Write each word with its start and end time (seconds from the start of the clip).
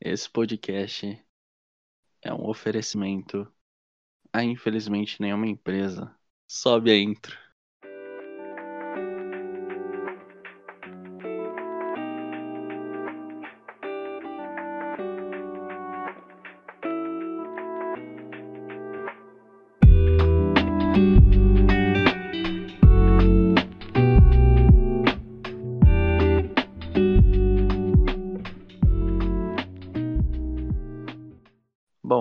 Esse 0.00 0.28
podcast 0.28 1.24
é 2.22 2.32
um 2.32 2.48
oferecimento 2.48 3.52
a 4.32 4.44
infelizmente 4.44 5.20
nenhuma 5.20 5.46
empresa. 5.46 6.14
Sobe 6.48 6.90
a 6.90 6.98
intro. 6.98 7.36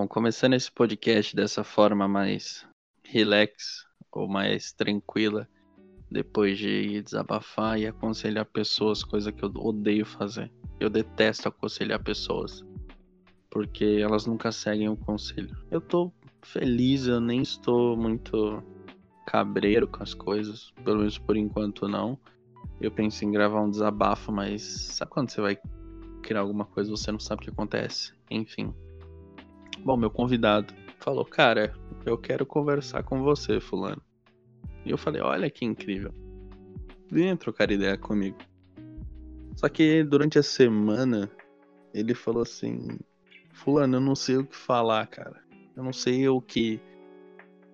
Começando 0.10 0.54
esse 0.54 0.72
podcast 0.72 1.36
dessa 1.36 1.64
forma 1.64 2.08
mais 2.08 2.66
relax 3.04 3.86
ou 4.12 4.28
mais 4.28 4.72
tranquila, 4.72 5.48
depois 6.10 6.58
de 6.58 7.02
desabafar 7.02 7.78
e 7.78 7.86
aconselhar 7.86 8.46
pessoas, 8.46 9.04
coisa 9.04 9.32
que 9.32 9.44
eu 9.44 9.52
odeio 9.56 10.06
fazer. 10.06 10.52
Eu 10.80 10.90
detesto 10.90 11.50
aconselhar 11.50 12.02
pessoas, 12.02 12.66
porque 13.50 14.00
elas 14.02 14.26
nunca 14.26 14.52
seguem 14.52 14.88
o 14.88 14.96
conselho. 14.96 15.56
Eu 15.70 15.82
tô 15.82 16.12
feliz, 16.42 17.06
eu 17.06 17.20
nem 17.20 17.42
estou 17.42 17.98
muito 17.98 18.64
cabreiro 19.26 19.88
com 19.88 20.02
as 20.02 20.14
coisas, 20.14 20.72
pelo 20.86 21.00
menos 21.00 21.18
por 21.18 21.36
enquanto 21.36 21.88
não. 21.88 22.18
Eu 22.80 22.92
penso 22.92 23.26
em 23.26 23.32
gravar 23.32 23.62
um 23.62 23.70
desabafo, 23.70 24.32
mas 24.32 24.64
sabe 24.64 25.12
quando 25.12 25.30
você 25.30 25.42
vai 25.42 25.58
criar 26.24 26.40
alguma 26.40 26.66
coisa 26.66 26.90
você 26.90 27.12
não 27.12 27.20
sabe 27.20 27.42
o 27.42 27.44
que 27.44 27.52
acontece? 27.52 28.14
Enfim. 28.32 28.74
Bom, 29.84 29.96
meu 29.96 30.10
convidado 30.10 30.74
falou, 31.00 31.24
cara, 31.24 31.74
eu 32.06 32.18
quero 32.18 32.46
conversar 32.46 33.04
com 33.04 33.22
você, 33.22 33.60
fulano. 33.60 34.02
E 34.86 34.90
eu 34.90 34.98
falei, 34.98 35.22
olha 35.22 35.50
que 35.50 35.66
incrível. 35.66 36.14
Vem 37.10 37.36
trocar 37.38 37.72
ideia 37.72 37.98
comigo. 37.98 38.38
Só 39.56 39.70
que 39.70 40.04
durante 40.04 40.38
a 40.38 40.44
semana, 40.44 41.32
ele 41.94 42.14
falou 42.14 42.44
assim, 42.44 43.00
fulano, 43.54 43.98
eu 43.98 44.02
não 44.02 44.16
sei 44.16 44.38
o 44.38 44.46
que 44.46 44.56
falar, 44.56 45.08
cara. 45.08 45.42
Eu 45.76 45.84
não 45.84 45.94
sei 45.94 46.28
o 46.28 46.42
que... 46.42 46.80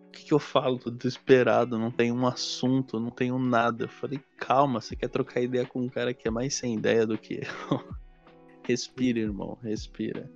O 0.08 0.12
que, 0.14 0.26
que 0.26 0.34
eu 0.34 0.40
falo? 0.40 0.78
Tô 0.78 0.92
desesperado, 0.92 1.80
não 1.80 1.90
tenho 1.90 2.14
um 2.14 2.28
assunto, 2.28 3.00
não 3.00 3.10
tenho 3.10 3.40
nada. 3.40 3.86
Eu 3.86 3.90
falei, 3.90 4.20
calma, 4.38 4.80
você 4.80 4.96
quer 4.96 5.08
trocar 5.10 5.42
ideia 5.42 5.66
com 5.66 5.82
um 5.82 5.90
cara 5.90 6.14
que 6.14 6.28
é 6.28 6.32
mais 6.32 6.54
sem 6.54 6.76
ideia 6.76 7.08
do 7.08 7.18
que 7.18 7.42
eu. 7.42 7.84
respira, 8.64 9.20
irmão, 9.20 9.58
respira. 9.64 10.30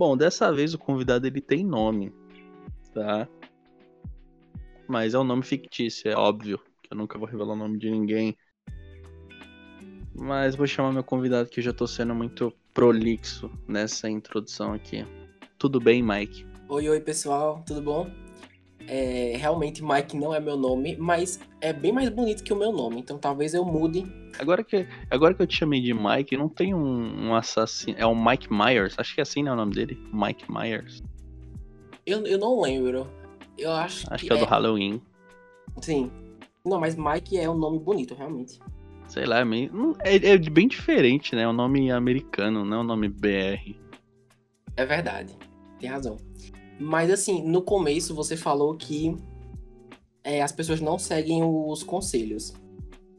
Bom, 0.00 0.16
dessa 0.16 0.50
vez 0.50 0.72
o 0.72 0.78
convidado 0.78 1.26
ele 1.26 1.42
tem 1.42 1.62
nome, 1.62 2.10
tá? 2.94 3.28
Mas 4.88 5.12
é 5.12 5.18
um 5.18 5.24
nome 5.24 5.42
fictício, 5.42 6.10
é 6.10 6.16
óbvio, 6.16 6.58
que 6.82 6.90
eu 6.90 6.96
nunca 6.96 7.18
vou 7.18 7.28
revelar 7.28 7.52
o 7.52 7.56
nome 7.56 7.78
de 7.78 7.90
ninguém. 7.90 8.34
Mas 10.14 10.56
vou 10.56 10.66
chamar 10.66 10.90
meu 10.90 11.04
convidado 11.04 11.50
que 11.50 11.60
eu 11.60 11.64
já 11.64 11.74
tô 11.74 11.86
sendo 11.86 12.14
muito 12.14 12.50
prolixo 12.72 13.50
nessa 13.68 14.08
introdução 14.08 14.72
aqui. 14.72 15.04
Tudo 15.58 15.78
bem, 15.78 16.02
Mike? 16.02 16.46
Oi, 16.70 16.88
oi 16.88 17.00
pessoal, 17.00 17.62
tudo 17.66 17.82
bom? 17.82 18.10
É, 18.88 19.34
realmente 19.36 19.84
Mike 19.84 20.16
não 20.16 20.34
é 20.34 20.40
meu 20.40 20.56
nome, 20.56 20.96
mas 20.96 21.38
é 21.60 21.72
bem 21.72 21.92
mais 21.92 22.08
bonito 22.08 22.42
que 22.42 22.52
o 22.52 22.56
meu 22.56 22.72
nome, 22.72 23.00
então 23.00 23.18
talvez 23.18 23.54
eu 23.54 23.64
mude. 23.64 24.04
Agora 24.38 24.64
que, 24.64 24.86
agora 25.10 25.34
que 25.34 25.42
eu 25.42 25.46
te 25.46 25.56
chamei 25.56 25.80
de 25.80 25.94
Mike, 25.94 26.36
não 26.36 26.48
tem 26.48 26.74
um, 26.74 27.28
um 27.28 27.34
assassino. 27.34 27.96
É 27.98 28.06
o 28.06 28.14
Mike 28.14 28.52
Myers, 28.52 28.94
acho 28.98 29.14
que 29.14 29.20
é 29.20 29.22
assim 29.22 29.42
né, 29.42 29.52
o 29.52 29.56
nome 29.56 29.74
dele? 29.74 29.98
Mike 30.12 30.50
Myers. 30.50 31.02
Eu, 32.06 32.26
eu 32.26 32.38
não 32.38 32.60
lembro. 32.60 33.06
Eu 33.56 33.72
acho, 33.72 34.06
Acho 34.12 34.24
que 34.24 34.32
é, 34.32 34.36
do 34.36 34.44
Halloween. 34.44 35.00
Sim. 35.80 36.10
Não, 36.64 36.80
mas 36.80 36.96
Mike 36.96 37.38
é 37.38 37.48
um 37.48 37.56
nome 37.56 37.78
bonito, 37.78 38.14
realmente. 38.14 38.58
Sei 39.06 39.26
lá, 39.26 39.40
é, 39.40 39.44
meio, 39.44 39.96
é, 40.00 40.16
é 40.16 40.38
bem 40.38 40.68
diferente, 40.68 41.34
né? 41.34 41.42
É 41.42 41.48
um 41.48 41.52
nome 41.52 41.90
americano, 41.90 42.64
não 42.64 42.78
é 42.78 42.80
um 42.80 42.84
nome 42.84 43.08
BR. 43.08 43.76
É 44.76 44.86
verdade. 44.86 45.36
Tem 45.78 45.90
razão. 45.90 46.16
Mas 46.80 47.10
assim, 47.10 47.42
no 47.46 47.60
começo 47.62 48.14
você 48.14 48.36
falou 48.36 48.74
que 48.74 49.14
é, 50.24 50.42
as 50.42 50.50
pessoas 50.50 50.80
não 50.80 50.98
seguem 50.98 51.42
os 51.44 51.82
conselhos. 51.82 52.54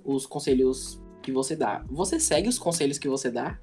Os 0.03 0.25
conselhos 0.25 0.99
que 1.21 1.31
você 1.31 1.55
dá. 1.55 1.85
Você 1.89 2.19
segue 2.19 2.49
os 2.49 2.57
conselhos 2.57 2.97
que 2.97 3.07
você 3.07 3.29
dá? 3.29 3.59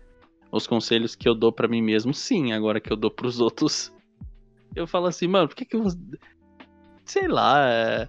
Os 0.53 0.66
conselhos 0.66 1.14
que 1.16 1.28
eu 1.28 1.34
dou 1.34 1.53
pra 1.53 1.66
mim 1.69 1.82
mesmo, 1.82 2.14
sim. 2.14 2.53
Agora 2.53 2.81
que 2.81 2.92
eu 2.92 2.97
dou 2.97 3.10
pros 3.10 3.41
outros, 3.41 3.92
eu 4.75 4.87
falo 4.87 5.06
assim, 5.06 5.26
mano, 5.26 5.48
por 5.48 5.56
que 5.56 5.64
que 5.64 5.76
eu. 5.76 5.84
Sei 7.04 7.26
lá. 7.26 7.69
é, 7.69 8.08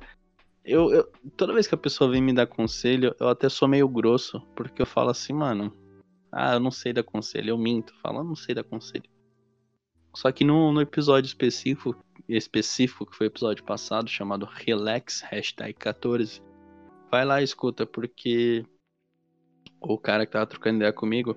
Eu, 0.63 0.91
eu- 0.93 1.11
Toda 1.35 1.53
vez 1.53 1.65
que 1.67 1.73
a 1.75 1.77
pessoa 1.77 2.11
vem 2.11 2.21
me 2.21 2.33
dar 2.33 2.45
conselho, 2.45 3.15
eu 3.19 3.27
até 3.29 3.49
sou 3.49 3.67
meio 3.67 3.87
grosso. 3.89 4.39
Porque 4.55 4.81
eu 4.81 4.85
falo 4.85 5.09
assim, 5.09 5.33
mano. 5.33 5.73
Ah, 6.31 6.53
eu 6.53 6.59
não 6.59 6.69
sei 6.69 6.93
dar 6.93 7.03
conselho. 7.03 7.49
Eu 7.49 7.57
minto. 7.57 7.93
Falo, 8.03 8.19
eu 8.19 8.23
não 8.23 8.35
sei 8.35 8.53
dar 8.53 8.63
conselho. 8.63 9.09
Só 10.15 10.31
que 10.31 10.43
no, 10.43 10.71
no 10.71 10.81
episódio 10.81 11.27
específico, 11.27 11.95
específico, 12.27 13.05
que 13.05 13.15
foi 13.15 13.27
o 13.27 13.29
episódio 13.29 13.63
passado, 13.63 14.09
chamado 14.09 14.45
Relax, 14.45 15.21
hashtag 15.21 15.73
14, 15.73 16.41
vai 17.09 17.25
lá 17.25 17.41
e 17.41 17.43
escuta, 17.43 17.85
porque 17.85 18.65
o 19.81 19.97
cara 19.97 20.25
que 20.25 20.31
tava 20.31 20.45
trocando 20.45 20.77
ideia 20.77 20.93
comigo 20.93 21.35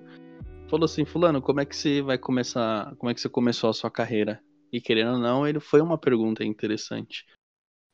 falou 0.69 0.85
assim, 0.85 1.05
fulano, 1.05 1.41
como 1.41 1.61
é 1.61 1.65
que 1.65 1.75
você 1.75 2.01
vai 2.01 2.17
começar, 2.17 2.95
como 2.97 3.09
é 3.09 3.13
que 3.13 3.21
você 3.21 3.29
começou 3.29 3.69
a 3.69 3.73
sua 3.73 3.91
carreira? 3.91 4.41
E 4.71 4.81
querendo 4.81 5.13
ou 5.13 5.19
não, 5.19 5.47
ele 5.47 5.59
foi 5.59 5.81
uma 5.81 5.97
pergunta 5.97 6.43
interessante. 6.43 7.25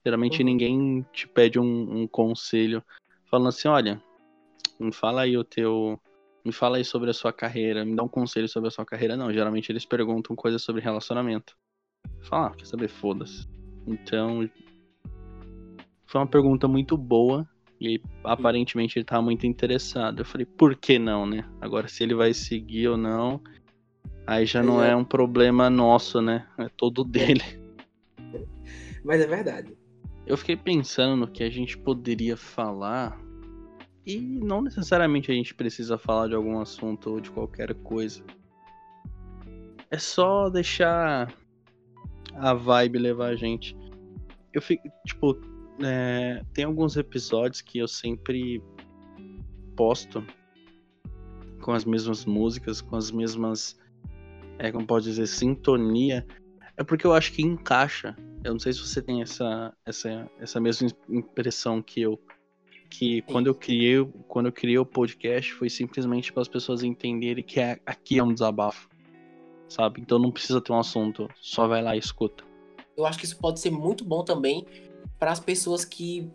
Geralmente 0.05 0.39
Uhum. 0.39 0.45
ninguém 0.45 1.05
te 1.11 1.27
pede 1.27 1.59
um, 1.59 2.01
um 2.01 2.07
conselho 2.07 2.83
falando 3.29 3.49
assim, 3.49 3.67
olha, 3.67 4.01
me 4.79 4.93
fala 4.93 5.23
aí 5.23 5.37
o 5.37 5.43
teu, 5.43 5.99
me 6.45 6.51
fala 6.51 6.77
aí 6.77 6.85
sobre 6.85 7.09
a 7.09 7.13
sua 7.13 7.33
carreira, 7.33 7.85
me 7.85 7.95
dá 7.95 8.03
um 8.03 8.07
conselho 8.07 8.47
sobre 8.47 8.67
a 8.67 8.71
sua 8.71 8.85
carreira. 8.85 9.17
Não, 9.17 9.31
geralmente 9.31 9.71
eles 9.71 9.85
perguntam 9.85 10.35
coisas 10.35 10.61
sobre 10.61 10.81
relacionamento. 10.81 11.55
Fala, 12.21 12.47
ah, 12.47 12.51
quer 12.51 12.65
saber, 12.65 12.87
foda-se. 12.87 13.47
Então, 13.85 14.49
foi 16.05 16.21
uma 16.21 16.27
pergunta 16.27 16.67
muito 16.67 16.97
boa 16.97 17.47
e 17.79 18.01
aparentemente 18.23 18.97
ele 18.97 19.05
tava 19.05 19.21
muito 19.21 19.45
interessado. 19.45 20.19
Eu 20.19 20.25
falei, 20.25 20.45
por 20.45 20.75
que 20.75 20.97
não, 20.99 21.25
né? 21.25 21.47
Agora, 21.61 21.87
se 21.87 22.03
ele 22.03 22.13
vai 22.13 22.33
seguir 22.33 22.87
ou 22.87 22.97
não, 22.97 23.41
aí 24.25 24.45
já 24.45 24.61
não 24.61 24.83
é- 24.83 24.91
é 24.91 24.95
um 24.95 25.05
problema 25.05 25.69
nosso, 25.69 26.21
né? 26.21 26.47
É 26.57 26.67
todo 26.69 27.03
dele. 27.03 27.43
Mas 29.03 29.21
é 29.21 29.27
verdade. 29.27 29.77
Eu 30.25 30.37
fiquei 30.37 30.55
pensando 30.55 31.15
no 31.15 31.27
que 31.27 31.43
a 31.43 31.49
gente 31.49 31.77
poderia 31.77 32.37
falar 32.37 33.19
e 34.09 34.19
não 34.19 34.61
necessariamente 34.61 35.31
a 35.31 35.35
gente 35.35 35.53
precisa 35.53 35.97
falar 35.97 36.27
de 36.27 36.35
algum 36.35 36.59
assunto 36.59 37.11
ou 37.11 37.19
de 37.19 37.29
qualquer 37.29 37.75
coisa. 37.75 38.23
É 39.91 39.99
só 39.99 40.49
deixar 40.49 41.31
a 42.33 42.53
vibe 42.53 42.97
levar 42.97 43.27
a 43.27 43.35
gente. 43.35 43.77
Eu 44.51 44.61
fico, 44.61 44.89
tipo, 45.05 45.39
é, 45.83 46.43
tem 46.53 46.65
alguns 46.65 46.97
episódios 46.97 47.61
que 47.61 47.77
eu 47.77 47.87
sempre 47.87 48.63
posto 49.75 50.25
com 51.61 51.71
as 51.71 51.85
mesmas 51.85 52.25
músicas, 52.25 52.81
com 52.81 52.95
as 52.95 53.11
mesmas, 53.11 53.79
é, 54.57 54.71
como 54.71 54.87
pode 54.87 55.05
dizer, 55.05 55.27
sintonia. 55.27 56.25
É 56.75 56.83
porque 56.83 57.05
eu 57.05 57.13
acho 57.13 57.31
que 57.33 57.43
encaixa. 57.43 58.15
Eu 58.43 58.53
não 58.53 58.59
sei 58.59 58.73
se 58.73 58.79
você 58.79 59.03
tem 59.03 59.21
essa, 59.21 59.71
essa, 59.85 60.31
essa 60.39 60.59
mesma 60.59 60.89
impressão 61.07 61.79
que 61.79 62.01
eu. 62.01 62.19
Que 62.89 63.21
quando 63.23 63.47
eu 63.47 63.55
criei, 63.55 64.03
quando 64.27 64.47
eu 64.47 64.51
criei 64.51 64.77
o 64.77 64.85
podcast 64.85 65.53
foi 65.53 65.69
simplesmente 65.69 66.33
para 66.33 66.41
as 66.41 66.47
pessoas 66.47 66.83
entenderem 66.83 67.43
que 67.43 67.59
é- 67.59 67.79
aqui 67.85 68.17
é 68.17 68.23
um 68.23 68.33
desabafo. 68.33 68.89
Sabe? 69.67 70.01
Então 70.01 70.17
não 70.17 70.31
precisa 70.31 70.59
ter 70.59 70.71
um 70.71 70.79
assunto, 70.79 71.29
só 71.39 71.67
vai 71.67 71.81
lá 71.81 71.95
e 71.95 71.99
escuta. 71.99 72.43
Eu 72.97 73.05
acho 73.05 73.19
que 73.19 73.25
isso 73.25 73.37
pode 73.37 73.59
ser 73.59 73.69
muito 73.69 74.03
bom 74.03 74.23
também 74.23 74.65
para 75.19 75.31
as 75.31 75.39
pessoas 75.39 75.85
que, 75.85 76.27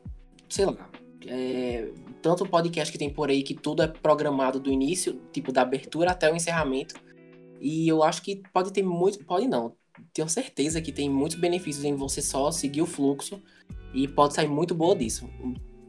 sei 0.49 0.67
lá, 0.67 0.89
é, 1.27 1.91
tanto 2.23 2.45
o 2.45 2.49
podcast 2.49 2.93
que 2.93 2.99
tem 2.99 3.11
por 3.11 3.29
aí 3.29 3.43
que 3.43 3.55
tudo 3.55 3.83
é 3.83 3.89
programado 3.89 4.61
do 4.61 4.71
início, 4.71 5.21
tipo 5.33 5.53
da 5.53 5.63
abertura 5.63 6.13
até 6.13 6.31
o 6.33 6.37
encerramento. 6.37 6.95
E 7.61 7.89
eu 7.89 8.03
acho 8.03 8.23
que 8.23 8.43
pode 8.53 8.73
ter 8.73 8.83
muito, 8.83 9.25
pode 9.25 9.49
não, 9.49 9.75
tenho 10.13 10.29
certeza 10.29 10.81
que 10.81 10.93
tem 10.93 11.09
muitos 11.09 11.39
benefícios 11.39 11.85
em 11.85 11.95
você 11.95 12.21
só 12.21 12.51
seguir 12.51 12.83
o 12.83 12.87
fluxo 12.87 13.43
e 13.93 14.07
pode 14.09 14.35
sair 14.35 14.49
muito 14.49 14.75
boa 14.75 14.95
disso. 14.95 15.29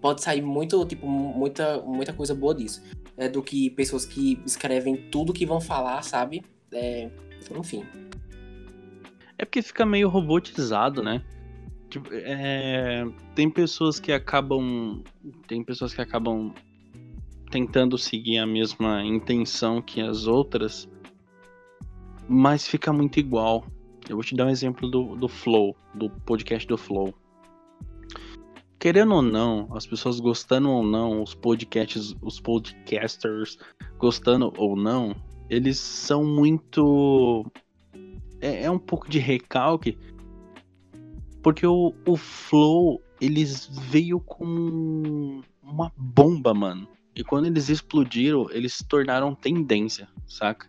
Pode 0.05 0.21
sair 0.21 0.43
muito, 0.43 0.85
tipo, 0.85 1.07
muita, 1.07 1.81
muita 1.81 2.13
coisa 2.13 2.35
boa 2.35 2.53
disso. 2.53 2.83
É 3.17 3.27
do 3.27 3.41
que 3.41 3.71
pessoas 3.71 4.05
que 4.05 4.39
escrevem 4.45 4.95
tudo 5.09 5.33
que 5.33 5.47
vão 5.47 5.59
falar, 5.59 6.03
sabe? 6.03 6.43
É, 6.71 7.09
enfim. 7.57 7.83
É 9.35 9.43
porque 9.45 9.63
fica 9.63 9.83
meio 9.83 10.07
robotizado, 10.07 11.01
né? 11.01 11.23
Tipo, 11.89 12.09
é, 12.11 13.03
Tem 13.33 13.49
pessoas 13.49 13.99
que 13.99 14.11
acabam. 14.11 15.01
Tem 15.47 15.63
pessoas 15.63 15.91
que 15.91 16.01
acabam 16.01 16.53
tentando 17.49 17.97
seguir 17.97 18.37
a 18.37 18.45
mesma 18.45 19.03
intenção 19.03 19.81
que 19.81 20.01
as 20.01 20.27
outras. 20.27 20.87
mas 22.29 22.67
fica 22.67 22.93
muito 22.93 23.19
igual. 23.19 23.65
Eu 24.07 24.17
vou 24.17 24.23
te 24.23 24.35
dar 24.35 24.45
um 24.45 24.51
exemplo 24.51 24.87
do, 24.87 25.15
do 25.15 25.27
Flow, 25.27 25.75
do 25.95 26.11
podcast 26.11 26.67
do 26.67 26.77
Flow. 26.77 27.11
Querendo 28.85 29.15
ou 29.15 29.21
não, 29.23 29.67
as 29.71 29.87
pessoas 29.87 30.19
gostando 30.19 30.69
ou 30.69 30.83
não, 30.83 31.23
os 31.23 31.33
podcasts, 31.33 32.15
os 32.21 32.39
podcasters 32.39 33.57
gostando 33.97 34.53
ou 34.59 34.75
não, 34.75 35.15
eles 35.49 35.79
são 35.79 36.23
muito. 36.23 37.43
É, 38.39 38.65
é 38.65 38.69
um 38.69 38.77
pouco 38.77 39.09
de 39.09 39.17
recalque. 39.17 39.97
Porque 41.41 41.65
o, 41.65 41.95
o 42.05 42.15
Flow, 42.15 43.01
eles 43.19 43.67
veio 43.89 44.19
com 44.19 45.41
uma 45.63 45.91
bomba, 45.97 46.53
mano. 46.53 46.87
E 47.15 47.23
quando 47.23 47.47
eles 47.47 47.69
explodiram, 47.69 48.47
eles 48.51 48.73
se 48.73 48.87
tornaram 48.87 49.33
tendência, 49.33 50.07
saca? 50.27 50.67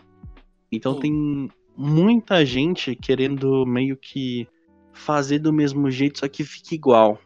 Então 0.73 0.95
Sim. 0.95 1.01
tem 1.01 1.49
muita 1.77 2.47
gente 2.47 2.97
querendo 2.97 3.67
meio 3.67 3.95
que 3.95 4.49
fazer 4.95 5.39
do 5.39 5.53
mesmo 5.53 5.91
jeito, 5.91 6.21
só 6.21 6.29
que 6.29 6.45
fica 6.45 6.75
igual. 6.75 7.21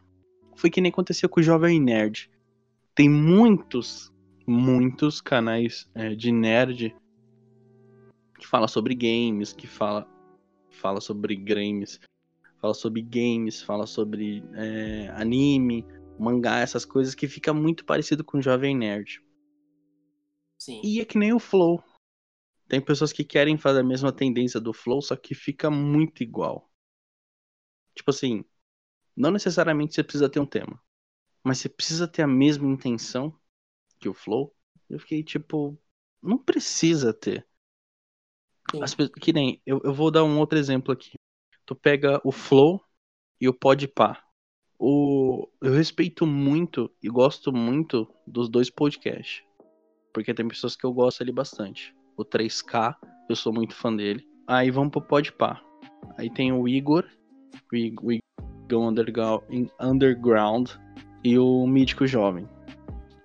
Foi 0.60 0.68
que 0.68 0.78
nem 0.78 0.90
aconteceu 0.90 1.26
com 1.26 1.40
o 1.40 1.42
Jovem 1.42 1.80
Nerd. 1.80 2.30
Tem 2.94 3.08
muitos, 3.08 4.12
muitos 4.46 5.18
canais 5.18 5.88
é, 5.94 6.14
de 6.14 6.30
nerd 6.30 6.94
que 8.38 8.46
fala 8.46 8.68
sobre 8.68 8.94
games, 8.94 9.54
que 9.54 9.66
fala, 9.66 10.06
fala 10.68 11.00
sobre 11.00 11.34
games, 11.34 11.98
fala 12.60 12.74
sobre 12.74 13.00
games, 13.00 13.62
fala 13.62 13.86
sobre 13.86 14.44
é, 14.52 15.08
anime, 15.16 15.82
mangá, 16.18 16.58
essas 16.58 16.84
coisas 16.84 17.14
que 17.14 17.26
fica 17.26 17.54
muito 17.54 17.86
parecido 17.86 18.22
com 18.22 18.36
o 18.36 18.42
Jovem 18.42 18.76
Nerd. 18.76 19.24
Sim. 20.58 20.82
E 20.84 21.00
é 21.00 21.06
que 21.06 21.16
nem 21.16 21.32
o 21.32 21.38
Flow. 21.38 21.82
Tem 22.68 22.82
pessoas 22.82 23.14
que 23.14 23.24
querem 23.24 23.56
fazer 23.56 23.80
a 23.80 23.84
mesma 23.84 24.12
tendência 24.12 24.60
do 24.60 24.74
Flow, 24.74 25.00
só 25.00 25.16
que 25.16 25.34
fica 25.34 25.70
muito 25.70 26.22
igual. 26.22 26.70
Tipo 27.94 28.10
assim, 28.10 28.44
não 29.20 29.30
necessariamente 29.30 29.94
você 29.94 30.02
precisa 30.02 30.28
ter 30.28 30.40
um 30.40 30.46
tema, 30.46 30.80
mas 31.44 31.58
você 31.58 31.68
precisa 31.68 32.08
ter 32.08 32.22
a 32.22 32.26
mesma 32.26 32.66
intenção 32.66 33.36
que 33.98 34.08
o 34.08 34.14
Flow. 34.14 34.54
Eu 34.88 34.98
fiquei 34.98 35.22
tipo, 35.22 35.78
não 36.22 36.38
precisa 36.38 37.12
ter. 37.12 37.46
As, 38.82 38.94
que 38.94 39.32
nem, 39.32 39.60
eu, 39.66 39.80
eu 39.84 39.92
vou 39.92 40.10
dar 40.10 40.24
um 40.24 40.38
outro 40.38 40.58
exemplo 40.58 40.92
aqui. 40.92 41.12
Tu 41.66 41.74
pega 41.74 42.20
o 42.24 42.32
Flow 42.32 42.80
e 43.40 43.48
o 43.48 43.54
Podpah 43.54 44.20
o, 44.80 45.46
eu 45.60 45.74
respeito 45.74 46.26
muito 46.26 46.90
e 47.02 47.08
gosto 47.10 47.52
muito 47.52 48.08
dos 48.26 48.48
dois 48.48 48.70
podcasts. 48.70 49.44
Porque 50.12 50.32
tem 50.32 50.48
pessoas 50.48 50.74
que 50.74 50.84
eu 50.86 50.92
gosto 50.92 51.22
ali 51.22 51.30
bastante. 51.30 51.94
O 52.16 52.24
3K, 52.24 52.96
eu 53.28 53.36
sou 53.36 53.52
muito 53.52 53.74
fã 53.74 53.94
dele. 53.94 54.26
Aí 54.46 54.70
vamos 54.70 54.90
pro 54.90 55.02
Podpah. 55.02 55.62
Aí 56.16 56.30
tem 56.30 56.50
o 56.50 56.66
Igor, 56.66 57.06
o 57.70 57.76
Igor 57.76 58.18
Underground 58.78 60.70
e 61.24 61.38
o 61.38 61.66
Mítico 61.66 62.06
Jovem. 62.06 62.48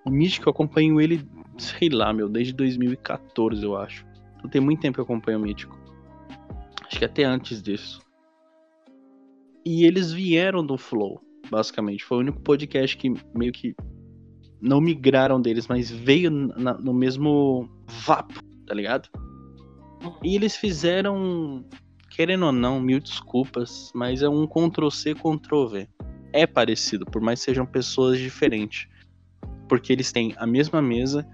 O 0.04 0.10
Mítico 0.10 0.48
eu 0.48 0.52
acompanho 0.52 1.00
ele, 1.00 1.26
sei 1.58 1.88
lá, 1.88 2.12
meu, 2.12 2.28
desde 2.28 2.52
2014, 2.52 3.62
eu 3.62 3.76
acho. 3.76 4.06
Então 4.36 4.50
tem 4.50 4.60
muito 4.60 4.80
tempo 4.80 4.94
que 4.94 5.00
eu 5.00 5.04
acompanho 5.04 5.38
o 5.38 5.42
Mítico. 5.42 5.78
Acho 6.86 6.98
que 6.98 7.04
até 7.04 7.24
antes 7.24 7.62
disso. 7.62 8.00
E 9.64 9.84
eles 9.84 10.12
vieram 10.12 10.64
do 10.64 10.78
Flow 10.78 11.20
basicamente. 11.50 12.04
Foi 12.04 12.18
o 12.18 12.20
único 12.20 12.40
podcast 12.40 12.96
que 12.96 13.12
meio 13.34 13.52
que 13.52 13.74
não 14.60 14.80
migraram 14.80 15.40
deles, 15.40 15.66
mas 15.68 15.90
veio 15.90 16.30
na, 16.30 16.74
no 16.74 16.92
mesmo 16.92 17.68
vapo, 18.04 18.34
tá 18.66 18.74
ligado? 18.74 19.08
E 20.22 20.34
eles 20.34 20.56
fizeram, 20.56 21.64
querendo 22.16 22.46
ou 22.46 22.52
não, 22.52 22.80
mil 22.80 22.98
desculpas, 22.98 23.92
mas 23.94 24.22
é 24.22 24.28
um 24.28 24.46
Ctrl-C, 24.46 25.14
Ctrl-V. 25.14 25.86
É 26.32 26.46
parecido, 26.46 27.04
por 27.04 27.20
mais 27.20 27.40
que 27.40 27.44
sejam 27.44 27.66
pessoas 27.66 28.18
diferentes. 28.18 28.88
Porque 29.68 29.92
eles 29.92 30.10
têm 30.10 30.34
a 30.38 30.46
mesma 30.46 30.80
mesa, 30.80 31.28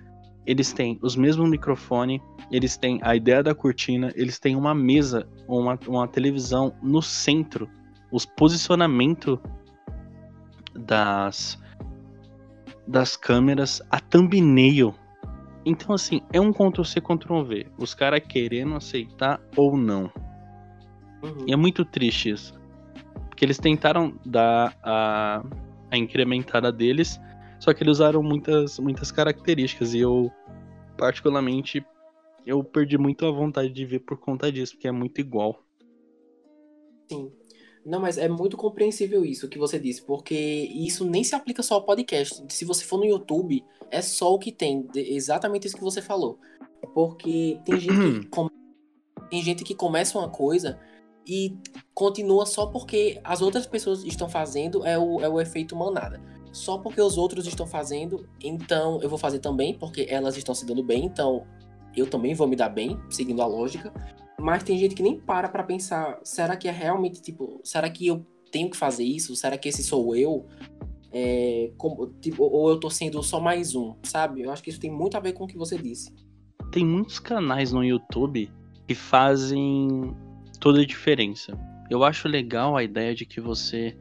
eles 0.44 0.73
têm 0.73 0.99
os 1.00 1.14
mesmos 1.14 1.49
microfones, 1.49 2.20
eles 2.50 2.76
têm 2.76 2.99
a 3.02 3.14
ideia 3.14 3.44
da 3.44 3.55
cortina, 3.55 4.12
eles 4.17 4.40
têm 4.40 4.56
uma 4.56 4.75
mesa, 4.75 5.29
uma, 5.46 5.79
uma 5.87 6.08
televisão 6.08 6.75
no 6.82 7.00
centro. 7.00 7.70
Os 8.11 8.26
posicionamentos 8.26 9.38
das 10.75 11.62
das 12.88 13.17
câmeras, 13.17 13.81
a 13.88 14.00
thumbnail. 14.00 14.93
Então, 15.64 15.94
assim, 15.94 16.20
é 16.32 16.40
um 16.40 16.52
Ctrl-C, 16.52 17.00
Ctrl-V. 17.00 17.69
Os 17.79 17.94
caras 17.94 18.20
querendo 18.29 18.75
aceitar 18.75 19.40
ou 19.56 19.76
não. 19.76 20.11
Uhum. 21.23 21.45
E 21.47 21.53
é 21.53 21.57
muito 21.57 21.85
triste 21.85 22.31
isso. 22.31 22.55
Porque 23.29 23.45
eles 23.45 23.59
tentaram 23.59 24.19
dar 24.25 24.77
a, 24.83 25.45
a 25.91 25.97
incrementada 25.97 26.73
deles, 26.73 27.21
só 27.59 27.73
que 27.73 27.83
eles 27.83 27.99
usaram 27.99 28.23
muitas, 28.23 28.79
muitas 28.79 29.11
características. 29.11 29.95
E 29.95 30.01
eu, 30.01 30.31
particularmente, 30.97 31.85
eu 32.45 32.63
perdi 32.63 32.99
muito 32.99 33.25
a 33.25 33.31
vontade 33.31 33.71
de 33.71 33.87
ver 33.87 34.01
por 34.01 34.19
conta 34.19 34.51
disso, 34.51 34.75
porque 34.75 34.89
é 34.89 34.93
muito 34.93 35.21
igual. 35.21 35.63
Sim. 37.11 37.31
Não, 37.85 38.01
mas 38.01 38.17
é 38.17 38.29
muito 38.29 38.57
compreensível 38.57 39.25
isso 39.25 39.49
que 39.49 39.59
você 39.59 39.79
disse, 39.79 40.03
porque 40.03 40.35
isso 40.35 41.05
nem 41.05 41.25
se 41.25 41.35
aplica 41.35 41.63
só 41.63 41.75
ao 41.75 41.85
podcast. 41.85 42.45
Se 42.49 42.65
você 42.65 42.85
for 42.85 42.99
no 42.99 43.05
YouTube, 43.05 43.65
é 43.91 44.01
só 44.01 44.33
o 44.33 44.39
que 44.39 44.53
tem, 44.53 44.87
exatamente 44.95 45.67
isso 45.67 45.77
que 45.77 45.83
você 45.83 46.01
falou. 46.01 46.39
Porque 46.95 47.61
tem 47.65 47.81
gente 47.81 48.21
que, 48.21 48.27
come... 48.31 48.51
tem 49.29 49.43
gente 49.43 49.65
que 49.65 49.75
começa 49.75 50.17
uma 50.17 50.29
coisa 50.29 50.79
e 51.27 51.57
continua 51.95 52.47
só 52.47 52.67
porque 52.67 53.21
as 53.23 53.43
outras 53.43 53.67
pessoas 53.67 54.05
estão 54.05 54.29
fazendo, 54.29 54.85
é 54.87 54.99
o, 54.99 55.21
é 55.21 55.29
o 55.29 55.41
efeito 55.41 55.77
manada. 55.77 56.21
Só 56.53 56.77
porque 56.77 57.01
os 57.01 57.17
outros 57.17 57.47
estão 57.47 57.67
fazendo, 57.67 58.29
então 58.43 59.01
eu 59.03 59.09
vou 59.09 59.19
fazer 59.19 59.39
também, 59.39 59.75
porque 59.75 60.07
elas 60.09 60.37
estão 60.37 60.55
se 60.55 60.67
dando 60.67 60.83
bem, 60.83 61.05
então 61.05 61.47
eu 61.97 62.07
também 62.07 62.35
vou 62.35 62.47
me 62.47 62.57
dar 62.57 62.69
bem, 62.69 62.99
seguindo 63.09 63.41
a 63.41 63.47
lógica. 63.47 63.93
Mas 64.39 64.63
tem 64.63 64.77
gente 64.77 64.95
que 64.95 65.03
nem 65.03 65.19
para 65.19 65.49
pra 65.49 65.63
pensar, 65.63 66.19
será 66.23 66.57
que 66.57 66.69
é 66.69 66.71
realmente, 66.71 67.23
tipo, 67.23 67.61
será 67.65 67.89
que 67.89 68.07
eu 68.07 68.27
tenho 68.51 68.69
que 68.69 68.77
fazer 68.77 69.05
isso? 69.05 69.35
Será 69.35 69.57
que 69.57 69.69
esse 69.69 69.83
sou 69.83 70.15
eu? 70.15 70.47
É, 71.11 71.71
como, 71.77 72.07
tipo, 72.21 72.45
ou 72.45 72.71
eu 72.71 72.81
tô 72.81 72.91
sendo 72.91 73.23
só 73.23 73.41
mais 73.41 73.75
um, 73.75 73.95
sabe? 74.03 74.43
Eu 74.43 74.51
acho 74.51 74.63
que 74.63 74.71
isso 74.71 74.81
tem 74.81 74.91
muito 74.91 75.17
a 75.17 75.21
ver 75.21 75.33
com 75.33 75.45
o 75.45 75.47
que 75.47 75.57
você 75.57 75.79
disse. 75.79 76.13
Tem 76.71 76.85
muitos 76.85 77.19
canais 77.19 77.73
no 77.73 77.85
YouTube 77.85 78.51
que 78.87 78.95
fazem 78.95 80.15
toda 80.62 80.81
a 80.81 80.87
diferença. 80.87 81.58
Eu 81.91 82.05
acho 82.05 82.29
legal 82.29 82.77
a 82.77 82.84
ideia 82.84 83.13
de 83.17 83.27
que 83.27 83.41
você 83.41 83.98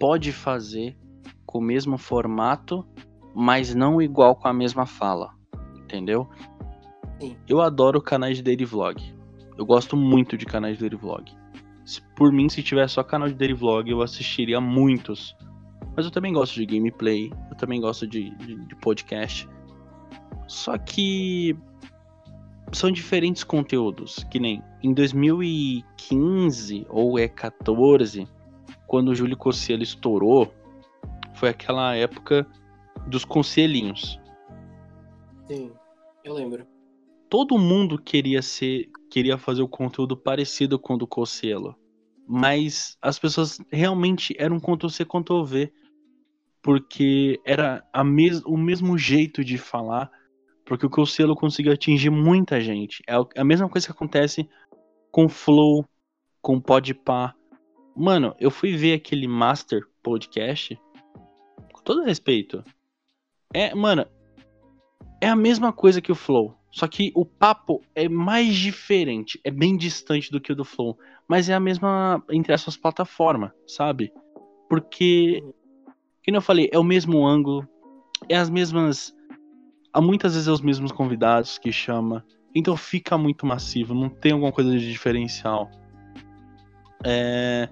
pode 0.00 0.32
fazer 0.32 0.96
com 1.44 1.58
o 1.58 1.62
mesmo 1.62 1.98
formato, 1.98 2.84
mas 3.34 3.74
não 3.74 4.00
igual 4.00 4.34
com 4.34 4.48
a 4.48 4.52
mesma 4.52 4.86
fala, 4.86 5.34
entendeu? 5.76 6.26
Sim. 7.20 7.36
Eu 7.46 7.60
adoro 7.60 8.00
canais 8.00 8.38
de 8.38 8.42
daily 8.42 8.64
vlog. 8.64 9.14
Eu 9.58 9.66
gosto 9.66 9.94
muito 9.94 10.38
de 10.38 10.46
canais 10.46 10.78
de 10.78 10.80
daily 10.80 10.96
vlog. 10.96 11.30
Por 12.16 12.32
mim, 12.32 12.48
se 12.48 12.62
tivesse 12.62 12.94
só 12.94 13.02
canal 13.02 13.28
de 13.28 13.34
daily 13.34 13.52
vlog, 13.52 13.88
eu 13.88 14.00
assistiria 14.00 14.62
muitos. 14.62 15.36
Mas 15.94 16.06
eu 16.06 16.10
também 16.10 16.32
gosto 16.32 16.54
de 16.54 16.64
gameplay, 16.64 17.30
eu 17.50 17.56
também 17.58 17.78
gosto 17.78 18.06
de, 18.06 18.30
de, 18.38 18.56
de 18.56 18.76
podcast. 18.76 19.46
Só 20.48 20.78
que 20.78 21.54
são 22.74 22.90
diferentes 22.90 23.44
conteúdos, 23.44 24.24
que 24.30 24.38
nem 24.38 24.62
em 24.82 24.92
2015 24.92 26.86
ou 26.88 27.18
é 27.18 27.28
14, 27.28 28.28
quando 28.86 29.08
o 29.08 29.14
Júlio 29.14 29.36
Cossielo 29.36 29.82
estourou, 29.82 30.52
foi 31.34 31.48
aquela 31.48 31.94
época 31.94 32.46
dos 33.06 33.24
conselhinhos. 33.24 34.20
Sim, 35.48 35.72
eu 36.24 36.34
lembro 36.34 36.66
todo 37.34 37.58
mundo 37.58 37.98
queria 37.98 38.40
ser, 38.40 38.88
queria 39.10 39.36
fazer 39.36 39.60
o 39.60 39.66
conteúdo 39.66 40.16
parecido 40.16 40.78
com 40.78 40.94
o 40.94 40.96
do 40.96 41.04
Cocielo. 41.04 41.76
Mas 42.28 42.96
as 43.02 43.18
pessoas 43.18 43.58
realmente 43.72 44.36
eram 44.38 44.60
Ctrl 44.60 44.88
C, 44.88 45.04
Ctrl 45.04 45.42
V. 45.42 45.72
Porque 46.62 47.40
era 47.44 47.84
a 47.92 48.04
mes 48.04 48.40
o 48.44 48.56
mesmo 48.56 48.96
jeito 48.96 49.44
de 49.44 49.58
falar. 49.58 50.12
Porque 50.64 50.86
o 50.86 50.90
Cocielo 50.90 51.36
conseguiu 51.36 51.72
atingir 51.72 52.10
muita 52.10 52.60
gente. 52.60 53.02
É, 53.06 53.14
é 53.34 53.40
a 53.40 53.44
mesma 53.44 53.68
coisa 53.68 53.86
que 53.86 53.92
acontece 53.92 54.48
com 55.10 55.28
Flow, 55.28 55.84
com 56.40 56.60
Podpah. 56.60 57.34
Mano, 57.96 58.34
eu 58.40 58.50
fui 58.50 58.76
ver 58.76 58.94
aquele 58.94 59.28
Master 59.28 59.82
Podcast. 60.02 60.78
Com 61.72 61.82
todo 61.82 62.04
respeito. 62.04 62.64
É, 63.52 63.74
mano, 63.74 64.06
é 65.20 65.28
a 65.28 65.36
mesma 65.36 65.72
coisa 65.72 66.00
que 66.00 66.12
o 66.12 66.16
Flow. 66.16 66.56
Só 66.74 66.88
que 66.88 67.12
o 67.14 67.24
papo 67.24 67.80
é 67.94 68.08
mais 68.08 68.56
diferente, 68.56 69.40
é 69.44 69.50
bem 69.50 69.76
distante 69.76 70.28
do 70.32 70.40
que 70.40 70.50
o 70.50 70.56
do 70.56 70.64
Flow. 70.64 70.98
Mas 71.28 71.48
é 71.48 71.54
a 71.54 71.60
mesma 71.60 72.20
entre 72.28 72.52
essas 72.52 72.76
plataformas, 72.76 73.52
sabe? 73.64 74.12
Porque, 74.68 75.40
como 76.24 76.36
eu 76.36 76.42
falei, 76.42 76.68
é 76.72 76.78
o 76.78 76.82
mesmo 76.82 77.24
ângulo, 77.24 77.66
é 78.28 78.36
as 78.36 78.50
mesmas. 78.50 79.14
Há 79.94 80.00
muitas 80.00 80.32
vezes 80.34 80.48
é 80.48 80.50
os 80.50 80.60
mesmos 80.60 80.90
convidados 80.90 81.56
que 81.56 81.70
chama, 81.70 82.24
Então 82.52 82.76
fica 82.76 83.16
muito 83.16 83.46
massivo, 83.46 83.94
não 83.94 84.08
tem 84.08 84.32
alguma 84.32 84.50
coisa 84.50 84.76
de 84.76 84.90
diferencial. 84.90 85.70
É, 87.04 87.68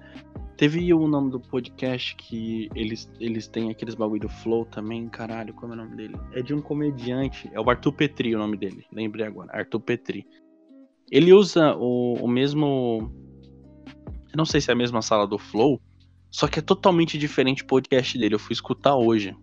teve 0.57 0.95
o 0.95 1.09
nome 1.09 1.33
do 1.33 1.41
podcast 1.41 2.15
que 2.15 2.69
eles, 2.77 3.11
eles 3.19 3.49
têm 3.49 3.73
aqueles 3.73 3.97
bagulho 3.97 4.21
do 4.21 4.29
Flow 4.29 4.65
também, 4.65 5.09
caralho, 5.09 5.53
como 5.53 5.73
é 5.73 5.77
o 5.77 5.79
nome 5.81 5.97
dele? 5.97 6.15
É 6.33 6.43
de 6.43 6.55
um 6.55 6.63
comediante, 6.63 7.51
é 7.53 7.61
o 7.61 7.69
Arthur 7.69 7.93
Petri 7.93 8.37
o 8.37 8.39
nome 8.39 8.57
dele, 8.57 8.87
lembrei 8.93 9.27
agora, 9.27 9.51
Arthur 9.53 9.81
Petri. 9.81 10.25
Ele 11.11 11.33
usa 11.33 11.75
o, 11.77 12.15
o 12.15 12.29
mesmo. 12.29 13.13
Eu 14.31 14.37
não 14.37 14.45
sei 14.45 14.61
se 14.61 14.71
é 14.71 14.75
a 14.75 14.77
mesma 14.77 15.03
sala 15.03 15.27
do 15.27 15.39
Flow, 15.39 15.81
só 16.31 16.47
que 16.47 16.61
é 16.61 16.63
totalmente 16.63 17.19
diferente 17.19 17.65
o 17.65 17.67
podcast 17.67 18.17
dele. 18.17 18.37
Eu 18.37 18.39
fui 18.39 18.53
escutar 18.53 18.95
hoje. 18.95 19.37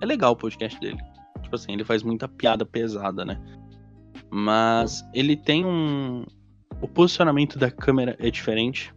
É 0.00 0.06
legal 0.06 0.32
o 0.32 0.36
podcast 0.36 0.78
dele. 0.78 0.98
Tipo 1.52 1.56
assim, 1.56 1.72
ele 1.72 1.84
faz 1.84 2.02
muita 2.02 2.26
piada 2.26 2.64
pesada, 2.64 3.26
né? 3.26 3.38
Mas 4.30 5.04
ele 5.12 5.36
tem 5.36 5.66
um. 5.66 6.24
O 6.80 6.88
posicionamento 6.88 7.58
da 7.58 7.70
câmera 7.70 8.16
é 8.18 8.30
diferente. 8.30 8.94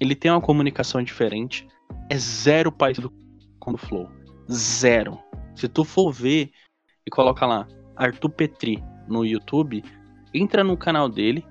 Ele 0.00 0.16
tem 0.16 0.28
uma 0.28 0.40
comunicação 0.40 1.00
diferente. 1.02 1.68
É 2.10 2.18
zero 2.18 2.72
parecido 2.72 3.12
com 3.60 3.74
o 3.74 3.78
Flow. 3.78 4.10
Zero. 4.50 5.18
Se 5.54 5.68
tu 5.68 5.84
for 5.84 6.12
ver 6.12 6.50
e 7.06 7.10
coloca 7.10 7.46
lá 7.46 7.66
Arthur 7.94 8.30
Petri 8.30 8.82
no 9.06 9.24
YouTube, 9.24 9.84
entra 10.34 10.64
no 10.64 10.76
canal 10.76 11.08
dele 11.08 11.46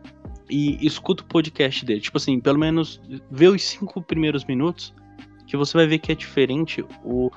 e 0.49 0.85
escuta 0.85 1.23
o 1.23 1.27
podcast 1.27 1.85
dele. 1.85 2.01
Tipo 2.01 2.17
assim, 2.17 2.37
pelo 2.41 2.59
menos 2.59 3.01
vê 3.31 3.47
os 3.47 3.63
cinco 3.63 4.01
primeiros 4.01 4.43
minutos 4.43 4.93
que 5.47 5.55
você 5.55 5.77
vai 5.77 5.87
ver 5.87 5.99
que 5.99 6.11
é 6.11 6.15
diferente 6.15 6.83
o, 7.03 7.31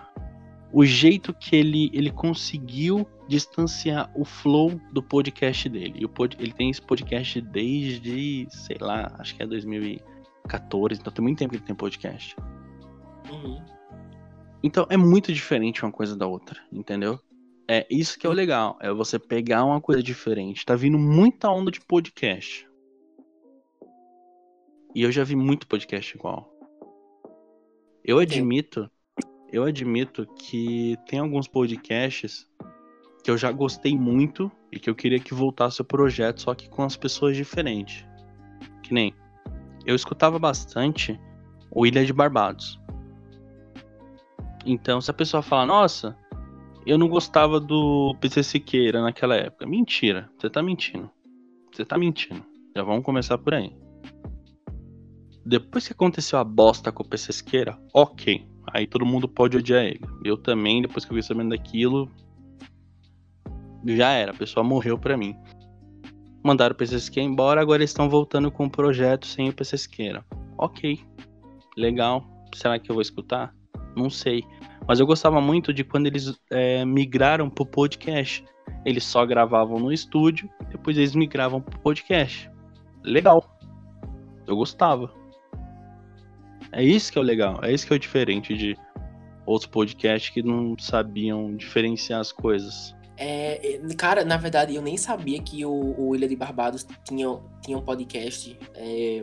o 0.72 0.84
jeito 0.84 1.34
que 1.34 1.56
ele, 1.56 1.90
ele 1.92 2.10
conseguiu 2.10 3.06
distanciar 3.28 4.10
o 4.14 4.24
flow 4.24 4.80
do 4.92 5.02
podcast 5.02 5.68
dele. 5.68 5.94
E 5.96 6.04
o 6.04 6.08
pod, 6.08 6.36
ele 6.38 6.52
tem 6.52 6.70
esse 6.70 6.82
podcast 6.82 7.40
desde, 7.40 8.46
sei 8.50 8.76
lá, 8.80 9.14
acho 9.18 9.34
que 9.34 9.42
é 9.42 9.46
2014, 9.46 11.00
então 11.00 11.12
tem 11.12 11.22
muito 11.22 11.38
tempo 11.38 11.50
que 11.50 11.56
ele 11.56 11.64
tem 11.64 11.74
podcast. 11.74 12.36
Uhum. 13.30 13.64
Então 14.62 14.86
é 14.90 14.96
muito 14.96 15.32
diferente 15.32 15.84
uma 15.84 15.92
coisa 15.92 16.16
da 16.16 16.26
outra, 16.26 16.60
entendeu? 16.72 17.18
É 17.68 17.86
isso 17.88 18.18
que 18.18 18.26
é 18.26 18.30
o 18.30 18.32
legal, 18.32 18.76
é 18.80 18.92
você 18.92 19.18
pegar 19.18 19.64
uma 19.64 19.80
coisa 19.80 20.02
diferente. 20.02 20.66
Tá 20.66 20.74
vindo 20.74 20.98
muita 20.98 21.48
onda 21.48 21.70
de 21.70 21.80
podcast. 21.80 22.68
E 24.94 25.02
eu 25.02 25.12
já 25.12 25.22
vi 25.22 25.36
muito 25.36 25.68
podcast 25.68 26.16
igual. 26.16 26.52
Eu 28.04 28.18
admito, 28.18 28.90
eu 29.52 29.64
admito 29.64 30.26
que 30.36 30.96
tem 31.06 31.18
alguns 31.18 31.48
podcasts 31.48 32.48
que 33.22 33.30
eu 33.30 33.36
já 33.36 33.50
gostei 33.52 33.96
muito 33.96 34.50
e 34.72 34.78
que 34.78 34.88
eu 34.88 34.94
queria 34.94 35.18
que 35.18 35.34
voltasse 35.34 35.80
o 35.80 35.84
projeto, 35.84 36.42
só 36.42 36.54
que 36.54 36.68
com 36.68 36.82
as 36.82 36.96
pessoas 36.96 37.36
diferentes. 37.36 38.06
Que 38.82 38.94
nem 38.94 39.14
eu 39.84 39.94
escutava 39.94 40.38
bastante 40.38 41.18
o 41.70 41.86
Ilha 41.86 42.04
de 42.04 42.12
Barbados. 42.12 42.80
Então, 44.64 45.00
se 45.00 45.10
a 45.10 45.14
pessoa 45.14 45.42
falar, 45.42 45.66
nossa, 45.66 46.16
eu 46.86 46.98
não 46.98 47.08
gostava 47.08 47.58
do 47.58 48.14
PC 48.20 48.42
Siqueira 48.42 49.02
naquela 49.02 49.34
época. 49.34 49.66
Mentira, 49.66 50.30
você 50.38 50.50
tá 50.50 50.62
mentindo. 50.62 51.10
Você 51.72 51.84
tá 51.84 51.96
mentindo. 51.96 52.44
Já 52.76 52.82
vamos 52.82 53.04
começar 53.04 53.38
por 53.38 53.54
aí. 53.54 53.74
Depois 55.44 55.86
que 55.86 55.92
aconteceu 55.92 56.38
a 56.38 56.44
bosta 56.44 56.92
com 56.92 57.02
o 57.02 57.08
PC 57.08 57.32
Siqueira, 57.32 57.78
ok. 57.94 58.46
Aí 58.72 58.86
todo 58.86 59.04
mundo 59.04 59.28
pode 59.28 59.56
odiar 59.56 59.84
ele. 59.84 60.00
Eu 60.24 60.36
também, 60.36 60.82
depois 60.82 61.04
que 61.04 61.12
eu 61.12 61.16
vi 61.16 61.22
sabendo 61.22 61.50
daquilo, 61.50 62.10
já 63.84 64.10
era, 64.10 64.32
a 64.32 64.34
pessoa 64.34 64.62
morreu 64.62 64.98
pra 64.98 65.16
mim. 65.16 65.36
Mandaram 66.42 66.72
o 66.72 66.76
PC 66.76 66.98
Siqueira 67.00 67.28
embora, 67.28 67.60
agora 67.60 67.82
eles 67.82 67.90
estão 67.90 68.08
voltando 68.08 68.50
com 68.50 68.64
o 68.64 68.66
um 68.66 68.70
projeto 68.70 69.26
sem 69.26 69.48
o 69.48 69.52
PC 69.52 69.76
Siqueira. 69.78 70.24
Ok, 70.56 71.00
legal. 71.76 72.24
Será 72.54 72.78
que 72.78 72.90
eu 72.90 72.94
vou 72.94 73.02
escutar? 73.02 73.54
Não 73.96 74.08
sei. 74.08 74.42
Mas 74.86 75.00
eu 75.00 75.06
gostava 75.06 75.40
muito 75.40 75.72
de 75.72 75.84
quando 75.84 76.06
eles 76.06 76.34
é, 76.50 76.84
migraram 76.84 77.50
pro 77.50 77.66
podcast. 77.66 78.44
Eles 78.84 79.04
só 79.04 79.26
gravavam 79.26 79.78
no 79.78 79.92
estúdio, 79.92 80.48
depois 80.70 80.96
eles 80.96 81.14
migravam 81.14 81.60
pro 81.60 81.78
podcast. 81.80 82.50
Legal. 83.04 83.44
Eu 84.46 84.56
gostava. 84.56 85.19
É 86.72 86.82
isso 86.82 87.12
que 87.12 87.18
é 87.18 87.20
o 87.20 87.24
legal, 87.24 87.60
é 87.62 87.72
isso 87.72 87.86
que 87.86 87.92
é 87.92 87.96
o 87.96 87.98
diferente 87.98 88.56
de 88.56 88.76
outros 89.44 89.70
podcasts 89.70 90.32
que 90.32 90.42
não 90.42 90.76
sabiam 90.78 91.54
diferenciar 91.56 92.20
as 92.20 92.30
coisas. 92.30 92.94
É, 93.16 93.78
cara, 93.98 94.24
na 94.24 94.36
verdade, 94.36 94.74
eu 94.74 94.82
nem 94.82 94.96
sabia 94.96 95.42
que 95.42 95.64
o, 95.64 95.94
o 95.98 96.16
Ilha 96.16 96.28
de 96.28 96.36
Barbados 96.36 96.86
tinha, 97.04 97.26
tinha 97.62 97.76
um 97.76 97.82
podcast. 97.82 98.58
É, 98.74 99.22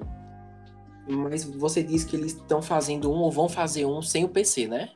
mas 1.09 1.43
você 1.43 1.81
disse 1.81 2.05
que 2.05 2.15
eles 2.15 2.33
estão 2.33 2.61
fazendo 2.61 3.09
um 3.11 3.15
ou 3.15 3.31
vão 3.31 3.47
fazer 3.47 3.85
um 3.85 4.01
sem 4.01 4.23
o 4.25 4.29
PC, 4.29 4.67
né? 4.67 4.91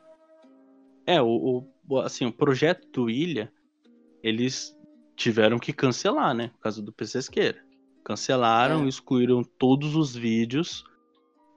É, 1.06 1.20
o, 1.20 1.64
o, 1.88 1.98
assim, 1.98 2.26
o 2.26 2.32
projeto 2.32 2.86
do 2.92 3.10
Ilha, 3.10 3.50
eles 4.22 4.76
tiveram 5.16 5.58
que 5.58 5.72
cancelar, 5.72 6.34
né? 6.34 6.48
Por 6.48 6.60
causa 6.60 6.82
do 6.82 6.92
PC 6.92 7.18
Esqueira. 7.18 7.58
Cancelaram, 8.04 8.84
é. 8.84 8.88
excluíram 8.88 9.42
todos 9.42 9.96
os 9.96 10.14
vídeos, 10.14 10.84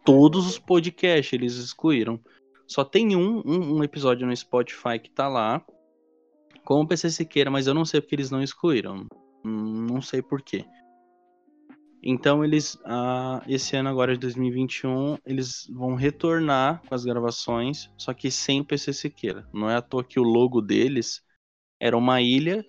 todos 0.06 0.48
os 0.48 0.60
podcasts 0.60 1.34
eles 1.34 1.56
excluíram. 1.56 2.20
Só 2.68 2.84
tem 2.84 3.16
um, 3.16 3.42
um, 3.46 3.78
um, 3.78 3.84
episódio 3.84 4.26
no 4.26 4.36
Spotify 4.36 5.00
que 5.00 5.10
tá 5.10 5.28
lá 5.28 5.66
com 6.64 6.82
o 6.82 6.88
PC 6.88 7.10
Siqueira, 7.10 7.52
mas 7.52 7.68
eu 7.68 7.74
não 7.74 7.86
sei 7.86 8.02
porque 8.02 8.16
eles 8.16 8.32
não 8.32 8.42
excluíram. 8.42 9.06
Não 9.44 10.02
sei 10.02 10.22
porquê. 10.22 10.66
Então 12.02 12.46
eles, 12.46 12.78
ah, 12.86 13.42
esse 13.48 13.76
ano 13.76 13.90
agora 13.90 14.14
de 14.14 14.20
2021, 14.20 15.18
eles 15.26 15.68
vão 15.72 15.96
retornar 15.96 16.82
com 16.88 16.94
as 16.94 17.04
gravações, 17.04 17.92
só 17.98 18.14
que 18.14 18.30
sem 18.30 18.64
PC 18.64 18.94
Siqueira. 18.94 19.48
Não 19.52 19.70
é 19.70 19.76
à 19.76 19.82
toa 19.82 20.04
que 20.04 20.20
o 20.20 20.24
logo 20.24 20.62
deles 20.62 21.24
era 21.80 21.98
uma 21.98 22.22
ilha 22.22 22.64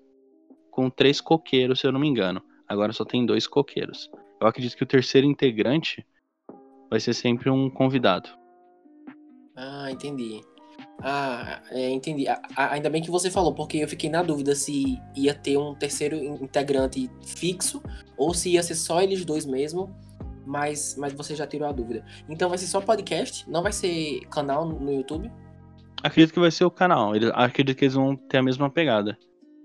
com 0.70 0.88
três 0.88 1.20
coqueiros, 1.20 1.80
se 1.80 1.86
eu 1.86 1.92
não 1.92 2.00
me 2.00 2.08
engano. 2.08 2.42
Agora 2.66 2.92
só 2.92 3.04
tem 3.04 3.24
dois 3.24 3.46
coqueiros. 3.46 4.10
Eu 4.40 4.46
acredito 4.46 4.76
que 4.76 4.82
o 4.82 4.86
terceiro 4.86 5.26
integrante 5.26 6.04
vai 6.90 7.00
ser 7.00 7.14
sempre 7.14 7.50
um 7.50 7.70
convidado. 7.70 8.28
Ah, 9.56 9.90
entendi. 9.90 10.40
Ah, 11.02 11.62
é, 11.70 11.90
entendi. 11.90 12.26
Ah, 12.28 12.40
ainda 12.56 12.90
bem 12.90 13.02
que 13.02 13.10
você 13.10 13.30
falou, 13.30 13.54
porque 13.54 13.78
eu 13.78 13.88
fiquei 13.88 14.08
na 14.08 14.22
dúvida 14.22 14.54
se 14.54 15.00
ia 15.14 15.34
ter 15.34 15.56
um 15.56 15.74
terceiro 15.74 16.16
integrante 16.16 17.10
fixo 17.24 17.82
ou 18.16 18.32
se 18.32 18.50
ia 18.50 18.62
ser 18.62 18.74
só 18.74 19.00
eles 19.02 19.24
dois 19.24 19.44
mesmo. 19.44 19.94
Mas, 20.46 20.94
mas 20.96 21.12
você 21.12 21.34
já 21.34 21.44
tirou 21.46 21.68
a 21.68 21.72
dúvida. 21.72 22.04
Então 22.28 22.48
vai 22.48 22.56
ser 22.56 22.66
só 22.66 22.80
podcast? 22.80 23.50
Não 23.50 23.62
vai 23.62 23.72
ser 23.72 24.20
canal 24.30 24.64
no 24.64 24.92
YouTube? 24.92 25.30
Acredito 26.02 26.32
que 26.32 26.38
vai 26.38 26.52
ser 26.52 26.64
o 26.64 26.70
canal. 26.70 27.12
acredito 27.34 27.76
que 27.76 27.84
eles 27.84 27.94
vão 27.94 28.14
ter 28.14 28.38
a 28.38 28.42
mesma 28.42 28.70
pegada. 28.70 29.18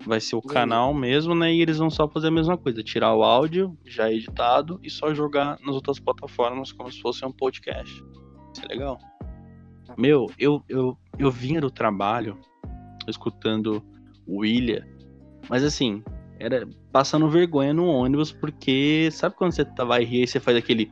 Vai 0.06 0.20
ser 0.20 0.34
o 0.36 0.38
Entendi. 0.38 0.54
canal 0.54 0.92
mesmo, 0.92 1.34
né? 1.34 1.52
E 1.52 1.60
eles 1.60 1.78
vão 1.78 1.90
só 1.90 2.08
fazer 2.08 2.28
a 2.28 2.30
mesma 2.30 2.56
coisa: 2.56 2.82
tirar 2.82 3.14
o 3.14 3.22
áudio 3.22 3.76
já 3.84 4.10
editado 4.10 4.80
e 4.82 4.90
só 4.90 5.14
jogar 5.14 5.58
nas 5.60 5.74
outras 5.74 5.98
plataformas 5.98 6.72
como 6.72 6.90
se 6.90 7.00
fosse 7.00 7.24
um 7.24 7.32
podcast. 7.32 7.92
Isso 8.54 8.64
é 8.64 8.68
legal. 8.68 8.98
Meu, 9.96 10.30
eu, 10.38 10.62
eu, 10.68 10.96
eu 11.18 11.30
vinha 11.30 11.60
do 11.60 11.70
trabalho 11.70 12.38
escutando 13.06 13.82
o 14.26 14.38
William, 14.38 14.86
mas 15.48 15.64
assim, 15.64 16.02
era 16.38 16.68
passando 16.90 17.28
vergonha 17.28 17.72
no 17.72 17.86
ônibus, 17.86 18.32
porque 18.32 19.08
sabe 19.12 19.36
quando 19.36 19.52
você 19.52 19.64
tá, 19.64 19.84
vai 19.84 20.04
rir 20.04 20.24
e 20.24 20.26
você 20.26 20.40
faz 20.40 20.56
aquele. 20.56 20.90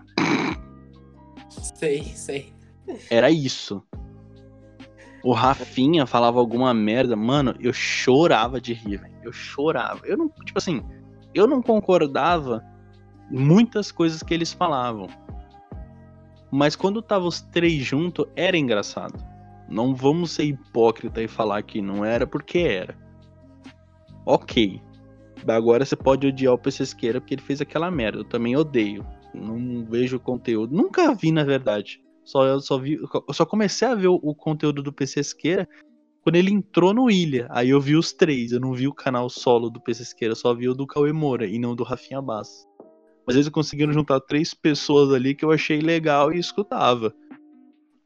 Sei, 1.48 2.02
sei. 2.04 2.52
Era 3.10 3.30
isso. 3.30 3.82
O 5.22 5.32
Rafinha 5.32 6.06
falava 6.06 6.38
alguma 6.38 6.72
merda, 6.72 7.14
mano, 7.14 7.54
eu 7.60 7.72
chorava 7.72 8.60
de 8.60 8.72
rir. 8.72 9.02
Eu 9.22 9.32
chorava. 9.32 10.00
Eu 10.06 10.16
não, 10.16 10.28
tipo 10.44 10.58
assim, 10.58 10.82
eu 11.34 11.46
não 11.46 11.60
concordava 11.60 12.64
muitas 13.30 13.92
coisas 13.92 14.22
que 14.22 14.32
eles 14.32 14.52
falavam. 14.52 15.08
Mas 16.50 16.74
quando 16.74 17.02
tava 17.02 17.26
os 17.26 17.40
três 17.40 17.82
juntos, 17.82 18.26
era 18.34 18.56
engraçado. 18.56 19.22
Não 19.68 19.94
vamos 19.94 20.32
ser 20.32 20.44
hipócrita 20.44 21.22
e 21.22 21.28
falar 21.28 21.62
que 21.62 21.80
não 21.80 22.04
era, 22.04 22.26
porque 22.26 22.58
era. 22.58 22.96
Ok. 24.26 24.82
Agora 25.46 25.84
você 25.84 25.94
pode 25.94 26.26
odiar 26.26 26.52
o 26.52 26.58
Pesqueira 26.58 27.20
porque 27.20 27.34
ele 27.34 27.42
fez 27.42 27.60
aquela 27.60 27.90
merda. 27.90 28.18
Eu 28.18 28.24
também 28.24 28.56
odeio. 28.56 29.06
Não 29.32 29.84
vejo 29.84 30.18
conteúdo. 30.18 30.74
Nunca 30.74 31.14
vi, 31.14 31.30
na 31.30 31.44
verdade. 31.44 32.02
Só 32.24 32.44
eu 32.44 32.60
só 32.60 32.78
vi. 32.78 32.94
Eu 32.94 33.34
só 33.34 33.44
comecei 33.44 33.88
a 33.88 33.94
ver 33.94 34.08
o, 34.08 34.20
o 34.22 34.34
conteúdo 34.34 34.82
do 34.82 34.92
Pesqueira 34.92 35.68
quando 36.22 36.36
ele 36.36 36.52
entrou 36.52 36.92
no 36.92 37.10
Ilha. 37.10 37.46
Aí 37.50 37.70
eu 37.70 37.80
vi 37.80 37.96
os 37.96 38.12
três. 38.12 38.52
Eu 38.52 38.60
não 38.60 38.72
vi 38.72 38.86
o 38.86 38.94
canal 38.94 39.28
solo 39.28 39.70
do 39.70 39.80
Pesqueira, 39.80 40.34
só 40.34 40.54
vi 40.54 40.68
o 40.68 40.74
do 40.74 40.86
Cauê 40.86 41.12
Moura 41.12 41.46
e 41.46 41.58
não 41.58 41.74
do 41.74 41.84
Rafinha 41.84 42.20
Bass. 42.20 42.66
Às 43.26 43.34
vezes 43.34 43.50
conseguiram 43.50 43.92
juntar 43.92 44.20
três 44.20 44.54
pessoas 44.54 45.12
ali 45.12 45.34
que 45.34 45.44
eu 45.44 45.52
achei 45.52 45.80
legal 45.80 46.32
e 46.32 46.38
escutava. 46.38 47.14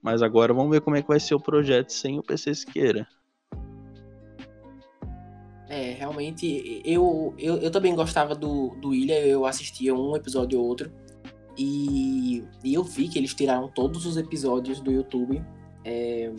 Mas 0.03 0.23
agora 0.23 0.53
vamos 0.53 0.71
ver 0.71 0.83
como 0.83 0.97
é 0.97 1.03
que 1.03 1.09
vai 1.09 1.19
ser 1.19 1.35
o 1.35 1.41
projeto 1.41 1.91
sem 1.91 2.19
o 2.19 2.23
PC 2.23 2.55
Siqueira. 2.55 3.09
É, 5.67 5.93
realmente, 5.93 6.83
eu, 6.85 7.35
eu, 7.39 7.57
eu 7.57 7.71
também 7.71 7.95
gostava 7.95 8.35
do, 8.35 8.77
do 8.81 8.95
Ilha, 8.95 9.19
eu 9.27 9.47
assistia 9.47 9.95
um 9.95 10.15
episódio 10.15 10.61
ou 10.61 10.67
outro. 10.67 10.93
E, 11.57 12.45
e 12.65 12.75
eu 12.75 12.83
vi 12.83 13.09
que 13.09 13.19
eles 13.19 13.35
tiraram 13.35 13.69
todos 13.69 14.07
os 14.07 14.17
episódios 14.17 14.81
do 14.81 14.91
YouTube. 14.91 15.43
É, 15.85 16.33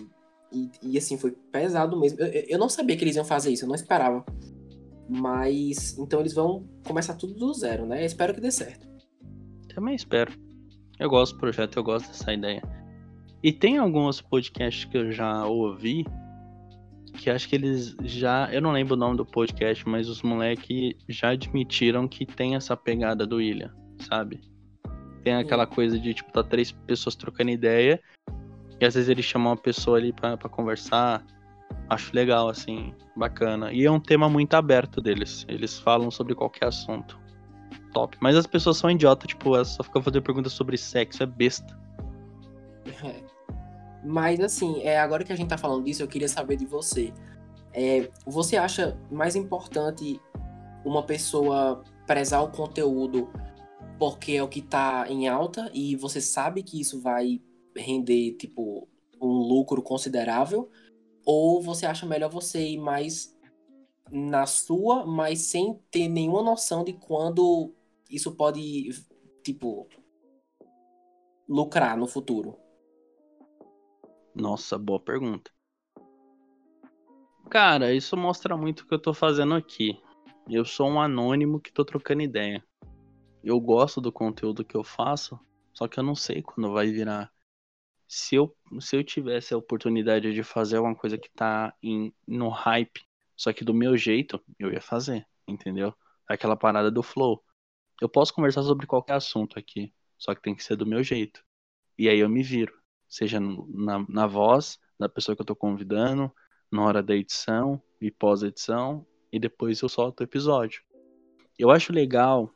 e, 0.51 0.69
e, 0.81 0.97
assim, 0.97 1.17
foi 1.17 1.31
pesado 1.51 1.99
mesmo. 1.99 2.19
Eu, 2.19 2.45
eu 2.49 2.59
não 2.59 2.69
sabia 2.69 2.95
que 2.95 3.03
eles 3.03 3.15
iam 3.15 3.25
fazer 3.25 3.51
isso, 3.51 3.65
eu 3.65 3.69
não 3.69 3.75
esperava. 3.75 4.25
Mas 5.07 5.97
então 5.97 6.19
eles 6.19 6.33
vão 6.33 6.67
começar 6.85 7.13
tudo 7.15 7.33
do 7.33 7.53
zero, 7.53 7.85
né? 7.85 8.01
Eu 8.01 8.05
espero 8.05 8.33
que 8.33 8.41
dê 8.41 8.51
certo. 8.51 8.87
Também 9.73 9.95
espero. 9.95 10.33
Eu 10.99 11.09
gosto 11.09 11.33
do 11.33 11.39
projeto, 11.39 11.77
eu 11.77 11.83
gosto 11.83 12.07
dessa 12.07 12.33
ideia. 12.33 12.61
E 13.43 13.51
tem 13.51 13.77
alguns 13.77 14.21
podcasts 14.21 14.85
que 14.85 14.97
eu 14.97 15.11
já 15.11 15.45
ouvi 15.45 16.05
que 17.15 17.29
acho 17.29 17.47
que 17.47 17.55
eles 17.55 17.95
já. 18.03 18.49
Eu 18.51 18.61
não 18.61 18.71
lembro 18.71 18.95
o 18.95 18.97
nome 18.97 19.17
do 19.17 19.25
podcast, 19.25 19.87
mas 19.87 20.09
os 20.09 20.21
moleques 20.21 20.95
já 21.07 21.29
admitiram 21.29 22.07
que 22.07 22.25
tem 22.25 22.55
essa 22.55 22.75
pegada 22.75 23.25
do 23.25 23.37
William, 23.37 23.73
sabe? 23.99 24.41
Tem 25.25 25.33
aquela 25.33 25.65
coisa 25.65 25.99
de, 25.99 26.13
tipo, 26.13 26.31
tá 26.31 26.43
três 26.43 26.71
pessoas 26.71 27.15
trocando 27.15 27.49
ideia. 27.49 27.99
E 28.79 28.85
às 28.85 28.93
vezes 28.93 29.09
eles 29.09 29.25
chamam 29.25 29.49
uma 29.49 29.57
pessoa 29.57 29.97
ali 29.97 30.13
pra, 30.13 30.37
pra 30.37 30.47
conversar. 30.47 31.25
Acho 31.89 32.15
legal, 32.15 32.47
assim, 32.47 32.93
bacana. 33.15 33.73
E 33.73 33.83
é 33.83 33.89
um 33.89 33.99
tema 33.99 34.29
muito 34.29 34.53
aberto 34.53 35.01
deles. 35.01 35.43
Eles 35.49 35.79
falam 35.79 36.11
sobre 36.11 36.35
qualquer 36.35 36.67
assunto. 36.67 37.19
Top. 37.91 38.15
Mas 38.21 38.35
as 38.35 38.45
pessoas 38.45 38.77
são 38.77 38.91
idiotas, 38.91 39.27
tipo, 39.27 39.55
elas 39.55 39.69
só 39.69 39.83
ficam 39.83 39.99
fazendo 39.99 40.21
perguntas 40.21 40.53
sobre 40.53 40.77
sexo, 40.77 41.23
é 41.23 41.25
besta. 41.25 41.75
É. 43.03 43.23
Mas 44.03 44.39
assim, 44.39 44.83
é, 44.83 44.99
agora 44.99 45.23
que 45.23 45.33
a 45.33 45.35
gente 45.35 45.49
tá 45.49 45.57
falando 45.57 45.85
disso, 45.85 46.03
eu 46.03 46.07
queria 46.07 46.29
saber 46.29 46.55
de 46.55 46.67
você. 46.67 47.11
É, 47.73 48.11
você 48.27 48.57
acha 48.57 48.95
mais 49.09 49.35
importante 49.35 50.21
uma 50.85 51.01
pessoa 51.01 51.81
prezar 52.05 52.43
o 52.43 52.49
conteúdo 52.49 53.27
porque 53.97 54.33
é 54.33 54.43
o 54.43 54.47
que 54.47 54.61
tá 54.61 55.05
em 55.09 55.27
alta 55.27 55.69
e 55.73 55.95
você 55.95 56.19
sabe 56.19 56.63
que 56.63 56.79
isso 56.79 57.01
vai 57.01 57.41
render, 57.75 58.33
tipo, 58.33 58.87
um 59.21 59.27
lucro 59.27 59.81
considerável? 59.81 60.69
Ou 61.25 61.61
você 61.61 61.85
acha 61.85 62.05
melhor 62.05 62.29
você 62.29 62.67
ir 62.67 62.77
mais 62.77 63.35
na 64.11 64.45
sua, 64.45 65.05
mas 65.05 65.41
sem 65.41 65.79
ter 65.89 66.07
nenhuma 66.07 66.43
noção 66.43 66.83
de 66.83 66.93
quando 66.93 67.73
isso 68.09 68.35
pode, 68.35 68.89
tipo, 69.43 69.87
lucrar 71.47 71.97
no 71.97 72.07
futuro? 72.07 72.57
Nossa, 74.35 74.77
boa 74.77 74.99
pergunta. 74.99 75.49
Cara, 77.49 77.93
isso 77.93 78.17
mostra 78.17 78.57
muito 78.57 78.81
o 78.81 78.87
que 78.87 78.93
eu 78.93 79.01
tô 79.01 79.13
fazendo 79.13 79.53
aqui. 79.53 79.97
Eu 80.49 80.65
sou 80.65 80.87
um 80.87 80.99
anônimo 80.99 81.59
que 81.59 81.71
tô 81.71 81.85
trocando 81.85 82.21
ideia 82.21 82.63
eu 83.45 83.59
gosto 83.59 84.01
do 84.01 84.11
conteúdo 84.11 84.65
que 84.65 84.75
eu 84.75 84.83
faço, 84.83 85.39
só 85.71 85.87
que 85.87 85.99
eu 85.99 86.03
não 86.03 86.15
sei 86.15 86.41
quando 86.41 86.73
vai 86.73 86.87
virar. 86.87 87.31
Se 88.07 88.35
eu, 88.35 88.55
se 88.79 88.95
eu 88.95 89.03
tivesse 89.03 89.53
a 89.53 89.57
oportunidade 89.57 90.33
de 90.33 90.41
fazer 90.43 90.77
alguma 90.77 90.95
coisa 90.95 91.15
que 91.15 91.29
tá 91.29 91.71
em, 91.81 92.11
no 92.27 92.49
hype, 92.49 93.01
só 93.35 93.53
que 93.53 93.63
do 93.63 93.73
meu 93.73 93.95
jeito, 93.95 94.43
eu 94.57 94.73
ia 94.73 94.81
fazer, 94.81 95.27
entendeu? 95.47 95.93
Aquela 96.27 96.57
parada 96.57 96.89
do 96.89 97.03
flow. 97.03 97.43
Eu 98.01 98.09
posso 98.09 98.33
conversar 98.33 98.63
sobre 98.63 98.87
qualquer 98.87 99.13
assunto 99.13 99.59
aqui, 99.59 99.93
só 100.17 100.33
que 100.33 100.41
tem 100.41 100.55
que 100.55 100.63
ser 100.63 100.75
do 100.75 100.85
meu 100.85 101.03
jeito. 101.03 101.43
E 101.99 102.09
aí 102.09 102.19
eu 102.19 102.29
me 102.29 102.41
viro, 102.41 102.73
seja 103.07 103.39
na, 103.39 104.03
na 104.09 104.25
voz 104.25 104.79
da 104.99 105.07
pessoa 105.07 105.35
que 105.35 105.41
eu 105.41 105.45
tô 105.45 105.55
convidando, 105.55 106.31
na 106.71 106.83
hora 106.83 107.03
da 107.03 107.15
edição 107.15 107.79
e 108.01 108.09
pós-edição, 108.09 109.05
e 109.31 109.39
depois 109.39 109.81
eu 109.81 109.89
solto 109.89 110.21
o 110.21 110.23
episódio. 110.23 110.81
Eu 111.59 111.69
acho 111.69 111.93
legal 111.93 112.54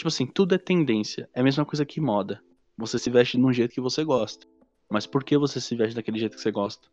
Tipo 0.00 0.08
assim, 0.08 0.24
tudo 0.24 0.54
é 0.54 0.58
tendência. 0.58 1.28
É 1.34 1.40
a 1.40 1.44
mesma 1.44 1.62
coisa 1.62 1.84
que 1.84 2.00
moda. 2.00 2.42
Você 2.74 2.98
se 2.98 3.10
veste 3.10 3.36
de 3.36 3.44
um 3.44 3.52
jeito 3.52 3.74
que 3.74 3.82
você 3.82 4.02
gosta. 4.02 4.46
Mas 4.88 5.06
por 5.06 5.22
que 5.22 5.36
você 5.36 5.60
se 5.60 5.76
veste 5.76 5.94
daquele 5.94 6.18
jeito 6.18 6.36
que 6.36 6.40
você 6.40 6.50
gosta? 6.50 6.88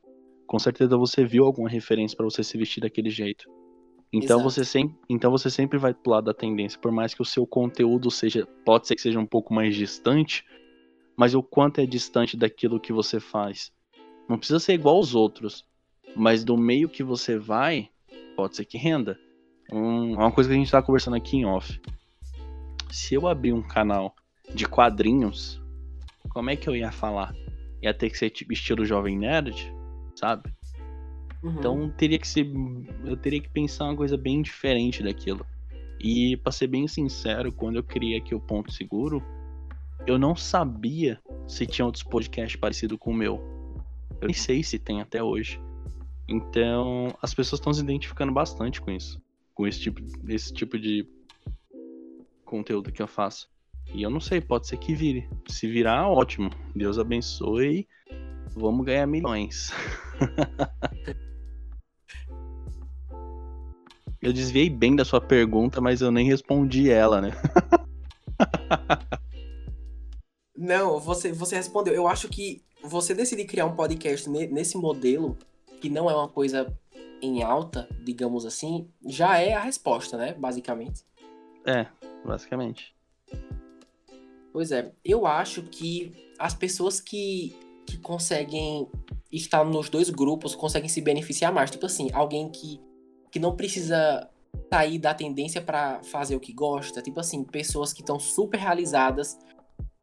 Com 0.45 0.59
certeza 0.59 0.97
você 0.97 1.23
viu 1.23 1.45
alguma 1.45 1.69
referência 1.69 2.17
para 2.17 2.25
você 2.25 2.43
se 2.43 2.57
vestir 2.57 2.81
daquele 2.81 3.09
jeito. 3.09 3.49
Então 4.11 4.43
você, 4.43 4.65
sempre, 4.65 4.97
então 5.07 5.31
você 5.31 5.49
sempre 5.49 5.77
vai 5.77 5.93
pro 5.93 6.11
lado 6.11 6.25
da 6.25 6.33
tendência, 6.33 6.77
por 6.77 6.91
mais 6.91 7.13
que 7.13 7.21
o 7.21 7.25
seu 7.25 7.47
conteúdo 7.47 8.11
seja, 8.11 8.45
pode 8.65 8.85
ser 8.85 8.95
que 8.95 9.01
seja 9.01 9.21
um 9.21 9.25
pouco 9.25 9.53
mais 9.53 9.73
distante, 9.73 10.43
mas 11.15 11.33
o 11.33 11.41
quanto 11.41 11.79
é 11.79 11.85
distante 11.85 12.35
daquilo 12.35 12.77
que 12.77 12.91
você 12.91 13.21
faz. 13.21 13.71
Não 14.27 14.37
precisa 14.37 14.59
ser 14.59 14.73
igual 14.73 14.97
aos 14.97 15.15
outros, 15.15 15.65
mas 16.13 16.43
do 16.43 16.57
meio 16.57 16.89
que 16.89 17.03
você 17.03 17.37
vai, 17.37 17.89
pode 18.35 18.57
ser 18.57 18.65
que 18.65 18.77
renda. 18.77 19.17
Um, 19.71 20.15
é 20.15 20.17
uma 20.17 20.31
coisa 20.31 20.49
que 20.49 20.55
a 20.55 20.59
gente 20.59 20.71
tá 20.71 20.81
conversando 20.81 21.15
aqui 21.15 21.37
em 21.37 21.45
off 21.45 21.79
se 22.89 23.15
eu 23.15 23.27
abrir 23.27 23.53
um 23.53 23.61
canal 23.61 24.15
de 24.53 24.65
quadrinhos, 24.65 25.61
como 26.29 26.49
é 26.49 26.55
que 26.55 26.69
eu 26.69 26.75
ia 26.75 26.91
falar? 26.91 27.33
Ia 27.81 27.93
ter 27.93 28.09
que 28.09 28.17
ser 28.17 28.29
tipo 28.29 28.53
estilo 28.53 28.85
Jovem 28.85 29.17
Nerd, 29.17 29.73
sabe? 30.15 30.53
Uhum. 31.43 31.55
Então 31.57 31.89
teria 31.91 32.17
que 32.17 32.27
ser. 32.27 32.51
Eu 33.05 33.17
teria 33.17 33.41
que 33.41 33.49
pensar 33.49 33.85
uma 33.85 33.95
coisa 33.95 34.17
bem 34.17 34.41
diferente 34.41 35.03
daquilo. 35.03 35.45
E 35.99 36.37
para 36.37 36.51
ser 36.51 36.67
bem 36.67 36.87
sincero, 36.87 37.51
quando 37.51 37.77
eu 37.77 37.83
criei 37.83 38.17
aqui 38.17 38.35
o 38.35 38.39
Ponto 38.39 38.71
Seguro, 38.71 39.23
eu 40.05 40.17
não 40.17 40.35
sabia 40.35 41.19
se 41.47 41.65
tinha 41.65 41.85
outros 41.85 42.03
podcasts 42.03 42.59
parecidos 42.59 42.97
com 42.99 43.11
o 43.11 43.15
meu. 43.15 43.41
Eu 44.21 44.27
nem 44.27 44.33
sei 44.33 44.63
se 44.63 44.77
tem 44.77 45.01
até 45.01 45.23
hoje. 45.23 45.59
Então, 46.27 47.15
as 47.21 47.33
pessoas 47.33 47.59
estão 47.59 47.73
se 47.73 47.81
identificando 47.81 48.31
bastante 48.31 48.81
com 48.81 48.91
isso. 48.91 49.21
Com 49.55 49.65
esse 49.65 49.79
tipo, 49.79 50.01
esse 50.27 50.53
tipo 50.53 50.77
de 50.77 51.07
conteúdo 52.47 52.91
que 52.91 53.01
eu 53.01 53.07
faço. 53.07 53.47
E 53.93 54.01
eu 54.01 54.09
não 54.09 54.19
sei, 54.19 54.41
pode 54.41 54.67
ser 54.67 54.77
que 54.77 54.95
vire. 54.95 55.29
Se 55.47 55.67
virar, 55.67 56.09
ótimo. 56.09 56.49
Deus 56.75 56.97
abençoe. 56.97 57.87
Vamos 58.55 58.85
ganhar 58.85 59.05
milhões. 59.05 59.71
eu 64.21 64.33
desviei 64.33 64.69
bem 64.69 64.95
da 64.95 65.05
sua 65.05 65.21
pergunta, 65.21 65.79
mas 65.79 66.01
eu 66.01 66.11
nem 66.11 66.27
respondi 66.27 66.89
ela, 66.89 67.21
né? 67.21 67.31
não, 70.57 70.99
você, 70.99 71.31
você 71.31 71.55
respondeu. 71.55 71.93
Eu 71.93 72.07
acho 72.07 72.27
que 72.27 72.63
você 72.83 73.13
decidir 73.13 73.45
criar 73.45 73.65
um 73.65 73.75
podcast 73.75 74.29
nesse 74.29 74.77
modelo, 74.77 75.37
que 75.79 75.89
não 75.89 76.09
é 76.09 76.15
uma 76.15 76.27
coisa 76.27 76.75
em 77.21 77.41
alta, 77.41 77.87
digamos 78.03 78.45
assim, 78.45 78.89
já 79.05 79.39
é 79.39 79.53
a 79.53 79.61
resposta, 79.61 80.17
né? 80.17 80.33
Basicamente. 80.33 81.05
É, 81.65 81.87
basicamente. 82.25 82.95
Pois 84.51 84.71
é, 84.71 84.91
eu 85.03 85.25
acho 85.25 85.63
que 85.63 86.33
as 86.39 86.53
pessoas 86.53 86.99
que, 86.99 87.55
que 87.85 87.97
conseguem 87.97 88.87
estar 89.31 89.63
nos 89.63 89.89
dois 89.89 90.09
grupos 90.09 90.55
conseguem 90.55 90.89
se 90.89 91.01
beneficiar 91.01 91.53
mais. 91.53 91.69
Tipo 91.69 91.85
assim, 91.85 92.09
alguém 92.13 92.49
que, 92.49 92.79
que 93.31 93.39
não 93.39 93.55
precisa 93.55 94.29
sair 94.73 94.99
da 94.99 95.13
tendência 95.13 95.61
para 95.61 96.01
fazer 96.03 96.35
o 96.35 96.39
que 96.39 96.53
gosta. 96.53 97.01
Tipo 97.01 97.19
assim, 97.19 97.43
pessoas 97.43 97.93
que 97.93 98.01
estão 98.01 98.19
super 98.19 98.59
realizadas 98.59 99.37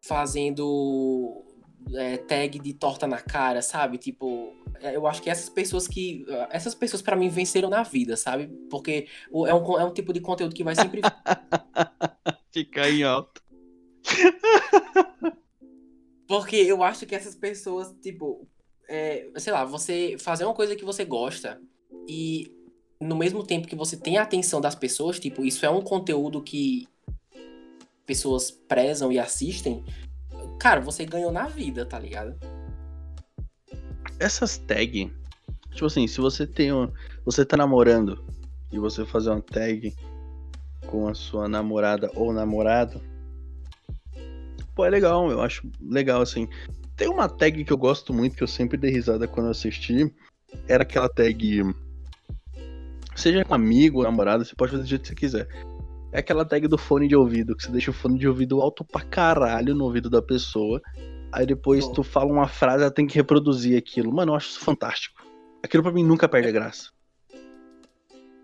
fazendo 0.01 1.45
é, 1.93 2.17
tag 2.17 2.59
de 2.59 2.73
torta 2.73 3.07
na 3.07 3.21
cara, 3.21 3.61
sabe? 3.63 3.99
Tipo, 3.99 4.55
é, 4.81 4.97
eu 4.97 5.07
acho 5.07 5.23
que 5.23 5.31
essas 5.31 5.49
pessoas 5.49 5.87
que. 5.87 6.25
Essas 6.51 6.75
pessoas 6.75 7.03
para 7.03 7.17
mim 7.17 7.29
venceram 7.29 7.69
na 7.69 7.83
vida, 7.83 8.17
sabe? 8.17 8.47
Porque 8.71 9.09
é 9.47 9.55
um, 9.55 9.81
é 9.81 9.85
um 9.85 9.93
tipo 9.93 10.13
de 10.13 10.21
conteúdo 10.21 10.55
que 10.55 10.65
vai 10.65 10.75
sempre. 10.75 11.01
Ficar 12.53 12.91
em 12.91 13.03
alto. 13.03 13.43
Porque 16.27 16.57
eu 16.57 16.83
acho 16.83 17.07
que 17.07 17.15
essas 17.15 17.35
pessoas, 17.35 17.95
tipo, 18.01 18.47
é, 18.89 19.29
sei 19.37 19.53
lá, 19.53 19.65
você 19.65 20.17
fazer 20.19 20.45
uma 20.45 20.55
coisa 20.55 20.77
que 20.77 20.85
você 20.85 21.05
gosta 21.05 21.61
e 22.09 22.51
no 23.01 23.17
mesmo 23.17 23.45
tempo 23.45 23.69
que 23.69 23.77
você 23.77 23.97
tem 23.97 24.17
a 24.17 24.23
atenção 24.23 24.61
das 24.61 24.75
pessoas, 24.75 25.19
tipo, 25.19 25.45
isso 25.45 25.67
é 25.67 25.71
um 25.71 25.83
conteúdo 25.83 26.43
que 26.43 26.89
pessoas 28.07 28.51
prezam 28.51 29.11
e 29.11 29.19
assistem, 29.19 29.85
cara, 30.65 30.81
você 30.81 31.05
ganhou 31.05 31.31
na 31.31 31.47
vida, 31.47 31.85
tá 31.85 31.99
ligado? 31.99 32.35
Essas 34.19 34.57
tags, 34.57 35.11
tipo 35.73 35.85
assim, 35.85 36.07
se 36.07 36.23
você 36.23 36.47
tem 36.47 36.73
um, 36.73 36.91
você 37.23 37.45
tá 37.45 37.55
namorando 37.55 38.25
e 38.73 38.79
você 38.79 39.05
fazer 39.05 39.29
uma 39.29 39.43
tag 39.43 39.95
com 40.87 41.07
a 41.07 41.15
sua 41.15 41.47
namorada 41.49 42.11
ou 42.15 42.33
namorado, 42.33 42.99
pô, 44.75 44.87
é 44.87 44.89
legal, 44.89 45.31
eu 45.31 45.43
acho 45.43 45.71
legal 45.83 46.23
assim. 46.23 46.49
Tem 46.97 47.09
uma 47.09 47.29
tag 47.29 47.63
que 47.63 47.73
eu 47.73 47.77
gosto 47.77 48.15
muito, 48.15 48.35
que 48.35 48.43
eu 48.43 48.49
sempre 48.49 48.79
dei 48.79 48.91
risada 48.91 49.29
quando 49.29 49.49
eu 49.49 49.53
assisti, 49.53 50.11
era 50.67 50.83
aquela 50.83 51.11
tag 51.11 51.63
seja 53.15 53.45
com 53.45 53.55
amigo, 53.55 54.03
namorado, 54.03 54.47
você 54.47 54.55
pode 54.55 54.73
fazer 54.73 54.85
do 54.85 54.89
jeito 54.89 55.03
que 55.03 55.09
você 55.09 55.15
quiser. 55.15 55.49
É 56.15 56.21
aquela 56.21 56.45
tag 56.45 56.69
do 56.69 56.79
fone 56.79 57.09
de 57.09 57.17
ouvido, 57.17 57.57
que 57.57 57.65
você 57.65 57.73
deixa 57.73 57.91
o 57.91 57.93
fone 57.93 58.17
de 58.17 58.29
ouvido 58.29 58.61
alto 58.61 58.85
pra 58.85 59.01
caralho 59.01 59.75
no 59.75 59.83
ouvido 59.83 60.09
da 60.09 60.23
pessoa. 60.23 60.81
Aí 61.33 61.45
depois 61.45 61.89
tu 61.89 62.05
fala 62.05 62.33
uma 62.33 62.47
frase, 62.47 62.85
ela 62.85 62.91
tem 62.93 63.05
que 63.05 63.17
reproduzir 63.17 63.77
aquilo. 63.77 64.15
Mano, 64.15 64.31
eu 64.31 64.37
acho 64.37 64.51
isso 64.51 64.61
fantástico. 64.61 65.27
Aquilo 65.61 65.83
pra 65.83 65.91
mim 65.91 66.05
nunca 66.05 66.29
perde 66.29 66.47
a 66.47 66.53
graça. 66.53 66.93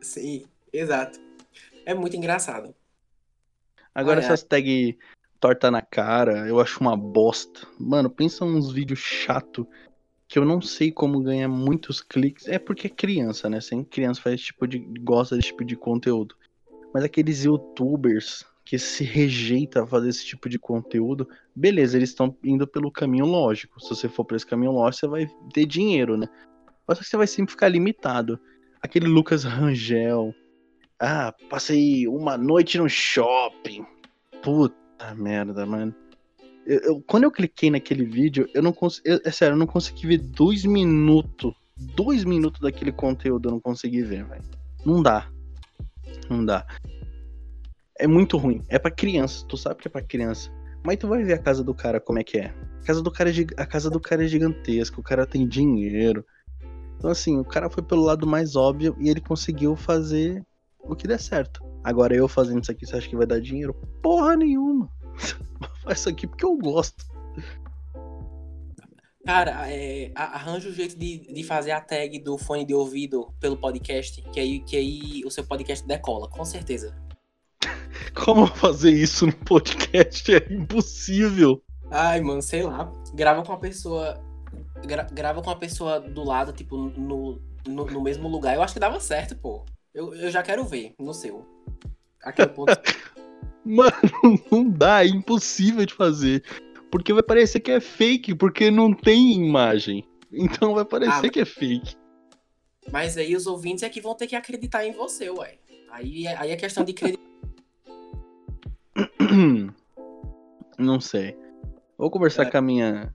Sim. 0.00 0.46
Exato. 0.72 1.20
É 1.86 1.94
muito 1.94 2.16
engraçado. 2.16 2.74
Agora 3.94 4.18
essas 4.18 4.42
tag 4.42 4.98
torta 5.38 5.70
na 5.70 5.80
cara, 5.80 6.48
eu 6.48 6.58
acho 6.58 6.80
uma 6.80 6.96
bosta. 6.96 7.68
Mano, 7.78 8.10
pensa 8.10 8.44
uns 8.44 8.72
vídeos 8.72 8.98
chato 8.98 9.64
que 10.26 10.40
eu 10.40 10.44
não 10.44 10.60
sei 10.60 10.90
como 10.90 11.22
ganhar 11.22 11.48
muitos 11.48 12.00
cliques. 12.00 12.48
É 12.48 12.58
porque 12.58 12.88
é 12.88 12.90
criança, 12.90 13.48
né? 13.48 13.60
Sem 13.60 13.84
criança 13.84 14.20
faz 14.20 14.40
tipo 14.40 14.66
de 14.66 14.80
gosta 15.00 15.36
desse 15.36 15.48
tipo 15.48 15.64
de 15.64 15.76
conteúdo. 15.76 16.34
Mas 16.92 17.04
aqueles 17.04 17.44
youtubers 17.44 18.44
que 18.64 18.78
se 18.78 19.02
rejeita 19.02 19.82
a 19.82 19.86
fazer 19.86 20.10
esse 20.10 20.24
tipo 20.24 20.48
de 20.48 20.58
conteúdo, 20.58 21.28
beleza, 21.54 21.96
eles 21.96 22.10
estão 22.10 22.36
indo 22.44 22.66
pelo 22.66 22.90
caminho 22.90 23.26
lógico. 23.26 23.80
Se 23.80 23.88
você 23.88 24.08
for 24.08 24.24
por 24.24 24.36
esse 24.36 24.46
caminho 24.46 24.72
lógico, 24.72 25.00
você 25.00 25.08
vai 25.08 25.30
ter 25.52 25.66
dinheiro, 25.66 26.16
né? 26.16 26.28
Mas 26.86 26.98
você 26.98 27.16
vai 27.16 27.26
sempre 27.26 27.52
ficar 27.52 27.68
limitado. 27.68 28.38
Aquele 28.80 29.06
Lucas 29.06 29.44
Rangel. 29.44 30.34
Ah, 30.98 31.34
passei 31.48 32.06
uma 32.06 32.36
noite 32.36 32.78
no 32.78 32.88
shopping. 32.88 33.84
Puta 34.42 35.14
merda, 35.16 35.66
mano. 35.66 35.94
Eu, 36.66 36.80
eu, 36.80 37.04
quando 37.06 37.24
eu 37.24 37.30
cliquei 37.30 37.70
naquele 37.70 38.04
vídeo, 38.04 38.48
eu 38.54 38.62
não 38.62 38.72
consegui. 38.72 39.20
É 39.24 39.30
sério, 39.30 39.54
eu 39.54 39.58
não 39.58 39.66
consegui 39.66 40.06
ver 40.06 40.18
dois 40.18 40.64
minutos. 40.64 41.54
Dois 41.76 42.24
minutos 42.24 42.60
daquele 42.60 42.92
conteúdo 42.92 43.48
eu 43.48 43.52
não 43.52 43.60
consegui 43.60 44.02
ver, 44.02 44.24
velho. 44.24 44.44
Não 44.84 45.02
dá. 45.02 45.28
Não 46.28 46.44
dá. 46.44 46.66
É 47.98 48.06
muito 48.06 48.36
ruim. 48.36 48.62
É 48.68 48.78
para 48.78 48.90
criança. 48.90 49.44
Tu 49.46 49.56
sabe 49.56 49.80
que 49.80 49.88
é 49.88 49.90
para 49.90 50.02
criança. 50.02 50.50
Mas 50.84 50.96
tu 50.96 51.08
vai 51.08 51.22
ver 51.22 51.34
a 51.34 51.38
casa 51.38 51.62
do 51.62 51.74
cara 51.74 52.00
como 52.00 52.18
é 52.18 52.24
que 52.24 52.38
é. 52.38 52.54
A 52.82 52.86
casa 52.86 53.02
do 53.02 53.10
cara 53.10 53.30
é, 53.30 53.34
a 53.56 53.66
casa 53.66 53.90
do 53.90 54.00
cara 54.00 54.24
é 54.24 54.28
gigantesca. 54.28 55.00
O 55.00 55.04
cara 55.04 55.26
tem 55.26 55.46
dinheiro. 55.46 56.24
Então, 56.96 57.10
assim, 57.10 57.38
o 57.38 57.44
cara 57.44 57.70
foi 57.70 57.82
pelo 57.82 58.02
lado 58.02 58.26
mais 58.26 58.56
óbvio 58.56 58.94
e 58.98 59.08
ele 59.08 59.20
conseguiu 59.20 59.74
fazer 59.74 60.44
o 60.78 60.94
que 60.94 61.08
der 61.08 61.18
certo. 61.18 61.64
Agora, 61.82 62.14
eu 62.14 62.28
fazendo 62.28 62.62
isso 62.62 62.70
aqui, 62.70 62.86
você 62.86 62.96
acha 62.96 63.08
que 63.08 63.16
vai 63.16 63.26
dar 63.26 63.40
dinheiro? 63.40 63.74
Porra 64.02 64.36
nenhuma. 64.36 64.90
Faz 65.82 66.00
isso 66.00 66.08
aqui 66.08 66.26
porque 66.26 66.44
eu 66.44 66.56
gosto. 66.56 67.04
Cara, 69.30 69.70
é, 69.70 70.10
arranja 70.16 70.66
o 70.68 70.72
um 70.72 70.74
jeito 70.74 70.98
de, 70.98 71.18
de 71.32 71.44
fazer 71.44 71.70
a 71.70 71.80
tag 71.80 72.18
do 72.18 72.36
fone 72.36 72.64
de 72.64 72.74
ouvido 72.74 73.32
pelo 73.38 73.56
podcast, 73.56 74.20
que 74.22 74.40
aí, 74.40 74.58
que 74.58 74.76
aí 74.76 75.22
o 75.24 75.30
seu 75.30 75.44
podcast 75.44 75.86
decola, 75.86 76.28
com 76.28 76.44
certeza. 76.44 76.96
Como 78.12 78.44
fazer 78.48 78.90
isso 78.90 79.26
no 79.26 79.32
podcast? 79.32 80.34
É 80.34 80.52
impossível. 80.52 81.62
Ai, 81.92 82.20
mano, 82.20 82.42
sei 82.42 82.64
lá. 82.64 82.92
Grava 83.14 83.44
com 83.44 83.52
uma 83.52 83.60
pessoa 83.60 84.20
gra 84.84 85.04
grava 85.04 85.40
com 85.40 85.50
a 85.50 85.56
pessoa 85.56 86.00
do 86.00 86.24
lado, 86.24 86.52
tipo, 86.52 86.76
no, 86.76 87.40
no, 87.68 87.86
no, 87.86 88.02
mesmo 88.02 88.26
lugar. 88.26 88.56
Eu 88.56 88.62
acho 88.62 88.74
que 88.74 88.80
dava 88.80 88.98
certo, 88.98 89.36
pô. 89.36 89.64
Eu, 89.94 90.12
eu 90.12 90.28
já 90.32 90.42
quero 90.42 90.64
ver 90.64 90.92
no 90.98 91.14
seu. 91.14 91.46
Aquele 92.20 92.48
ponto. 92.48 92.72
Mano, 93.64 93.92
não 94.50 94.68
dá, 94.68 95.04
é 95.04 95.06
impossível 95.06 95.86
de 95.86 95.94
fazer. 95.94 96.42
Porque 96.90 97.12
vai 97.12 97.22
parecer 97.22 97.60
que 97.60 97.70
é 97.70 97.80
fake, 97.80 98.34
porque 98.34 98.70
não 98.70 98.92
tem 98.92 99.32
imagem. 99.32 100.04
Então 100.32 100.74
vai 100.74 100.84
parecer 100.84 101.26
ah, 101.26 101.30
que 101.30 101.40
é 101.40 101.44
fake. 101.44 101.96
Mas 102.90 103.16
aí 103.16 103.34
os 103.34 103.46
ouvintes 103.46 103.82
é 103.82 103.88
que 103.88 104.00
vão 104.00 104.14
ter 104.14 104.26
que 104.26 104.36
acreditar 104.36 104.84
em 104.84 104.92
você, 104.92 105.30
ué. 105.30 105.58
Aí, 105.90 106.26
aí 106.26 106.50
é 106.50 106.56
questão 106.56 106.84
de 106.84 106.92
acreditar. 106.92 107.22
Não 110.78 111.00
sei. 111.00 111.36
Vou 111.98 112.10
conversar 112.10 112.44
é. 112.44 112.50
com 112.50 112.58
a 112.58 112.62
minha 112.62 113.14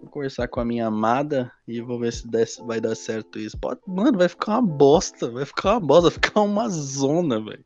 Vou 0.00 0.10
conversar 0.10 0.48
com 0.48 0.60
a 0.60 0.64
minha 0.64 0.86
amada 0.86 1.52
e 1.68 1.80
vou 1.80 1.98
ver 1.98 2.12
se 2.12 2.26
vai 2.64 2.80
dar 2.80 2.94
certo 2.94 3.38
isso. 3.38 3.58
Pode, 3.58 3.80
mano, 3.86 4.16
vai 4.16 4.28
ficar 4.28 4.52
uma 4.52 4.62
bosta. 4.62 5.30
Vai 5.30 5.44
ficar 5.44 5.72
uma 5.72 5.80
bosta, 5.80 6.02
vai 6.02 6.12
ficar 6.12 6.40
uma 6.40 6.68
zona, 6.70 7.38
velho. 7.38 7.64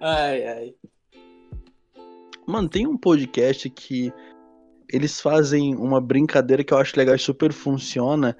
Ai, 0.00 0.46
ai. 0.46 0.74
Mano, 2.48 2.66
tem 2.66 2.86
um 2.86 2.96
podcast 2.96 3.68
que 3.68 4.10
eles 4.90 5.20
fazem 5.20 5.76
uma 5.76 6.00
brincadeira 6.00 6.64
que 6.64 6.72
eu 6.72 6.78
acho 6.78 6.96
legal 6.96 7.14
e 7.14 7.18
super 7.18 7.52
funciona, 7.52 8.34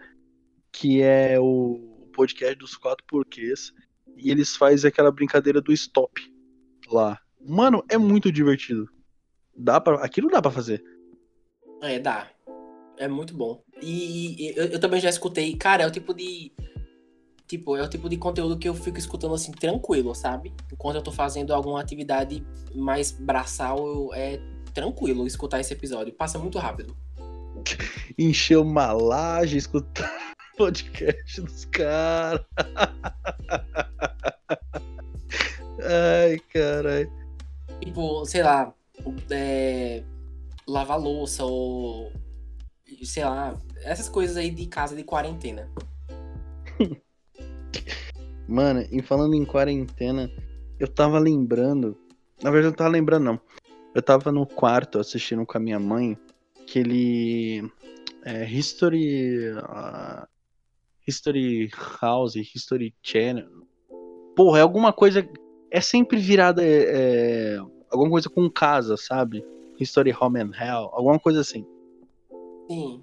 que 0.72 1.02
é 1.02 1.38
o 1.38 2.08
podcast 2.14 2.56
dos 2.56 2.74
quatro 2.74 3.04
porquês. 3.06 3.70
E 4.16 4.30
eles 4.30 4.56
fazem 4.56 4.88
aquela 4.88 5.12
brincadeira 5.12 5.60
do 5.60 5.74
stop 5.74 6.22
lá. 6.90 7.20
Mano, 7.38 7.84
é 7.86 7.98
muito 7.98 8.32
divertido. 8.32 8.88
Dá 9.54 9.78
para, 9.78 10.02
aquilo 10.02 10.30
dá 10.30 10.40
para 10.40 10.52
fazer. 10.52 10.82
É, 11.82 11.98
dá. 11.98 12.30
É 12.96 13.06
muito 13.06 13.34
bom. 13.34 13.62
E, 13.82 14.42
e 14.42 14.56
eu, 14.56 14.64
eu, 14.68 14.80
também 14.80 15.02
já 15.02 15.10
escutei. 15.10 15.54
Cara, 15.54 15.82
é 15.82 15.86
o 15.86 15.92
tipo 15.92 16.14
de. 16.14 16.50
Tipo, 17.48 17.76
é 17.78 17.82
o 17.82 17.88
tipo 17.88 18.10
de 18.10 18.18
conteúdo 18.18 18.58
que 18.58 18.68
eu 18.68 18.74
fico 18.74 18.98
escutando 18.98 19.34
assim, 19.34 19.50
tranquilo, 19.52 20.14
sabe? 20.14 20.52
Enquanto 20.70 20.96
eu 20.96 21.02
tô 21.02 21.10
fazendo 21.10 21.54
alguma 21.54 21.80
atividade 21.80 22.46
mais 22.74 23.10
braçal, 23.10 24.12
é 24.12 24.38
tranquilo 24.74 25.26
escutar 25.26 25.58
esse 25.58 25.72
episódio. 25.72 26.12
Passa 26.12 26.38
muito 26.38 26.58
rápido. 26.58 26.94
Encher 28.18 28.58
uma 28.58 28.92
laje, 28.92 29.56
escutar 29.56 30.12
podcast 30.58 31.40
dos 31.40 31.64
caras. 31.64 32.44
Ai, 35.80 36.38
caralho. 36.52 37.10
Tipo, 37.80 38.26
sei 38.26 38.42
lá, 38.42 38.74
é, 39.30 40.02
lavar 40.66 41.00
louça 41.00 41.46
ou 41.46 42.12
sei 43.04 43.24
lá, 43.24 43.56
essas 43.84 44.08
coisas 44.08 44.36
aí 44.36 44.50
de 44.50 44.66
casa 44.66 44.94
de 44.94 45.02
quarentena. 45.02 45.70
Mano, 48.48 48.86
e 48.90 49.02
falando 49.02 49.34
em 49.34 49.44
quarentena, 49.44 50.30
eu 50.80 50.88
tava 50.88 51.18
lembrando. 51.18 51.96
Na 52.42 52.50
verdade, 52.50 52.68
eu 52.68 52.70
não 52.70 52.76
tava 52.76 52.90
lembrando, 52.90 53.24
não. 53.24 53.40
Eu 53.94 54.02
tava 54.02 54.32
no 54.32 54.46
quarto 54.46 54.98
assistindo 54.98 55.44
com 55.44 55.58
a 55.58 55.60
minha 55.60 55.78
mãe 55.78 56.16
aquele. 56.60 57.70
É, 58.24 58.48
History. 58.48 59.52
Uh, 59.52 60.26
History 61.06 61.70
House, 62.00 62.36
History 62.36 62.94
Channel. 63.02 63.48
Porra, 64.36 64.58
é 64.58 64.62
alguma 64.62 64.92
coisa. 64.92 65.26
É 65.70 65.80
sempre 65.80 66.18
virada. 66.18 66.62
É, 66.64 67.56
é, 67.56 67.58
alguma 67.90 68.10
coisa 68.10 68.28
com 68.28 68.48
casa, 68.50 68.96
sabe? 68.96 69.44
History 69.80 70.14
Home 70.18 70.40
and 70.40 70.52
Hell, 70.58 70.90
alguma 70.92 71.18
coisa 71.18 71.40
assim. 71.40 71.66
Sim. 72.68 73.02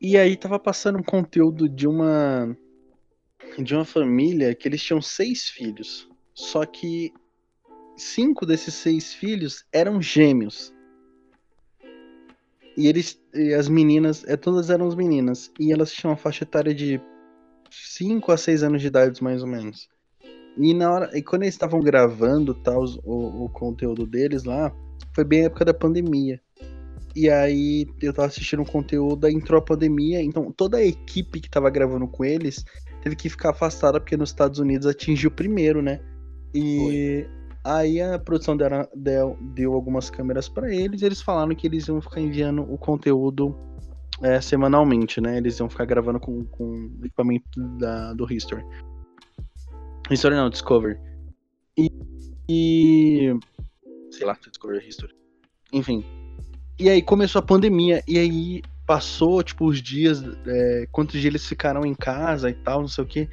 E 0.00 0.16
aí 0.16 0.36
tava 0.36 0.58
passando 0.58 0.98
um 0.98 1.02
conteúdo 1.02 1.68
de 1.68 1.86
uma 1.86 2.56
de 3.62 3.74
uma 3.74 3.84
família 3.84 4.54
que 4.54 4.68
eles 4.68 4.82
tinham 4.82 5.00
seis 5.00 5.48
filhos. 5.48 6.08
Só 6.34 6.64
que 6.64 7.12
cinco 7.96 8.44
desses 8.44 8.74
seis 8.74 9.12
filhos 9.12 9.64
eram 9.72 10.00
gêmeos. 10.00 10.74
E 12.76 12.88
eles 12.88 13.18
e 13.34 13.54
as 13.54 13.68
meninas, 13.68 14.24
é, 14.24 14.36
todas 14.36 14.70
eram 14.70 14.86
as 14.86 14.94
meninas. 14.94 15.50
E 15.58 15.72
elas 15.72 15.92
tinham 15.92 16.10
uma 16.10 16.16
faixa 16.16 16.44
etária 16.44 16.74
de 16.74 17.00
5 17.70 18.32
a 18.32 18.36
6 18.36 18.62
anos 18.62 18.80
de 18.80 18.88
idade, 18.88 19.22
mais 19.22 19.42
ou 19.42 19.48
menos. 19.48 19.88
E 20.56 20.72
na 20.74 20.90
hora. 20.90 21.18
E 21.18 21.22
quando 21.22 21.42
eles 21.42 21.54
estavam 21.54 21.80
gravando 21.80 22.54
tal, 22.54 22.84
o, 23.04 23.44
o 23.44 23.48
conteúdo 23.48 24.06
deles 24.06 24.44
lá, 24.44 24.74
foi 25.14 25.24
bem 25.24 25.42
a 25.42 25.44
época 25.46 25.64
da 25.64 25.74
pandemia. 25.74 26.40
E 27.14 27.30
aí 27.30 27.86
eu 28.02 28.12
tava 28.12 28.28
assistindo 28.28 28.60
um 28.60 28.66
conteúdo, 28.66 29.26
entrou 29.26 29.58
a 29.58 29.64
pandemia, 29.64 30.22
então 30.22 30.52
toda 30.52 30.76
a 30.76 30.84
equipe 30.84 31.40
que 31.40 31.48
tava 31.48 31.70
gravando 31.70 32.06
com 32.06 32.22
eles 32.22 32.62
teve 33.06 33.14
que 33.14 33.28
ficar 33.28 33.50
afastada 33.50 34.00
porque 34.00 34.16
nos 34.16 34.30
Estados 34.30 34.58
Unidos 34.58 34.84
atingiu 34.84 35.30
primeiro, 35.30 35.80
né? 35.80 36.00
E 36.52 37.24
Foi. 37.24 37.30
aí 37.62 38.00
a 38.00 38.18
produção 38.18 38.56
deu, 38.56 38.68
deu, 38.96 39.38
deu 39.54 39.74
algumas 39.74 40.10
câmeras 40.10 40.48
para 40.48 40.74
eles 40.74 41.02
e 41.02 41.04
eles 41.06 41.22
falaram 41.22 41.54
que 41.54 41.68
eles 41.68 41.86
iam 41.86 42.00
ficar 42.00 42.20
enviando 42.20 42.62
o 42.62 42.76
conteúdo 42.76 43.56
é, 44.20 44.40
semanalmente, 44.40 45.20
né? 45.20 45.36
Eles 45.36 45.56
iam 45.60 45.70
ficar 45.70 45.84
gravando 45.84 46.18
com, 46.18 46.44
com 46.46 46.90
equipamento 47.04 47.48
da, 47.78 48.12
do 48.12 48.26
History. 48.32 48.64
History 50.10 50.34
não, 50.34 50.50
Discovery. 50.50 50.98
E, 51.78 51.88
e. 52.48 53.38
Sei 54.10 54.26
lá, 54.26 54.36
Discovery 54.44 54.84
History. 54.84 55.14
Enfim, 55.72 56.04
e 56.76 56.90
aí 56.90 57.00
começou 57.00 57.38
a 57.38 57.42
pandemia, 57.42 58.02
e 58.08 58.18
aí 58.18 58.62
passou, 58.86 59.42
tipo, 59.42 59.66
os 59.66 59.82
dias, 59.82 60.22
é, 60.46 60.88
quantos 60.92 61.20
dias 61.20 61.26
eles 61.26 61.46
ficaram 61.46 61.84
em 61.84 61.94
casa 61.94 62.48
e 62.48 62.54
tal, 62.54 62.80
não 62.80 62.88
sei 62.88 63.04
o 63.04 63.06
quê. 63.06 63.28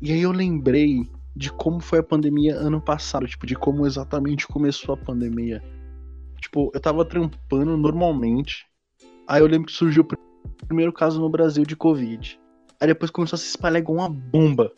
E 0.00 0.12
aí 0.12 0.22
eu 0.22 0.32
lembrei 0.32 1.08
de 1.34 1.50
como 1.52 1.80
foi 1.80 2.00
a 2.00 2.02
pandemia 2.02 2.56
ano 2.56 2.80
passado, 2.80 3.26
tipo, 3.26 3.46
de 3.46 3.54
como 3.54 3.86
exatamente 3.86 4.46
começou 4.46 4.94
a 4.94 4.98
pandemia. 4.98 5.62
Tipo, 6.40 6.70
eu 6.74 6.80
tava 6.80 7.04
trampando 7.04 7.76
normalmente, 7.76 8.66
aí 9.26 9.40
eu 9.40 9.46
lembro 9.46 9.66
que 9.66 9.72
surgiu 9.72 10.02
o 10.02 10.66
primeiro 10.66 10.92
caso 10.92 11.20
no 11.20 11.28
Brasil 11.28 11.64
de 11.64 11.76
Covid. 11.76 12.38
Aí 12.80 12.88
depois 12.88 13.10
começou 13.10 13.36
a 13.36 13.38
se 13.38 13.48
espalhar 13.48 13.80
igual 13.80 13.98
uma 13.98 14.08
bomba. 14.08 14.72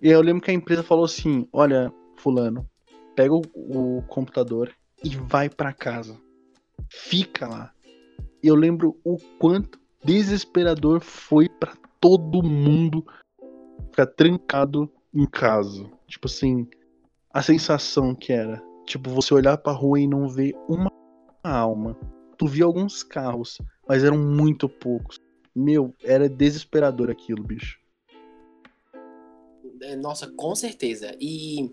E 0.00 0.08
aí 0.08 0.12
eu 0.12 0.22
lembro 0.22 0.42
que 0.42 0.50
a 0.50 0.54
empresa 0.54 0.82
falou 0.82 1.04
assim: 1.04 1.48
olha, 1.52 1.92
fulano, 2.16 2.68
pega 3.16 3.34
o, 3.34 3.42
o 3.54 4.02
computador 4.02 4.70
e 5.02 5.16
vai 5.16 5.48
para 5.48 5.72
casa 5.72 6.16
fica 6.94 7.46
lá. 7.46 7.73
Eu 8.46 8.54
lembro 8.54 9.00
o 9.02 9.16
quanto 9.38 9.80
desesperador 10.04 11.00
foi 11.00 11.48
para 11.48 11.74
todo 11.98 12.42
mundo 12.42 13.02
ficar 13.88 14.04
trancado 14.04 14.92
em 15.14 15.24
casa. 15.24 15.90
Tipo 16.06 16.26
assim, 16.26 16.68
a 17.32 17.40
sensação 17.40 18.14
que 18.14 18.34
era. 18.34 18.62
Tipo, 18.84 19.08
você 19.08 19.32
olhar 19.32 19.56
pra 19.56 19.72
rua 19.72 19.98
e 19.98 20.06
não 20.06 20.28
ver 20.28 20.54
uma 20.68 20.92
alma. 21.42 21.96
Tu 22.36 22.46
via 22.46 22.66
alguns 22.66 23.02
carros, 23.02 23.56
mas 23.88 24.04
eram 24.04 24.18
muito 24.18 24.68
poucos. 24.68 25.18
Meu, 25.56 25.94
era 26.02 26.28
desesperador 26.28 27.08
aquilo, 27.08 27.42
bicho. 27.42 27.78
É, 29.80 29.96
nossa, 29.96 30.30
com 30.32 30.54
certeza. 30.54 31.16
E, 31.18 31.72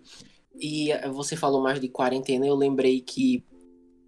e 0.56 0.90
você 1.10 1.36
falou 1.36 1.62
mais 1.62 1.82
de 1.82 1.90
quarentena, 1.90 2.48
eu 2.48 2.56
lembrei 2.56 3.02
que 3.02 3.44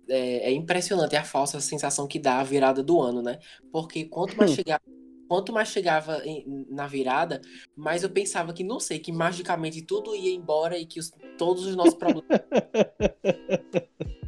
é, 0.09 0.49
é, 0.49 0.51
impressionante 0.51 1.15
a 1.15 1.23
falsa 1.23 1.59
sensação 1.61 2.07
que 2.07 2.19
dá 2.19 2.39
a 2.39 2.43
virada 2.43 2.83
do 2.83 3.01
ano, 3.01 3.21
né? 3.21 3.39
Porque 3.71 4.05
quanto 4.05 4.35
mais 4.37 4.51
chegava, 4.51 4.81
quanto 5.27 5.53
mais 5.53 5.69
chegava 5.69 6.21
em, 6.25 6.65
na 6.69 6.87
virada, 6.87 7.41
mais 7.75 8.03
eu 8.03 8.09
pensava 8.09 8.53
que, 8.53 8.63
não 8.63 8.79
sei, 8.79 8.99
que 8.99 9.11
magicamente 9.11 9.81
tudo 9.81 10.15
ia 10.15 10.33
embora 10.33 10.77
e 10.77 10.85
que 10.85 10.99
os, 10.99 11.11
todos 11.37 11.65
os 11.65 11.75
nossos 11.75 11.95
problemas. 11.95 12.27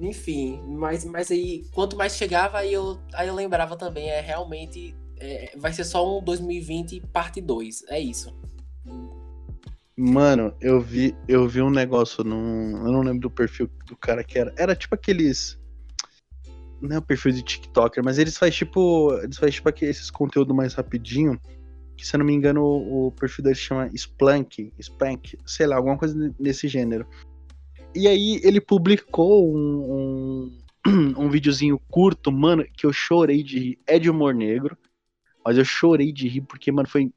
Enfim, 0.00 0.60
mas, 0.66 1.04
mas 1.04 1.30
aí, 1.30 1.64
quanto 1.72 1.96
mais 1.96 2.16
chegava, 2.16 2.58
aí 2.58 2.72
eu, 2.72 2.98
aí 3.14 3.28
eu 3.28 3.34
lembrava 3.34 3.76
também, 3.76 4.10
é 4.10 4.20
realmente. 4.20 4.94
É, 5.18 5.56
vai 5.56 5.72
ser 5.72 5.84
só 5.84 6.18
um 6.18 6.22
2020 6.22 7.00
parte 7.12 7.40
2. 7.40 7.84
É 7.88 7.98
isso. 7.98 8.36
Mano, 9.98 10.54
eu 10.60 10.78
vi, 10.78 11.16
eu 11.26 11.48
vi 11.48 11.62
um 11.62 11.70
negócio 11.70 12.22
num. 12.22 12.76
Eu 12.86 12.92
não 12.92 13.00
lembro 13.00 13.20
do 13.20 13.30
perfil 13.30 13.70
do 13.86 13.96
cara 13.96 14.22
que 14.22 14.38
era. 14.38 14.52
Era 14.54 14.76
tipo 14.76 14.94
aqueles. 14.94 15.58
Não 16.82 16.96
é 16.96 16.98
o 16.98 17.02
perfil 17.02 17.32
de 17.32 17.42
TikToker, 17.42 18.04
mas 18.04 18.18
eles 18.18 18.36
fazem 18.36 18.54
tipo. 18.58 19.14
Eles 19.22 19.38
fazem 19.38 19.54
tipo 19.54 19.70
esses 19.82 20.10
conteúdo 20.10 20.54
mais 20.54 20.74
rapidinho. 20.74 21.40
Que 21.96 22.06
se 22.06 22.14
eu 22.14 22.18
não 22.18 22.26
me 22.26 22.34
engano, 22.34 22.62
o, 22.62 23.06
o 23.06 23.12
perfil 23.12 23.44
dele 23.44 23.54
chama 23.54 23.90
Splunk, 23.94 24.70
Spank, 24.78 25.38
sei 25.46 25.66
lá, 25.66 25.76
alguma 25.76 25.96
coisa 25.96 26.34
nesse 26.38 26.68
gênero. 26.68 27.06
E 27.94 28.06
aí 28.06 28.38
ele 28.44 28.60
publicou 28.60 29.50
um, 29.50 30.52
um, 30.86 31.14
um 31.16 31.30
videozinho 31.30 31.80
curto, 31.90 32.30
mano, 32.30 32.66
que 32.76 32.84
eu 32.84 32.92
chorei 32.92 33.42
de 33.42 33.58
rir. 33.58 33.78
É 33.86 33.98
de 33.98 34.10
humor 34.10 34.34
negro. 34.34 34.76
Mas 35.42 35.56
eu 35.56 35.64
chorei 35.64 36.12
de 36.12 36.28
rir 36.28 36.42
porque, 36.42 36.70
mano, 36.70 36.86
foi, 36.86 37.10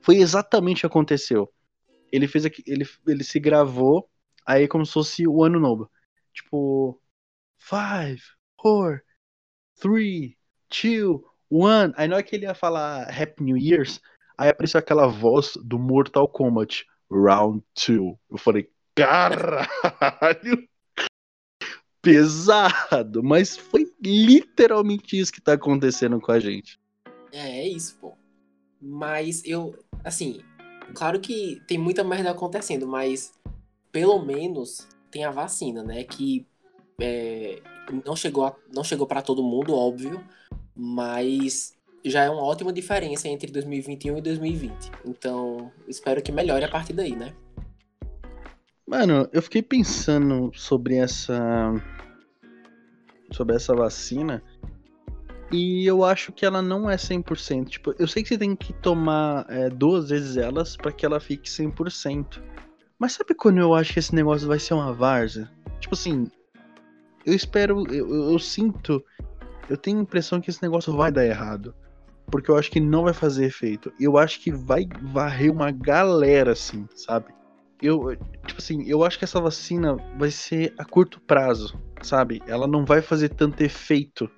foi 0.00 0.16
exatamente 0.16 0.78
o 0.78 0.80
que 0.80 0.86
aconteceu 0.86 1.52
ele 2.12 2.28
fez 2.28 2.44
aqui, 2.44 2.62
ele, 2.66 2.86
ele 3.06 3.24
se 3.24 3.40
gravou 3.40 4.08
aí 4.46 4.68
como 4.68 4.84
se 4.84 4.92
fosse 4.92 5.26
o 5.26 5.42
ano 5.42 5.58
novo. 5.58 5.90
Tipo, 6.32 7.00
five, 7.58 8.20
four, 8.60 9.02
three, 9.80 10.36
two, 10.68 11.24
one. 11.50 11.92
Aí 11.96 12.06
na 12.06 12.16
hora 12.16 12.22
que 12.22 12.36
ele 12.36 12.44
ia 12.44 12.54
falar 12.54 13.08
Happy 13.08 13.42
New 13.42 13.56
Year's, 13.56 14.00
aí 14.36 14.50
apareceu 14.50 14.78
aquela 14.78 15.06
voz 15.06 15.54
do 15.64 15.78
Mortal 15.78 16.28
Kombat, 16.28 16.86
Round 17.10 17.64
2. 17.86 18.16
Eu 18.30 18.38
falei, 18.38 18.70
caralho! 18.94 20.68
Pesado, 22.00 23.22
mas 23.22 23.56
foi 23.56 23.86
literalmente 24.02 25.18
isso 25.18 25.32
que 25.32 25.40
tá 25.40 25.52
acontecendo 25.52 26.20
com 26.20 26.32
a 26.32 26.40
gente. 26.40 26.80
É, 27.30 27.60
é 27.60 27.68
isso, 27.68 27.96
pô. 28.00 28.14
Mas 28.80 29.44
eu, 29.44 29.78
assim, 30.02 30.42
Claro 30.94 31.20
que 31.20 31.60
tem 31.66 31.78
muita 31.78 32.04
merda 32.04 32.30
acontecendo, 32.30 32.86
mas 32.86 33.32
pelo 33.90 34.18
menos 34.24 34.86
tem 35.10 35.24
a 35.24 35.30
vacina, 35.30 35.82
né? 35.82 36.04
Que 36.04 36.46
é, 37.00 37.60
não 38.04 38.16
chegou, 38.16 38.44
a, 38.44 38.54
não 38.74 38.84
chegou 38.84 39.06
para 39.06 39.22
todo 39.22 39.42
mundo, 39.42 39.74
óbvio, 39.74 40.24
mas 40.74 41.74
já 42.04 42.24
é 42.24 42.30
uma 42.30 42.42
ótima 42.42 42.72
diferença 42.72 43.28
entre 43.28 43.50
2021 43.52 44.18
e 44.18 44.20
2020. 44.20 44.72
Então, 45.04 45.70
espero 45.86 46.22
que 46.22 46.32
melhore 46.32 46.64
a 46.64 46.70
partir 46.70 46.92
daí, 46.92 47.14
né? 47.14 47.34
Mano, 48.86 49.28
eu 49.32 49.40
fiquei 49.42 49.62
pensando 49.62 50.50
sobre 50.54 50.96
essa 50.96 51.72
sobre 53.30 53.56
essa 53.56 53.74
vacina 53.74 54.42
e 55.52 55.86
eu 55.86 56.02
acho 56.02 56.32
que 56.32 56.46
ela 56.46 56.62
não 56.62 56.88
é 56.90 56.96
100%. 56.96 57.68
Tipo, 57.68 57.94
eu 57.98 58.08
sei 58.08 58.22
que 58.22 58.30
você 58.30 58.38
tem 58.38 58.56
que 58.56 58.72
tomar 58.72 59.44
é, 59.50 59.68
duas 59.68 60.08
vezes 60.08 60.38
elas 60.38 60.76
para 60.76 60.90
que 60.90 61.04
ela 61.04 61.20
fique 61.20 61.48
100%. 61.48 62.42
Mas 62.98 63.12
sabe 63.12 63.34
quando 63.34 63.58
eu 63.58 63.74
acho 63.74 63.92
que 63.92 63.98
esse 63.98 64.14
negócio 64.14 64.48
vai 64.48 64.58
ser 64.58 64.72
uma 64.72 64.92
várzea? 64.94 65.50
Tipo 65.78 65.94
assim, 65.94 66.26
eu 67.26 67.34
espero, 67.34 67.84
eu, 67.92 68.32
eu 68.32 68.38
sinto, 68.38 69.04
eu 69.68 69.76
tenho 69.76 69.98
a 69.98 70.02
impressão 70.02 70.40
que 70.40 70.48
esse 70.48 70.62
negócio 70.62 70.96
vai 70.96 71.12
dar 71.12 71.26
errado. 71.26 71.74
Porque 72.30 72.50
eu 72.50 72.56
acho 72.56 72.70
que 72.70 72.80
não 72.80 73.02
vai 73.02 73.12
fazer 73.12 73.44
efeito. 73.44 73.92
Eu 74.00 74.16
acho 74.16 74.40
que 74.40 74.50
vai 74.50 74.88
varrer 75.02 75.52
uma 75.52 75.70
galera, 75.70 76.52
assim, 76.52 76.88
sabe? 76.94 77.26
Eu, 77.82 78.16
tipo 78.46 78.58
assim, 78.58 78.84
eu 78.88 79.04
acho 79.04 79.18
que 79.18 79.24
essa 79.24 79.40
vacina 79.40 79.96
vai 80.16 80.30
ser 80.30 80.72
a 80.78 80.84
curto 80.84 81.20
prazo, 81.20 81.78
sabe? 82.00 82.40
Ela 82.46 82.66
não 82.66 82.86
vai 82.86 83.02
fazer 83.02 83.30
tanto 83.30 83.60
efeito 83.60 84.30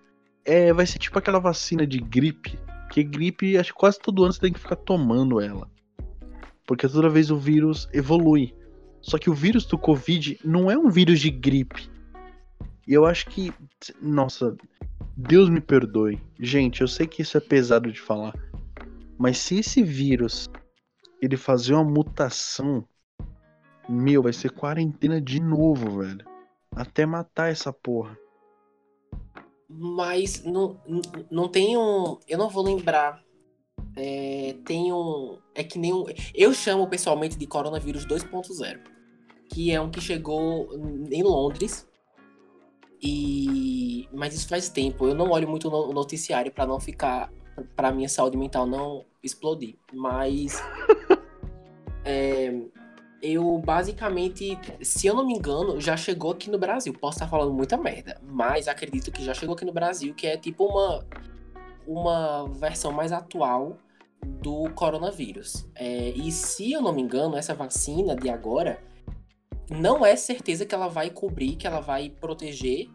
é, 0.44 0.72
vai 0.72 0.86
ser 0.86 0.98
tipo 0.98 1.18
aquela 1.18 1.38
vacina 1.38 1.86
de 1.86 1.98
gripe. 1.98 2.58
Que 2.90 3.02
gripe, 3.02 3.56
acho 3.56 3.72
que 3.72 3.78
quase 3.78 3.98
todo 3.98 4.22
ano 4.22 4.32
você 4.32 4.40
tem 4.40 4.52
que 4.52 4.60
ficar 4.60 4.76
tomando 4.76 5.40
ela. 5.40 5.70
Porque 6.66 6.88
toda 6.88 7.08
vez 7.08 7.30
o 7.30 7.36
vírus 7.36 7.88
evolui. 7.92 8.54
Só 9.00 9.18
que 9.18 9.30
o 9.30 9.34
vírus 9.34 9.64
do 9.66 9.76
Covid 9.76 10.38
não 10.44 10.70
é 10.70 10.78
um 10.78 10.88
vírus 10.88 11.20
de 11.20 11.30
gripe. 11.30 11.90
E 12.86 12.92
eu 12.92 13.04
acho 13.06 13.26
que. 13.26 13.52
Nossa, 14.00 14.56
Deus 15.16 15.48
me 15.48 15.60
perdoe. 15.60 16.20
Gente, 16.38 16.82
eu 16.82 16.88
sei 16.88 17.06
que 17.06 17.22
isso 17.22 17.36
é 17.36 17.40
pesado 17.40 17.90
de 17.90 18.00
falar. 18.00 18.34
Mas 19.18 19.38
se 19.38 19.58
esse 19.58 19.82
vírus 19.82 20.48
ele 21.20 21.36
fazer 21.36 21.74
uma 21.74 21.84
mutação, 21.84 22.86
meu, 23.88 24.22
vai 24.22 24.32
ser 24.32 24.50
quarentena 24.50 25.20
de 25.20 25.40
novo, 25.40 25.98
velho. 25.98 26.24
Até 26.74 27.06
matar 27.06 27.50
essa 27.50 27.72
porra 27.72 28.16
mas 29.76 30.44
não, 30.44 30.80
não 31.30 31.48
tem 31.48 31.76
um. 31.76 32.18
Eu 32.28 32.38
não 32.38 32.48
vou 32.48 32.62
lembrar. 32.64 33.22
É, 33.96 34.56
tem 34.64 34.92
um. 34.92 35.38
É 35.54 35.64
que 35.64 35.78
nem 35.78 35.92
um. 35.92 36.04
Eu 36.34 36.54
chamo 36.54 36.86
pessoalmente 36.86 37.36
de 37.36 37.46
coronavírus 37.46 38.06
2.0. 38.06 38.80
Que 39.48 39.72
é 39.72 39.80
um 39.80 39.90
que 39.90 40.00
chegou 40.00 40.68
em 41.10 41.22
Londres. 41.22 41.88
E. 43.02 44.08
Mas 44.12 44.34
isso 44.34 44.48
faz 44.48 44.68
tempo. 44.68 45.08
Eu 45.08 45.14
não 45.14 45.30
olho 45.30 45.48
muito 45.48 45.68
o 45.68 45.92
noticiário 45.92 46.52
para 46.52 46.66
não 46.66 46.78
ficar. 46.78 47.32
para 47.74 47.92
minha 47.92 48.08
saúde 48.08 48.36
mental 48.36 48.66
não 48.66 49.04
explodir. 49.22 49.76
Mas. 49.92 50.62
é, 52.04 52.62
eu 53.24 53.58
basicamente, 53.58 54.58
se 54.82 55.06
eu 55.06 55.14
não 55.14 55.26
me 55.26 55.32
engano, 55.32 55.80
já 55.80 55.96
chegou 55.96 56.32
aqui 56.32 56.50
no 56.50 56.58
Brasil. 56.58 56.92
Posso 56.92 57.16
estar 57.16 57.26
falando 57.26 57.54
muita 57.54 57.78
merda, 57.78 58.20
mas 58.22 58.68
acredito 58.68 59.10
que 59.10 59.24
já 59.24 59.32
chegou 59.32 59.54
aqui 59.54 59.64
no 59.64 59.72
Brasil, 59.72 60.14
que 60.14 60.26
é 60.26 60.36
tipo 60.36 60.66
uma, 60.66 61.06
uma 61.86 62.48
versão 62.52 62.92
mais 62.92 63.12
atual 63.12 63.78
do 64.22 64.68
coronavírus. 64.74 65.66
É, 65.74 66.10
e 66.10 66.30
se 66.30 66.72
eu 66.72 66.82
não 66.82 66.92
me 66.92 67.00
engano, 67.00 67.34
essa 67.34 67.54
vacina 67.54 68.14
de 68.14 68.28
agora 68.28 68.78
não 69.70 70.04
é 70.04 70.14
certeza 70.16 70.66
que 70.66 70.74
ela 70.74 70.88
vai 70.88 71.08
cobrir, 71.08 71.56
que 71.56 71.66
ela 71.66 71.80
vai 71.80 72.10
proteger 72.10 72.90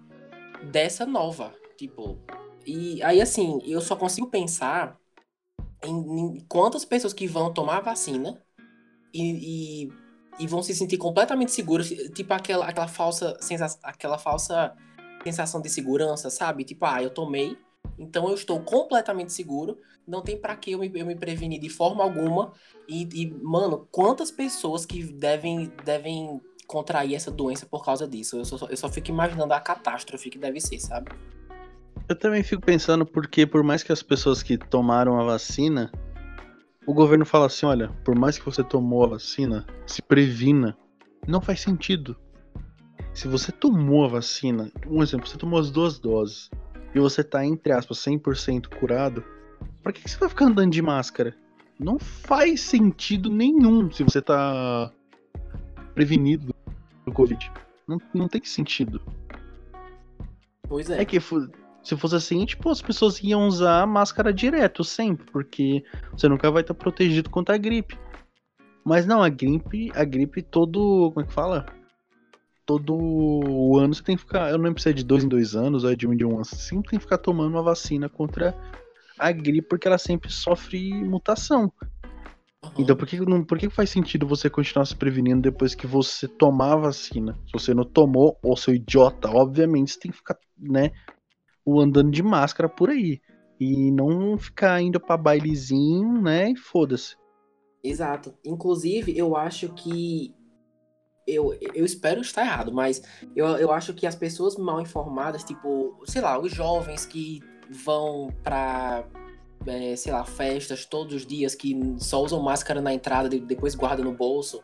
dessa 0.71 1.07
nova. 1.07 1.55
Tipo, 1.75 2.19
e 2.67 3.01
aí 3.01 3.19
assim, 3.19 3.59
eu 3.65 3.81
só 3.81 3.95
consigo 3.95 4.27
pensar 4.27 4.95
em, 5.83 5.95
em 6.37 6.39
quantas 6.47 6.85
pessoas 6.85 7.13
que 7.13 7.25
vão 7.25 7.51
tomar 7.51 7.77
a 7.77 7.81
vacina 7.81 8.39
e, 9.11 9.85
e 9.85 10.08
e 10.39 10.47
vão 10.47 10.63
se 10.63 10.73
sentir 10.73 10.97
completamente 10.97 11.51
seguros, 11.51 11.89
tipo 11.89 12.33
aquela, 12.33 12.65
aquela 12.65 12.87
falsa 12.87 13.37
sensação, 13.41 13.79
aquela 13.83 14.17
falsa 14.17 14.73
sensação 15.23 15.61
de 15.61 15.69
segurança, 15.69 16.29
sabe? 16.29 16.63
Tipo, 16.63 16.85
ah, 16.85 17.03
eu 17.03 17.09
tomei, 17.09 17.57
então 17.97 18.27
eu 18.29 18.35
estou 18.35 18.59
completamente 18.61 19.33
seguro, 19.33 19.77
não 20.07 20.21
tem 20.21 20.37
para 20.37 20.55
que 20.55 20.71
eu 20.71 20.79
me, 20.79 20.91
eu 20.95 21.05
me 21.05 21.15
prevenir 21.15 21.59
de 21.59 21.69
forma 21.69 22.03
alguma. 22.03 22.53
E, 22.87 23.07
e, 23.13 23.33
mano, 23.43 23.87
quantas 23.91 24.31
pessoas 24.31 24.85
que 24.85 25.03
devem, 25.03 25.71
devem 25.83 26.41
contrair 26.65 27.15
essa 27.15 27.29
doença 27.29 27.65
por 27.65 27.83
causa 27.83 28.07
disso? 28.07 28.37
Eu 28.37 28.45
só, 28.45 28.67
eu 28.67 28.77
só 28.77 28.89
fico 28.89 29.09
imaginando 29.09 29.53
a 29.53 29.59
catástrofe 29.59 30.29
que 30.29 30.39
deve 30.39 30.61
ser, 30.61 30.79
sabe? 30.79 31.11
Eu 32.07 32.15
também 32.15 32.41
fico 32.41 32.61
pensando 32.61 33.05
porque, 33.05 33.45
por 33.45 33.61
mais 33.61 33.83
que 33.83 33.91
as 33.91 34.01
pessoas 34.01 34.41
que 34.41 34.57
tomaram 34.57 35.19
a 35.19 35.23
vacina 35.23 35.91
o 36.89 36.93
governo 36.93 37.23
fala 37.23 37.45
assim: 37.45 37.67
olha, 37.67 37.89
por 38.03 38.17
mais 38.17 38.39
que 38.39 38.45
você 38.45 38.63
tomou 38.63 39.03
a 39.03 39.09
vacina, 39.09 39.63
se 39.85 40.01
previna. 40.01 40.75
Não 41.27 41.39
faz 41.39 41.61
sentido. 41.61 42.17
Se 43.13 43.27
você 43.27 43.51
tomou 43.51 44.05
a 44.05 44.07
vacina, 44.07 44.71
um 44.87 45.03
exemplo, 45.03 45.27
você 45.27 45.37
tomou 45.37 45.59
as 45.59 45.69
duas 45.69 45.99
doses 45.99 46.49
e 46.95 46.99
você 46.99 47.23
tá, 47.23 47.45
entre 47.45 47.71
aspas, 47.73 47.99
100% 47.99 48.69
curado, 48.79 49.23
pra 49.83 49.93
que, 49.93 50.01
que 50.01 50.09
você 50.09 50.17
vai 50.17 50.29
ficar 50.29 50.45
andando 50.45 50.71
de 50.71 50.81
máscara? 50.81 51.37
Não 51.79 51.99
faz 51.99 52.61
sentido 52.61 53.29
nenhum 53.29 53.91
se 53.91 54.03
você 54.03 54.19
tá 54.19 54.91
prevenido 55.93 56.55
do 57.05 57.11
Covid. 57.11 57.51
Não, 57.87 58.01
não 58.15 58.27
tem 58.27 58.43
sentido. 58.43 58.99
Pois 60.67 60.89
é. 60.89 61.01
É 61.01 61.05
que 61.05 61.19
Se 61.89 61.97
fosse 61.97 62.15
assim, 62.15 62.45
tipo, 62.45 62.69
as 62.69 62.83
pessoas 62.83 63.19
iam 63.23 63.47
usar 63.47 63.87
máscara 63.87 64.31
direto, 64.31 64.83
sempre, 64.83 65.25
porque 65.31 65.83
você 66.11 66.29
nunca 66.29 66.51
vai 66.51 66.61
estar 66.61 66.75
protegido 66.75 67.31
contra 67.31 67.55
a 67.55 67.57
gripe. 67.57 67.97
Mas 68.85 69.07
não, 69.07 69.23
a 69.23 69.27
gripe, 69.27 69.91
a 69.95 70.03
gripe 70.03 70.43
todo. 70.43 71.09
Como 71.11 71.25
é 71.25 71.27
que 71.27 71.33
fala? 71.33 71.65
Todo 72.63 73.75
ano 73.79 73.95
você 73.95 74.03
tem 74.03 74.15
que 74.15 74.21
ficar. 74.21 74.51
Eu 74.51 74.59
não 74.59 74.65
lembro 74.65 74.79
se 74.79 74.87
é 74.87 74.93
de 74.93 75.03
dois 75.03 75.23
em 75.23 75.27
dois 75.27 75.55
anos 75.55 75.83
ou 75.83 75.91
é 75.91 75.95
de 75.95 76.07
um 76.07 76.13
em 76.13 76.23
um 76.23 76.35
ano. 76.35 76.45
Você 76.45 76.57
sempre 76.57 76.91
tem 76.91 76.99
que 76.99 77.05
ficar 77.05 77.17
tomando 77.17 77.55
uma 77.55 77.63
vacina 77.63 78.07
contra 78.07 78.55
a 79.17 79.31
gripe, 79.31 79.67
porque 79.67 79.87
ela 79.87 79.97
sempre 79.97 80.31
sofre 80.31 80.93
mutação. 80.93 81.73
Uhum. 82.63 82.71
Então 82.77 82.95
por 82.95 83.07
que, 83.07 83.19
não, 83.19 83.43
por 83.43 83.57
que 83.57 83.67
faz 83.67 83.89
sentido 83.89 84.27
você 84.27 84.47
continuar 84.47 84.85
se 84.85 84.95
prevenindo 84.95 85.41
depois 85.41 85.73
que 85.73 85.87
você 85.87 86.27
tomar 86.27 86.73
a 86.73 86.81
vacina? 86.81 87.35
Se 87.47 87.53
você 87.53 87.73
não 87.73 87.83
tomou, 87.83 88.37
ou 88.43 88.55
seu 88.55 88.75
idiota, 88.75 89.27
obviamente 89.31 89.93
você 89.93 89.99
tem 89.99 90.11
que 90.11 90.17
ficar, 90.17 90.37
né, 90.55 90.91
andando 91.77 92.09
de 92.09 92.23
máscara 92.23 92.69
por 92.69 92.89
aí. 92.89 93.19
E 93.59 93.91
não 93.91 94.37
ficar 94.37 94.81
indo 94.81 94.99
pra 94.99 95.17
bailezinho, 95.17 96.21
né, 96.21 96.51
e 96.51 96.55
foda-se. 96.55 97.17
Exato. 97.83 98.33
Inclusive, 98.45 99.17
eu 99.17 99.35
acho 99.35 99.69
que. 99.73 100.33
Eu, 101.27 101.53
eu 101.75 101.85
espero 101.85 102.21
estar 102.21 102.41
errado, 102.41 102.73
mas 102.73 103.03
eu, 103.35 103.45
eu 103.57 103.71
acho 103.71 103.93
que 103.93 104.07
as 104.07 104.15
pessoas 104.15 104.55
mal 104.57 104.81
informadas, 104.81 105.43
tipo, 105.43 106.01
sei 106.05 106.21
lá, 106.21 106.39
os 106.39 106.51
jovens 106.51 107.05
que 107.05 107.39
vão 107.69 108.33
pra 108.41 109.05
é, 109.67 109.95
sei 109.95 110.11
lá, 110.11 110.23
festas 110.23 110.85
todos 110.85 111.13
os 111.13 111.25
dias 111.25 111.55
que 111.55 111.77
só 111.97 112.23
usam 112.23 112.41
máscara 112.41 112.81
na 112.81 112.93
entrada 112.93 113.35
e 113.35 113.39
depois 113.39 113.75
guardam 113.75 114.05
no 114.05 114.13
bolso, 114.13 114.63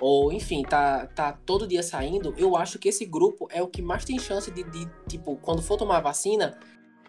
ou 0.00 0.32
enfim, 0.32 0.62
tá, 0.62 1.06
tá 1.06 1.32
todo 1.32 1.66
dia 1.66 1.82
saindo, 1.82 2.34
eu 2.36 2.56
acho 2.56 2.78
que 2.78 2.88
esse 2.88 3.04
grupo 3.04 3.48
é 3.50 3.62
o 3.62 3.68
que 3.68 3.80
mais 3.80 4.04
tem 4.04 4.18
chance 4.18 4.50
de, 4.50 4.62
de 4.64 4.88
tipo, 5.08 5.36
quando 5.36 5.62
for 5.62 5.76
tomar 5.76 6.00
vacina, 6.00 6.58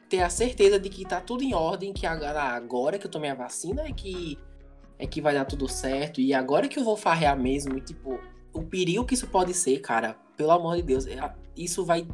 ter 0.09 0.21
a 0.21 0.29
certeza 0.29 0.79
de 0.79 0.89
que 0.89 1.05
tá 1.05 1.19
tudo 1.19 1.43
em 1.43 1.53
ordem, 1.53 1.93
que 1.93 2.05
agora, 2.05 2.41
agora 2.41 2.97
que 2.97 3.05
eu 3.05 3.11
tomei 3.11 3.29
a 3.29 3.35
vacina 3.35 3.83
é 3.83 3.91
que 3.91 4.37
é 4.99 5.05
que 5.05 5.21
vai 5.21 5.33
dar 5.33 5.45
tudo 5.45 5.67
certo, 5.67 6.19
e 6.19 6.33
agora 6.33 6.67
que 6.67 6.79
eu 6.79 6.83
vou 6.83 6.97
farrear 6.97 7.39
mesmo, 7.39 7.77
e 7.77 7.81
tipo, 7.81 8.19
o 8.51 8.63
perigo 8.63 9.05
que 9.05 9.13
isso 9.13 9.27
pode 9.27 9.53
ser, 9.53 9.79
cara, 9.79 10.15
pelo 10.35 10.51
amor 10.51 10.75
de 10.77 10.81
Deus, 10.81 11.05
é, 11.05 11.17
isso 11.55 11.85
vai 11.85 12.07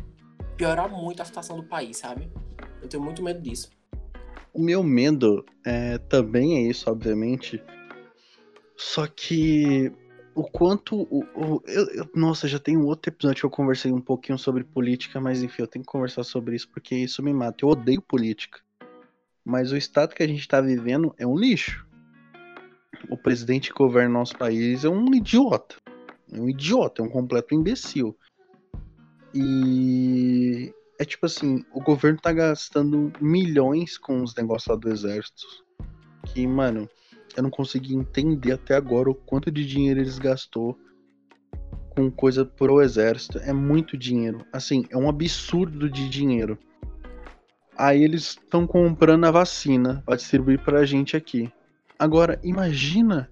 piorar 0.57 0.89
muito 0.89 1.21
a 1.21 1.25
situação 1.25 1.55
do 1.55 1.63
país, 1.63 1.97
sabe? 1.97 2.29
Eu 2.81 2.89
tenho 2.89 3.01
muito 3.01 3.23
medo 3.23 3.41
disso. 3.41 3.69
O 4.53 4.61
meu 4.61 4.83
medo 4.83 5.45
é, 5.65 5.97
também 5.97 6.57
é 6.57 6.69
isso, 6.69 6.89
obviamente. 6.89 7.63
Só 8.75 9.07
que 9.07 9.91
o 10.35 10.43
quanto. 10.43 11.01
O, 11.09 11.23
o 11.35 11.63
eu, 11.65 11.87
eu, 11.89 12.09
nossa, 12.15 12.47
já 12.47 12.59
tem 12.59 12.77
um 12.77 12.85
outro 12.85 13.11
episódio 13.11 13.41
que 13.41 13.45
eu 13.45 13.49
conversei 13.49 13.91
um 13.91 14.01
pouquinho 14.01 14.37
sobre 14.37 14.63
política, 14.63 15.19
mas 15.19 15.41
enfim, 15.43 15.61
eu 15.61 15.67
tenho 15.67 15.85
que 15.85 15.91
conversar 15.91 16.23
sobre 16.23 16.55
isso 16.55 16.69
porque 16.69 16.95
isso 16.95 17.21
me 17.23 17.33
mata. 17.33 17.63
Eu 17.63 17.69
odeio 17.69 18.01
política. 18.01 18.59
Mas 19.45 19.71
o 19.71 19.77
estado 19.77 20.15
que 20.15 20.23
a 20.23 20.27
gente 20.27 20.39
está 20.39 20.61
vivendo 20.61 21.13
é 21.17 21.27
um 21.27 21.37
lixo. 21.37 21.85
O 23.09 23.17
presidente 23.17 23.69
que 23.69 23.77
governa 23.77 24.19
nosso 24.19 24.37
país 24.37 24.85
é 24.85 24.89
um 24.89 25.13
idiota. 25.13 25.75
É 26.31 26.39
um 26.39 26.49
idiota, 26.49 27.01
é 27.01 27.05
um 27.05 27.09
completo 27.09 27.53
imbecil. 27.53 28.17
E 29.33 30.73
é 30.99 31.05
tipo 31.05 31.25
assim, 31.25 31.65
o 31.73 31.81
governo 31.81 32.19
tá 32.19 32.31
gastando 32.31 33.11
milhões 33.19 33.97
com 33.97 34.23
os 34.23 34.33
negócios 34.35 34.67
lá 34.67 34.75
do 34.75 34.89
exército. 34.89 35.43
Que, 36.27 36.47
mano, 36.47 36.89
eu 37.35 37.43
não 37.43 37.49
consegui 37.49 37.95
entender 37.95 38.51
até 38.51 38.75
agora 38.75 39.09
o 39.09 39.15
quanto 39.15 39.51
de 39.51 39.65
dinheiro 39.65 39.99
eles 39.99 40.19
gastou 40.19 40.77
com 41.89 42.09
coisa 42.09 42.45
pro 42.45 42.81
exército. 42.81 43.37
É 43.39 43.53
muito 43.53 43.97
dinheiro. 43.97 44.45
Assim, 44.51 44.85
é 44.89 44.97
um 44.97 45.09
absurdo 45.09 45.89
de 45.89 46.09
dinheiro. 46.09 46.57
Aí 47.77 48.03
eles 48.03 48.29
estão 48.29 48.67
comprando 48.67 49.25
a 49.25 49.31
vacina 49.31 50.03
para 50.05 50.15
distribuir 50.15 50.59
pra 50.63 50.85
gente 50.85 51.17
aqui. 51.17 51.51
Agora, 51.97 52.39
imagina 52.43 53.29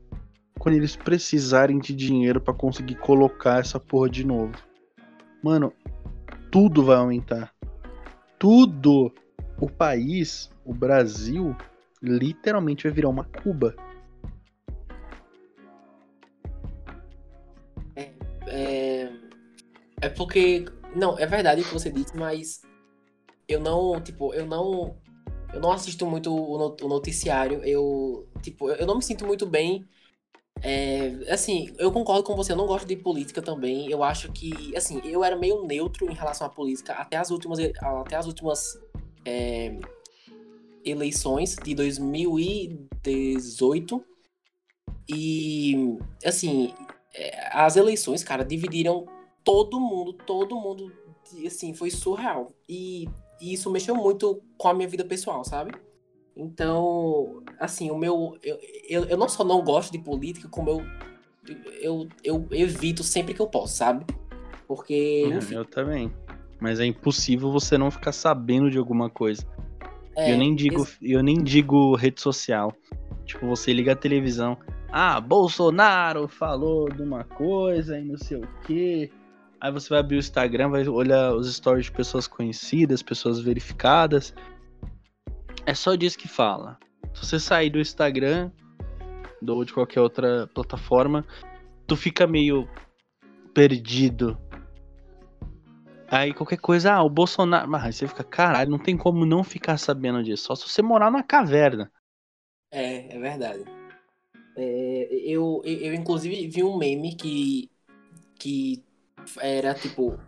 quando 0.57 0.75
eles 0.75 0.95
precisarem 0.95 1.79
de 1.79 1.95
dinheiro 1.95 2.39
para 2.39 2.53
conseguir 2.53 2.95
colocar 2.95 3.59
essa 3.59 3.79
porra 3.79 4.09
de 4.09 4.25
novo. 4.25 4.53
Mano, 5.43 5.73
tudo 6.51 6.83
vai 6.83 6.97
aumentar. 6.97 7.51
Tudo. 8.37 9.11
O 9.59 9.69
país, 9.69 10.49
o 10.65 10.73
Brasil, 10.73 11.55
literalmente 12.01 12.83
vai 12.83 12.91
virar 12.91 13.09
uma 13.09 13.23
Cuba. 13.23 13.75
É, 18.51 19.09
é, 20.01 20.09
porque. 20.09 20.65
Não, 20.95 21.17
é 21.17 21.25
verdade 21.25 21.61
o 21.61 21.63
que 21.63 21.73
você 21.73 21.89
disse, 21.89 22.15
mas 22.17 22.61
eu 23.47 23.59
não, 23.59 24.01
tipo, 24.01 24.33
eu 24.33 24.45
não. 24.45 24.95
Eu 25.53 25.59
não 25.59 25.71
assisto 25.71 26.05
muito 26.05 26.33
o 26.33 26.87
noticiário. 26.87 27.61
Eu, 27.63 28.27
tipo, 28.41 28.69
eu 28.69 28.85
não 28.85 28.95
me 28.95 29.03
sinto 29.03 29.25
muito 29.25 29.45
bem 29.45 29.85
é, 30.63 31.31
assim, 31.31 31.73
eu 31.79 31.91
concordo 31.91 32.23
com 32.23 32.35
você, 32.35 32.51
eu 32.51 32.55
não 32.55 32.67
gosto 32.67 32.87
de 32.87 32.95
política 32.95 33.41
também. 33.41 33.89
Eu 33.89 34.03
acho 34.03 34.31
que, 34.31 34.75
assim, 34.75 35.01
eu 35.03 35.23
era 35.23 35.35
meio 35.35 35.65
neutro 35.65 36.07
em 36.09 36.13
relação 36.13 36.45
à 36.45 36.49
política 36.49 36.93
até 36.93 37.17
as 37.17 37.31
últimas, 37.31 37.57
até 37.79 38.15
as 38.15 38.27
últimas 38.27 38.79
é, 39.25 39.75
eleições 40.85 41.55
de 41.55 41.73
2018. 41.73 44.05
E, 45.09 45.97
assim, 46.23 46.71
as 47.51 47.75
eleições, 47.75 48.23
cara, 48.23 48.43
dividiram 48.43 49.05
todo 49.43 49.79
mundo, 49.79 50.13
todo 50.13 50.55
mundo, 50.55 50.91
assim, 51.45 51.73
foi 51.73 51.89
surreal. 51.89 52.51
E, 52.67 53.07
e 53.39 53.53
isso 53.53 53.71
mexeu 53.71 53.95
muito 53.95 54.41
com 54.57 54.67
a 54.67 54.73
minha 54.73 54.87
vida 54.87 55.03
pessoal, 55.03 55.43
sabe? 55.43 55.71
Então, 56.35 57.43
assim, 57.59 57.91
o 57.91 57.97
meu. 57.97 58.37
Eu, 58.41 58.57
eu, 58.87 59.03
eu 59.05 59.17
não 59.17 59.27
só 59.27 59.43
não 59.43 59.61
gosto 59.63 59.91
de 59.91 59.99
política, 59.99 60.47
como 60.47 60.69
eu, 60.69 60.81
eu, 61.81 62.07
eu 62.23 62.47
evito 62.51 63.03
sempre 63.03 63.33
que 63.33 63.41
eu 63.41 63.47
posso, 63.47 63.75
sabe? 63.75 64.05
Porque. 64.67 65.25
Uhum, 65.25 65.37
enfim. 65.37 65.55
Eu 65.55 65.65
também. 65.65 66.13
Mas 66.59 66.79
é 66.79 66.85
impossível 66.85 67.51
você 67.51 67.77
não 67.77 67.91
ficar 67.91 68.11
sabendo 68.11 68.69
de 68.69 68.77
alguma 68.77 69.09
coisa. 69.09 69.45
É, 70.15 70.31
eu 70.31 70.37
nem 70.37 70.55
digo, 70.55 70.87
eu 71.01 71.23
nem 71.23 71.41
digo 71.43 71.95
rede 71.95 72.21
social. 72.21 72.73
Tipo, 73.25 73.47
você 73.47 73.73
liga 73.73 73.93
a 73.93 73.95
televisão. 73.95 74.57
Ah, 74.91 75.21
Bolsonaro 75.21 76.27
falou 76.27 76.89
de 76.89 77.01
uma 77.01 77.23
coisa 77.23 77.97
e 77.97 78.03
não 78.03 78.17
sei 78.17 78.37
o 78.37 78.47
quê. 78.65 79.09
Aí 79.59 79.71
você 79.71 79.87
vai 79.89 79.99
abrir 79.99 80.17
o 80.17 80.19
Instagram, 80.19 80.69
vai 80.69 80.85
olhar 80.87 81.33
os 81.33 81.53
stories 81.53 81.85
de 81.85 81.91
pessoas 81.93 82.27
conhecidas, 82.27 83.01
pessoas 83.01 83.39
verificadas. 83.39 84.33
É 85.65 85.73
só 85.73 85.95
disso 85.95 86.17
que 86.17 86.27
fala. 86.27 86.77
Se 87.13 87.25
você 87.25 87.39
sair 87.39 87.69
do 87.69 87.79
Instagram 87.79 88.51
ou 89.47 89.63
de 89.63 89.73
qualquer 89.73 90.01
outra 90.01 90.47
plataforma, 90.53 91.25
tu 91.87 91.95
fica 91.95 92.27
meio 92.27 92.67
perdido. 93.53 94.37
Aí 96.09 96.33
qualquer 96.33 96.57
coisa, 96.57 96.93
ah, 96.93 97.03
o 97.03 97.09
Bolsonaro. 97.09 97.69
Mas 97.69 97.95
você 97.95 98.07
fica, 98.07 98.23
caralho, 98.23 98.71
não 98.71 98.79
tem 98.79 98.97
como 98.97 99.25
não 99.25 99.41
ficar 99.43 99.77
sabendo 99.77 100.21
disso. 100.21 100.47
Só 100.47 100.55
se 100.55 100.67
você 100.67 100.81
morar 100.81 101.09
na 101.09 101.23
caverna. 101.23 101.89
É, 102.73 103.15
é 103.15 103.19
verdade. 103.19 103.63
É, 104.55 105.07
eu, 105.25 105.61
eu, 105.63 105.93
inclusive, 105.93 106.47
vi 106.47 106.63
um 106.63 106.77
meme 106.77 107.15
que. 107.15 107.69
que 108.35 108.83
era 109.39 109.73
tipo. 109.73 110.19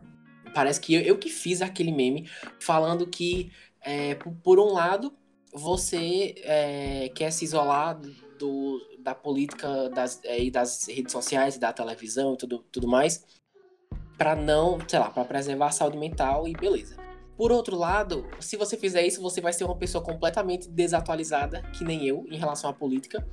Parece 0.53 0.79
que 0.79 0.93
eu, 0.93 1.01
eu 1.01 1.17
que 1.17 1.29
fiz 1.29 1.61
aquele 1.61 1.91
meme 1.91 2.29
falando 2.59 3.07
que, 3.07 3.51
é, 3.81 4.15
por, 4.15 4.33
por 4.35 4.59
um 4.59 4.71
lado, 4.73 5.13
você 5.51 6.35
é, 6.43 7.09
quer 7.09 7.31
se 7.31 7.45
isolar 7.45 7.99
do, 8.37 8.79
da 8.99 9.15
política 9.15 9.89
das, 9.89 10.19
é, 10.23 10.49
das 10.49 10.87
redes 10.87 11.11
sociais, 11.11 11.57
da 11.57 11.73
televisão 11.73 12.33
e 12.33 12.37
tudo, 12.37 12.65
tudo 12.71 12.87
mais, 12.87 13.25
para 14.17 14.35
não, 14.35 14.77
sei 14.87 14.99
lá, 14.99 15.09
para 15.09 15.25
preservar 15.25 15.67
a 15.67 15.71
saúde 15.71 15.97
mental 15.97 16.47
e 16.47 16.53
beleza. 16.53 17.02
Por 17.43 17.51
outro 17.51 17.75
lado, 17.75 18.25
se 18.39 18.55
você 18.55 18.77
fizer 18.77 19.05
isso, 19.05 19.21
você 19.21 19.41
vai 19.41 19.51
ser 19.51 19.65
uma 19.65 19.75
pessoa 19.75 20.01
completamente 20.01 20.69
desatualizada, 20.69 21.61
que 21.73 21.83
nem 21.83 22.07
eu, 22.07 22.25
em 22.29 22.37
relação 22.37 22.69
à 22.69 22.73
política, 22.73 23.27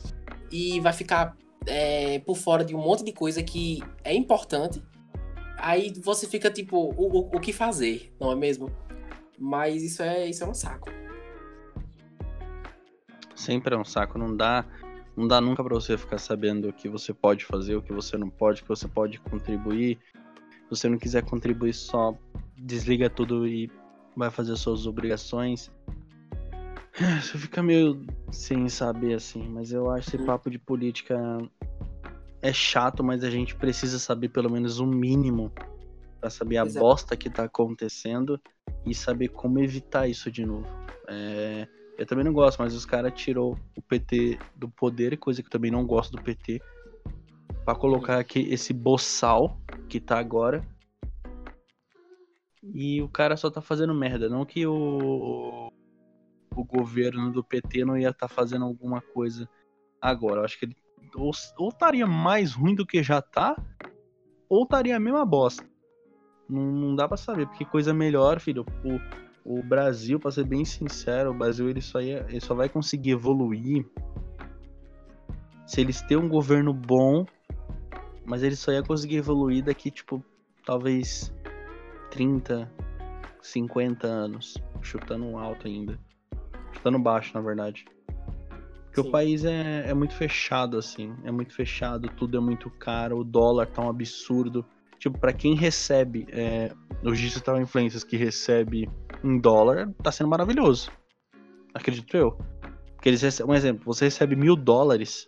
e 0.50 0.80
vai 0.80 0.92
ficar 0.92 1.36
é, 1.64 2.18
por 2.18 2.36
fora 2.36 2.64
de 2.64 2.74
um 2.74 2.80
monte 2.80 3.04
de 3.04 3.12
coisa 3.12 3.40
que 3.40 3.80
é 4.02 4.12
importante. 4.12 4.82
Aí 5.56 5.92
você 6.02 6.26
fica 6.26 6.50
tipo, 6.50 6.76
o, 6.76 7.18
o, 7.18 7.36
o 7.36 7.38
que 7.38 7.52
fazer, 7.52 8.12
não 8.18 8.32
é 8.32 8.34
mesmo? 8.34 8.68
Mas 9.38 9.80
isso 9.80 10.02
é, 10.02 10.28
isso 10.28 10.42
é 10.42 10.46
um 10.48 10.54
saco. 10.54 10.90
Sempre 13.36 13.76
é 13.76 13.78
um 13.78 13.84
saco, 13.84 14.18
não 14.18 14.36
dá, 14.36 14.66
não 15.16 15.28
dá 15.28 15.40
nunca 15.40 15.62
para 15.62 15.72
você 15.76 15.96
ficar 15.96 16.18
sabendo 16.18 16.70
o 16.70 16.72
que 16.72 16.88
você 16.88 17.14
pode 17.14 17.44
fazer, 17.44 17.76
o 17.76 17.82
que 17.82 17.92
você 17.92 18.18
não 18.18 18.28
pode, 18.28 18.58
o 18.58 18.64
que 18.64 18.68
você 18.70 18.88
pode 18.88 19.20
contribuir. 19.20 20.00
Se 20.64 20.70
você 20.70 20.88
não 20.88 20.98
quiser 20.98 21.22
contribuir, 21.22 21.74
só 21.74 22.12
desliga 22.56 23.08
tudo 23.08 23.46
e 23.46 23.70
vai 24.16 24.30
fazer 24.30 24.56
suas 24.56 24.86
obrigações. 24.86 25.70
Você 27.22 27.38
fica 27.38 27.62
meio 27.62 28.04
sem 28.30 28.68
saber 28.68 29.14
assim, 29.14 29.48
mas 29.48 29.72
eu 29.72 29.90
acho 29.90 30.14
esse 30.14 30.24
papo 30.24 30.50
de 30.50 30.58
política 30.58 31.16
é 32.42 32.52
chato, 32.52 33.04
mas 33.04 33.22
a 33.22 33.30
gente 33.30 33.54
precisa 33.54 33.98
saber 33.98 34.28
pelo 34.28 34.50
menos 34.50 34.80
o 34.80 34.84
um 34.84 34.88
mínimo 34.88 35.52
para 36.20 36.30
saber 36.30 36.58
a 36.58 36.64
Exato. 36.64 36.84
bosta 36.84 37.16
que 37.16 37.30
tá 37.30 37.44
acontecendo 37.44 38.40
e 38.84 38.94
saber 38.94 39.28
como 39.28 39.58
evitar 39.58 40.08
isso 40.08 40.30
de 40.30 40.44
novo. 40.44 40.66
É, 41.08 41.66
eu 41.98 42.06
também 42.06 42.24
não 42.24 42.32
gosto, 42.32 42.58
mas 42.58 42.74
os 42.74 42.86
caras 42.86 43.12
tirou 43.14 43.58
o 43.76 43.82
PT 43.82 44.38
do 44.56 44.68
poder, 44.68 45.18
coisa 45.18 45.42
que 45.42 45.48
eu 45.48 45.52
também 45.52 45.70
não 45.70 45.86
gosto 45.86 46.12
do 46.12 46.22
PT, 46.22 46.60
para 47.64 47.74
colocar 47.74 48.18
aqui 48.18 48.40
esse 48.50 48.72
boçal 48.72 49.60
que 49.88 50.00
tá 50.00 50.18
agora. 50.18 50.62
E 52.62 53.00
o 53.00 53.08
cara 53.08 53.36
só 53.36 53.50
tá 53.50 53.60
fazendo 53.60 53.94
merda, 53.94 54.28
não 54.28 54.44
que 54.44 54.66
o, 54.66 55.72
o 56.54 56.64
governo 56.64 57.32
do 57.32 57.42
PT 57.42 57.84
não 57.84 57.96
ia 57.96 58.10
estar 58.10 58.28
tá 58.28 58.34
fazendo 58.34 58.64
alguma 58.64 59.00
coisa 59.00 59.48
agora. 60.00 60.40
Eu 60.40 60.44
acho 60.44 60.58
que 60.58 60.66
ele 60.66 60.76
ou, 61.14 61.30
estaria 61.68 62.06
mais 62.06 62.52
ruim 62.52 62.74
do 62.74 62.86
que 62.86 63.02
já 63.02 63.20
tá, 63.22 63.56
ou 64.48 64.64
estaria 64.64 64.96
a 64.96 65.00
mesma 65.00 65.24
bosta. 65.24 65.64
Não, 66.48 66.62
não 66.62 66.94
dá 66.94 67.08
para 67.08 67.16
saber, 67.16 67.46
porque 67.46 67.64
coisa 67.64 67.94
melhor, 67.94 68.40
filho. 68.40 68.66
O, 68.84 69.58
o 69.58 69.62
Brasil, 69.62 70.18
para 70.18 70.30
ser 70.30 70.44
bem 70.44 70.64
sincero, 70.64 71.30
o 71.30 71.34
Brasil 71.34 71.68
ele 71.68 71.80
só, 71.80 72.00
ia, 72.00 72.26
ele 72.28 72.40
só 72.40 72.54
vai 72.54 72.68
conseguir 72.68 73.12
evoluir 73.12 73.86
se 75.66 75.80
eles 75.80 76.02
terem 76.02 76.24
um 76.24 76.28
governo 76.28 76.74
bom, 76.74 77.24
mas 78.24 78.42
ele 78.42 78.56
só 78.56 78.72
ia 78.72 78.82
conseguir 78.82 79.16
evoluir 79.16 79.64
daqui, 79.64 79.90
tipo, 79.90 80.24
talvez 80.66 81.32
30, 82.10 82.70
50 83.40 84.06
anos, 84.06 84.56
chutando 84.82 85.36
alto 85.36 85.66
ainda. 85.66 85.98
Chutando 86.72 86.98
baixo, 86.98 87.32
na 87.34 87.40
verdade. 87.40 87.84
Porque 88.86 89.02
Sim. 89.02 89.08
o 89.08 89.10
país 89.10 89.44
é, 89.44 89.88
é 89.88 89.94
muito 89.94 90.14
fechado, 90.14 90.76
assim. 90.76 91.14
É 91.24 91.30
muito 91.30 91.54
fechado, 91.54 92.08
tudo 92.16 92.36
é 92.36 92.40
muito 92.40 92.68
caro, 92.70 93.18
o 93.18 93.24
dólar 93.24 93.66
tá 93.66 93.82
um 93.82 93.88
absurdo. 93.88 94.64
Tipo, 94.98 95.18
para 95.18 95.32
quem 95.32 95.54
recebe 95.54 96.26
é, 96.30 96.72
os 97.02 97.18
digital 97.18 97.60
influencers 97.60 98.04
que 98.04 98.16
recebe 98.16 98.90
em 99.24 99.38
dólar, 99.38 99.90
tá 100.02 100.10
sendo 100.10 100.28
maravilhoso. 100.28 100.90
Acredito 101.72 102.16
eu. 102.16 102.36
Porque 102.94 103.08
eles 103.08 103.22
recebem, 103.22 103.52
um 103.52 103.56
exemplo, 103.56 103.84
você 103.84 104.06
recebe 104.06 104.36
mil 104.36 104.56
dólares. 104.56 105.26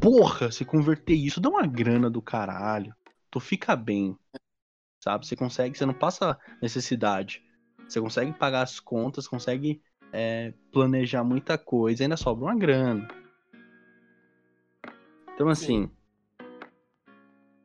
Porra, 0.00 0.52
se 0.52 0.64
converter 0.64 1.14
isso 1.14 1.40
dá 1.40 1.48
uma 1.48 1.66
grana 1.66 2.08
do 2.08 2.22
caralho. 2.22 2.94
Tu 3.30 3.40
fica 3.40 3.74
bem. 3.74 4.16
Sabe? 5.02 5.26
Você 5.26 5.34
consegue, 5.34 5.76
você 5.76 5.84
não 5.84 5.94
passa 5.94 6.38
necessidade. 6.60 7.42
Você 7.88 8.00
consegue 8.00 8.32
pagar 8.32 8.62
as 8.62 8.78
contas, 8.78 9.26
consegue 9.26 9.82
é, 10.12 10.54
planejar 10.72 11.24
muita 11.24 11.58
coisa, 11.58 12.04
ainda 12.04 12.16
sobra 12.16 12.44
uma 12.44 12.56
grana. 12.56 13.08
Então 15.34 15.48
assim, 15.48 15.86
Sim. 15.86 15.90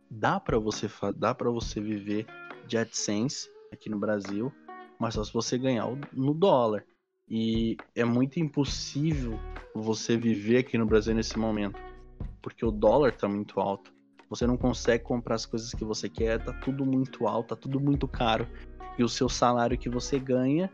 dá 0.10 0.40
para 0.40 0.58
você 0.58 0.90
dá 1.16 1.36
para 1.36 1.52
você 1.52 1.80
viver 1.80 2.26
de 2.66 2.78
AdSense 2.78 3.50
aqui 3.72 3.90
no 3.90 4.00
Brasil, 4.00 4.52
mas 5.00 5.14
só 5.14 5.24
se 5.24 5.32
você 5.32 5.58
ganhar 5.58 5.86
no 6.12 6.34
dólar. 6.34 6.84
E 7.30 7.78
é 7.94 8.04
muito 8.04 8.40
impossível 8.40 9.38
você 9.76 10.18
viver 10.18 10.60
aqui 10.60 10.78
no 10.78 10.86
Brasil 10.86 11.14
nesse 11.14 11.38
momento, 11.38 11.80
porque 12.42 12.66
o 12.66 12.72
dólar 12.72 13.16
tá 13.16 13.28
muito 13.28 13.60
alto. 13.60 13.97
Você 14.30 14.46
não 14.46 14.58
consegue 14.58 15.04
comprar 15.04 15.36
as 15.36 15.46
coisas 15.46 15.74
que 15.74 15.86
você 15.86 16.10
quer, 16.10 16.44
tá 16.44 16.54
tudo 16.54 16.86
muito 16.86 17.28
alto, 17.28 17.56
tá 17.56 17.56
tudo 17.56 17.80
muito 17.80 18.08
caro. 18.08 18.48
E 18.98 19.04
o 19.04 19.10
seu 19.10 19.30
salário 19.30 19.78
que 19.78 19.90
você 19.90 20.20
ganha 20.20 20.72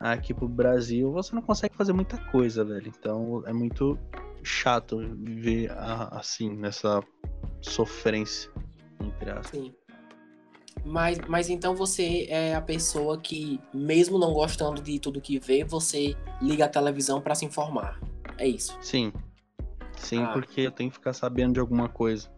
aqui 0.00 0.32
pro 0.32 0.48
Brasil, 0.48 1.12
você 1.12 1.34
não 1.34 1.42
consegue 1.42 1.76
fazer 1.76 1.92
muita 1.92 2.18
coisa, 2.30 2.64
velho. 2.64 2.92
Então 2.98 3.42
é 3.46 3.52
muito 3.52 3.98
chato 4.42 4.98
viver 4.98 5.70
assim, 6.10 6.50
nessa 6.56 7.02
sofrência, 7.60 8.50
entre 9.00 9.30
aspas. 9.30 9.50
Sim. 9.50 9.74
Mas, 10.84 11.18
mas 11.28 11.50
então 11.50 11.74
você 11.74 12.26
é 12.28 12.54
a 12.54 12.62
pessoa 12.62 13.18
que, 13.18 13.60
mesmo 13.74 14.18
não 14.18 14.32
gostando 14.32 14.80
de 14.80 14.98
tudo 14.98 15.20
que 15.20 15.38
vê, 15.38 15.64
você 15.64 16.16
liga 16.40 16.64
a 16.64 16.68
televisão 16.68 17.20
para 17.20 17.34
se 17.34 17.44
informar. 17.44 18.00
É 18.38 18.46
isso? 18.46 18.78
Sim. 18.80 19.12
Sim, 19.96 20.22
ah. 20.22 20.32
porque 20.32 20.60
eu 20.60 20.70
tenho 20.70 20.90
que 20.90 20.96
ficar 20.96 21.12
sabendo 21.12 21.54
de 21.54 21.60
alguma 21.60 21.88
coisa. 21.88 22.30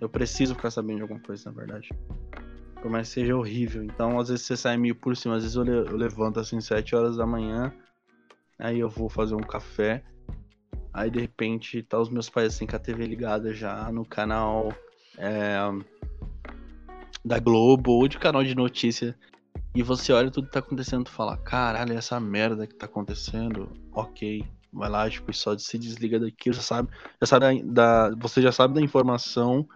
Eu 0.00 0.08
preciso 0.08 0.54
ficar 0.54 0.70
sabendo 0.70 0.96
de 0.96 1.02
alguma 1.02 1.20
coisa, 1.20 1.50
na 1.50 1.56
verdade. 1.56 1.90
Por 2.80 2.90
mais 2.90 3.08
que 3.08 3.14
seja 3.14 3.36
horrível. 3.36 3.84
Então, 3.84 4.18
às 4.18 4.28
vezes 4.28 4.46
você 4.46 4.56
sai 4.56 4.76
meio 4.76 4.94
por 4.94 5.16
cima. 5.16 5.36
Às 5.36 5.42
vezes 5.42 5.56
eu, 5.56 5.66
eu 5.66 5.96
levanto 5.96 6.40
assim, 6.40 6.60
7 6.60 6.96
horas 6.96 7.16
da 7.16 7.26
manhã. 7.26 7.72
Aí 8.58 8.78
eu 8.78 8.88
vou 8.88 9.08
fazer 9.08 9.34
um 9.34 9.40
café. 9.40 10.02
Aí 10.92 11.10
de 11.10 11.20
repente 11.20 11.82
tá 11.82 12.00
os 12.00 12.08
meus 12.08 12.28
pais 12.28 12.54
assim 12.54 12.66
com 12.66 12.76
a 12.76 12.78
TV 12.78 13.06
ligada 13.06 13.52
já 13.54 13.92
no 13.92 14.04
canal 14.04 14.74
é, 15.16 15.56
da 17.24 17.38
Globo 17.38 17.92
ou 17.92 18.08
de 18.08 18.18
canal 18.18 18.42
de 18.42 18.54
notícia. 18.54 19.16
E 19.74 19.82
você 19.82 20.12
olha 20.12 20.30
tudo 20.30 20.46
que 20.46 20.52
tá 20.52 20.58
acontecendo 20.58 21.06
e 21.06 21.10
fala, 21.10 21.36
caralho, 21.36 21.92
essa 21.92 22.18
merda 22.18 22.66
que 22.66 22.74
tá 22.74 22.86
acontecendo, 22.86 23.70
ok. 23.92 24.44
Vai 24.72 24.88
lá, 24.88 25.08
tipo, 25.08 25.32
só 25.32 25.56
se 25.58 25.78
desliga 25.78 26.18
daqui, 26.18 26.52
já 26.52 26.60
sabe, 26.60 26.90
já 27.20 27.26
sabe 27.26 27.62
da, 27.62 28.10
você 28.16 28.40
já 28.40 28.52
sabe 28.52 28.74
da 28.74 28.80
informação 28.80 29.68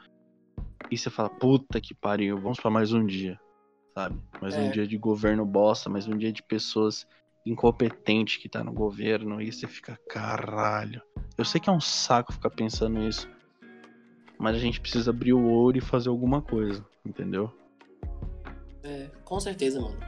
e 0.90 0.98
você 0.98 1.10
fala, 1.10 1.28
puta 1.30 1.80
que 1.80 1.94
pariu, 1.94 2.38
vamos 2.38 2.60
para 2.60 2.70
mais 2.70 2.92
um 2.92 3.04
dia, 3.04 3.38
sabe? 3.94 4.18
Mais 4.40 4.54
é. 4.54 4.60
um 4.60 4.70
dia 4.70 4.86
de 4.86 4.96
governo 4.96 5.44
bosta, 5.44 5.90
mais 5.90 6.06
um 6.06 6.16
dia 6.16 6.32
de 6.32 6.42
pessoas 6.42 7.06
incompetentes 7.46 8.36
que 8.36 8.48
tá 8.48 8.64
no 8.64 8.72
governo, 8.72 9.40
e 9.40 9.52
você 9.52 9.66
fica, 9.66 9.98
caralho. 10.08 11.02
Eu 11.36 11.44
sei 11.44 11.60
que 11.60 11.68
é 11.68 11.72
um 11.72 11.80
saco 11.80 12.32
ficar 12.32 12.50
pensando 12.50 12.98
nisso, 12.98 13.28
mas 14.38 14.56
a 14.56 14.58
gente 14.58 14.80
precisa 14.80 15.10
abrir 15.10 15.32
o 15.32 15.50
olho 15.50 15.78
e 15.78 15.82
fazer 15.82 16.08
alguma 16.08 16.40
coisa, 16.40 16.84
entendeu? 17.04 17.52
É, 18.82 19.10
com 19.24 19.40
certeza, 19.40 19.80
mano. 19.80 19.98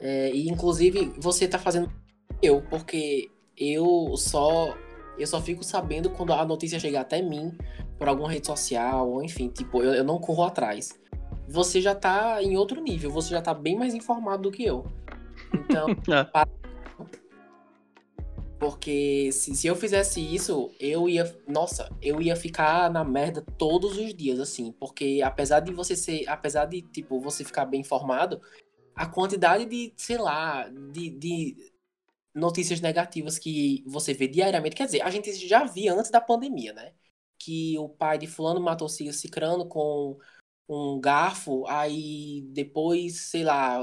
É, 0.00 0.32
e 0.34 0.48
inclusive 0.48 1.12
você 1.18 1.46
tá 1.46 1.58
fazendo 1.58 1.92
eu, 2.40 2.60
porque 2.62 3.30
eu 3.56 4.16
só 4.16 4.76
eu 5.18 5.26
só 5.26 5.40
fico 5.40 5.62
sabendo 5.62 6.10
quando 6.10 6.32
a 6.32 6.44
notícia 6.44 6.80
chega 6.80 7.00
até 7.00 7.22
mim 7.22 7.56
por 8.02 8.08
alguma 8.08 8.32
rede 8.32 8.48
social, 8.48 9.08
ou 9.08 9.22
enfim, 9.22 9.48
tipo, 9.48 9.80
eu, 9.80 9.94
eu 9.94 10.02
não 10.02 10.18
corro 10.18 10.42
atrás. 10.42 11.00
Você 11.46 11.80
já 11.80 11.94
tá 11.94 12.42
em 12.42 12.56
outro 12.56 12.82
nível, 12.82 13.12
você 13.12 13.30
já 13.30 13.40
tá 13.40 13.54
bem 13.54 13.78
mais 13.78 13.94
informado 13.94 14.42
do 14.42 14.50
que 14.50 14.64
eu. 14.64 14.84
Então, 15.54 15.86
é. 16.10 16.26
porque 18.58 19.30
se, 19.30 19.54
se 19.54 19.68
eu 19.68 19.76
fizesse 19.76 20.20
isso, 20.20 20.72
eu 20.80 21.08
ia, 21.08 21.32
nossa, 21.46 21.88
eu 22.02 22.20
ia 22.20 22.34
ficar 22.34 22.90
na 22.90 23.04
merda 23.04 23.40
todos 23.56 23.96
os 23.96 24.12
dias, 24.12 24.40
assim, 24.40 24.72
porque 24.72 25.20
apesar 25.24 25.60
de 25.60 25.72
você 25.72 25.94
ser, 25.94 26.28
apesar 26.28 26.64
de, 26.64 26.82
tipo, 26.82 27.20
você 27.20 27.44
ficar 27.44 27.66
bem 27.66 27.82
informado, 27.82 28.42
a 28.96 29.06
quantidade 29.06 29.64
de, 29.64 29.92
sei 29.96 30.18
lá, 30.18 30.68
de, 30.90 31.08
de 31.08 31.56
notícias 32.34 32.80
negativas 32.80 33.38
que 33.38 33.84
você 33.86 34.12
vê 34.12 34.26
diariamente. 34.26 34.74
Quer 34.74 34.86
dizer, 34.86 35.02
a 35.02 35.10
gente 35.10 35.32
já 35.46 35.62
via 35.62 35.94
antes 35.94 36.10
da 36.10 36.20
pandemia, 36.20 36.72
né? 36.72 36.90
Que 37.44 37.76
o 37.78 37.88
pai 37.88 38.18
de 38.18 38.26
fulano 38.26 38.60
matou 38.60 38.86
o 38.86 38.90
cicrano 38.90 39.66
com 39.66 40.18
um 40.68 41.00
garfo, 41.00 41.66
aí 41.66 42.42
depois, 42.52 43.20
sei 43.22 43.42
lá, 43.42 43.80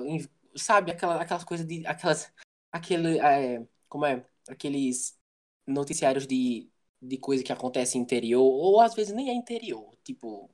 sabe, 0.55 0.91
aquela, 0.91 1.21
aquelas 1.21 1.43
coisas 1.43 1.65
de. 1.65 1.85
aquelas. 1.85 2.31
aquele. 2.71 3.19
É, 3.19 3.65
como 3.87 4.05
é? 4.05 4.25
Aqueles 4.47 5.19
noticiários 5.67 6.25
de, 6.25 6.69
de 7.01 7.17
coisa 7.17 7.43
que 7.43 7.51
acontece 7.51 7.97
interior, 7.97 8.41
ou 8.41 8.79
às 8.79 8.95
vezes 8.95 9.13
nem 9.13 9.29
é 9.29 9.33
interior, 9.33 9.95
tipo. 10.03 10.49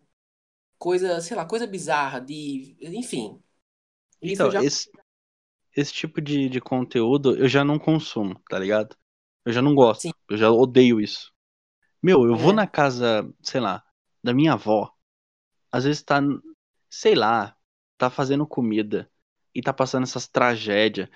Coisa, 0.77 1.21
sei 1.21 1.37
lá, 1.37 1.45
coisa 1.45 1.67
bizarra, 1.67 2.19
de. 2.19 2.75
Enfim. 2.81 3.41
Então, 4.21 4.49
já... 4.49 4.63
esse, 4.63 4.89
esse 5.75 5.93
tipo 5.93 6.21
de, 6.21 6.49
de 6.49 6.59
conteúdo 6.59 7.35
eu 7.37 7.47
já 7.47 7.63
não 7.63 7.77
consumo, 7.77 8.41
tá 8.49 8.57
ligado? 8.57 8.95
Eu 9.45 9.53
já 9.53 9.61
não 9.61 9.75
gosto. 9.75 10.01
Sim. 10.01 10.11
Eu 10.29 10.37
já 10.37 10.49
odeio 10.49 10.99
isso. 10.99 11.31
Meu, 12.05 12.23
eu 12.27 12.35
é. 12.35 12.37
vou 12.37 12.53
na 12.53 12.67
casa, 12.67 13.27
sei 13.41 13.59
lá, 13.59 13.83
da 14.23 14.31
minha 14.31 14.53
avó. 14.53 14.91
Às 15.71 15.85
vezes 15.85 16.03
tá, 16.03 16.21
sei 16.87 17.15
lá, 17.15 17.55
tá 17.97 18.11
fazendo 18.11 18.45
comida 18.45 19.09
e 19.55 19.59
tá 19.59 19.73
passando 19.73 20.03
essas 20.03 20.27
tragédias. 20.27 21.09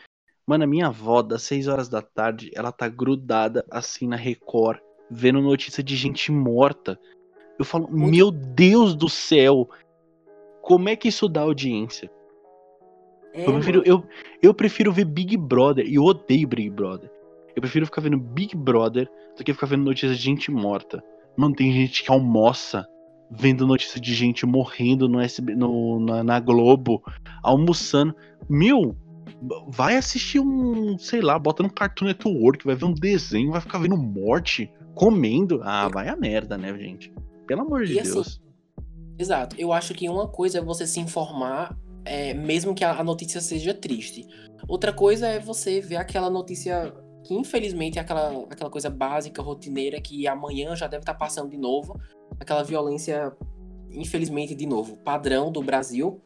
Mano, 0.48 0.64
a 0.64 0.68
minha 0.68 0.88
avó, 0.88 1.22
das 1.22 1.44
6 1.44 1.68
horas 1.68 1.90
da 1.90 2.02
tarde, 2.02 2.50
ela 2.56 2.72
tá 2.72 2.88
grudada 2.88 3.64
assim 3.70 4.08
na 4.08 4.16
Record, 4.16 4.80
vendo 5.12 5.40
notícia 5.44 5.84
de 5.84 5.96
gente 5.96 6.32
morta. 6.32 7.00
Eu 7.60 7.66
falo, 7.66 7.88
Muito... 7.88 8.10
meu 8.10 8.32
Deus 8.32 8.96
do 8.96 9.08
céu, 9.08 9.70
como 10.60 10.90
é 10.90 10.96
que 10.96 11.10
isso 11.10 11.30
dá 11.30 11.42
audiência? 11.42 12.10
É, 13.32 13.48
eu, 13.48 13.54
prefiro, 13.54 13.84
eu, 13.86 14.04
eu 14.42 14.54
prefiro 14.56 14.92
ver 14.92 15.06
Big 15.06 15.38
Brother, 15.38 15.86
e 15.86 15.94
eu 15.94 16.04
odeio 16.04 16.48
Big 16.48 16.72
Brother. 16.72 17.12
Eu 17.60 17.62
prefiro 17.62 17.86
ficar 17.86 18.00
vendo 18.00 18.18
Big 18.18 18.56
Brother 18.56 19.10
do 19.38 19.44
que 19.44 19.54
ficar 19.54 19.68
vendo 19.68 19.84
notícias 19.84 20.18
de 20.18 20.24
gente 20.24 20.50
morta. 20.50 21.04
Mano, 21.36 21.54
tem 21.54 21.74
gente 21.74 22.04
que 22.04 22.10
almoça 22.10 22.88
vendo 23.30 23.68
notícia 23.68 24.00
de 24.00 24.14
gente 24.14 24.46
morrendo 24.46 25.10
no 25.10 25.20
SB, 25.20 25.56
no, 25.56 26.00
na, 26.00 26.24
na 26.24 26.40
Globo, 26.40 27.04
almoçando. 27.44 28.16
Meu, 28.50 28.96
vai 29.68 29.98
assistir 29.98 30.40
um, 30.40 30.98
sei 30.98 31.20
lá, 31.20 31.38
bota 31.38 31.62
no 31.62 31.70
Cartoon 31.70 32.06
Network, 32.06 32.66
vai 32.66 32.76
ver 32.76 32.86
um 32.86 32.94
desenho, 32.94 33.52
vai 33.52 33.60
ficar 33.60 33.78
vendo 33.80 33.98
morte, 33.98 34.72
comendo. 34.96 35.60
Ah, 35.62 35.90
vai 35.90 36.08
a 36.08 36.16
merda, 36.16 36.58
né, 36.58 36.74
gente? 36.78 37.14
Pelo 37.46 37.64
amor 37.64 37.84
de 37.84 37.94
e 37.94 38.00
assim, 38.00 38.14
Deus. 38.14 38.28
Assim, 38.28 38.40
exato. 39.18 39.56
Eu 39.60 39.74
acho 39.74 39.94
que 39.94 40.08
uma 40.08 40.30
coisa 40.30 40.60
é 40.60 40.62
você 40.62 40.88
se 40.88 41.02
informar 41.02 41.78
é, 42.06 42.34
mesmo 42.34 42.74
que 42.74 42.86
a 42.86 43.04
notícia 43.04 43.42
seja 43.42 43.74
triste. 43.74 44.26
Outra 44.66 44.94
coisa 44.94 45.28
é 45.28 45.40
você 45.40 45.82
ver 45.82 45.98
aquela 45.98 46.30
notícia 46.30 46.94
que 47.24 47.34
infelizmente 47.34 47.98
é 47.98 48.02
aquela, 48.02 48.44
aquela 48.50 48.70
coisa 48.70 48.90
básica, 48.90 49.42
rotineira, 49.42 50.00
que 50.02 50.28
amanhã 50.28 50.76
já 50.76 50.88
deve 50.88 51.02
estar 51.02 51.14
tá 51.14 51.20
passando 51.20 51.50
de 51.50 51.58
novo, 51.58 52.00
aquela 52.40 52.64
violência, 52.64 53.36
infelizmente, 53.92 54.56
de 54.56 54.66
novo, 54.66 54.98
padrão 54.98 55.52
do 55.52 55.62
Brasil. 55.62 56.22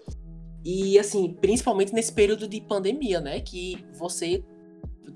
E 0.63 0.97
assim, 0.97 1.33
principalmente 1.41 1.93
nesse 1.93 2.13
período 2.13 2.47
de 2.47 2.61
pandemia, 2.61 3.19
né? 3.19 3.41
Que 3.41 3.85
você 3.93 4.43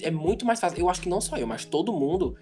é 0.02 0.12
muito 0.12 0.46
mais 0.46 0.60
fácil. 0.60 0.80
Eu 0.80 0.90
acho 0.90 1.02
que 1.02 1.10
não 1.10 1.22
só 1.22 1.38
eu, 1.38 1.48
mas 1.48 1.66
todo 1.66 1.94
mundo. 1.94 2.36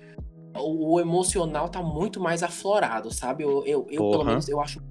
O, 0.58 0.94
o 0.94 1.00
emocional 1.02 1.68
tá 1.68 1.84
muito 1.84 2.20
mais 2.20 2.42
aflorado, 2.42 3.14
sabe? 3.14 3.44
Eu, 3.44 3.64
eu, 3.66 3.86
eu 3.90 4.10
pelo 4.10 4.24
menos, 4.24 4.48
eu 4.48 4.60
acho. 4.60 4.82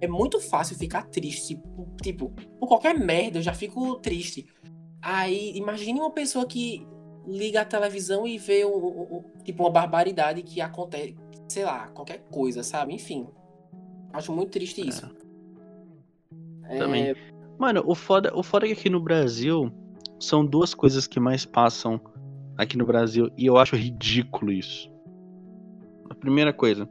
É 0.00 0.08
muito 0.08 0.40
fácil 0.40 0.76
ficar 0.76 1.04
triste. 1.04 1.58
Tipo, 2.02 2.30
por 2.58 2.68
qualquer 2.68 2.98
merda, 2.98 3.38
eu 3.38 3.42
já 3.42 3.54
fico 3.54 3.96
triste. 3.96 4.46
Aí, 5.00 5.56
imagine 5.56 6.00
uma 6.00 6.10
pessoa 6.10 6.44
que 6.44 6.86
liga 7.26 7.62
a 7.62 7.64
televisão 7.64 8.26
e 8.26 8.38
vê 8.38 8.64
um, 8.64 9.16
um, 9.16 9.24
tipo 9.42 9.62
uma 9.64 9.70
barbaridade 9.70 10.42
que 10.42 10.60
acontece, 10.60 11.16
sei 11.48 11.64
lá, 11.64 11.88
qualquer 11.88 12.22
coisa, 12.30 12.62
sabe? 12.62 12.94
Enfim. 12.94 13.26
Acho 14.12 14.32
muito 14.32 14.52
triste 14.52 14.86
isso. 14.86 15.10
É. 16.64 16.78
Também. 16.78 17.10
É... 17.10 17.14
Mano, 17.58 17.82
o 17.86 17.94
foda, 17.94 18.32
o 18.34 18.42
foda 18.42 18.66
é 18.66 18.68
que 18.68 18.74
aqui 18.74 18.90
no 18.90 19.00
Brasil 19.00 19.72
são 20.20 20.44
duas 20.44 20.74
coisas 20.74 21.06
que 21.06 21.18
mais 21.18 21.44
passam 21.44 22.00
aqui 22.56 22.76
no 22.76 22.86
Brasil 22.86 23.30
e 23.36 23.46
eu 23.46 23.56
acho 23.56 23.76
ridículo 23.76 24.52
isso. 24.52 24.90
A 26.08 26.14
primeira 26.14 26.52
coisa 26.52 26.88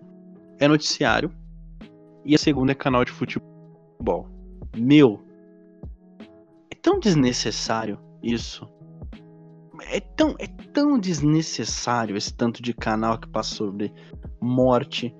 é 0.60 0.68
noticiário 0.68 1.32
e 2.24 2.36
a 2.36 2.38
segunda 2.38 2.72
é 2.72 2.76
canal 2.76 3.06
de 3.06 3.12
futebol. 3.12 4.28
Meu, 4.76 5.22
é 6.72 6.76
tão 6.82 7.00
desnecessário 7.00 8.00
isso 8.22 8.68
é 9.84 10.00
tão, 10.00 10.36
é 10.40 10.48
tão 10.74 11.00
desnecessário 11.00 12.16
esse 12.16 12.34
tanto 12.34 12.62
de 12.62 12.74
canal 12.74 13.18
que 13.18 13.28
passa 13.28 13.56
sobre 13.56 13.94
morte, 14.42 15.14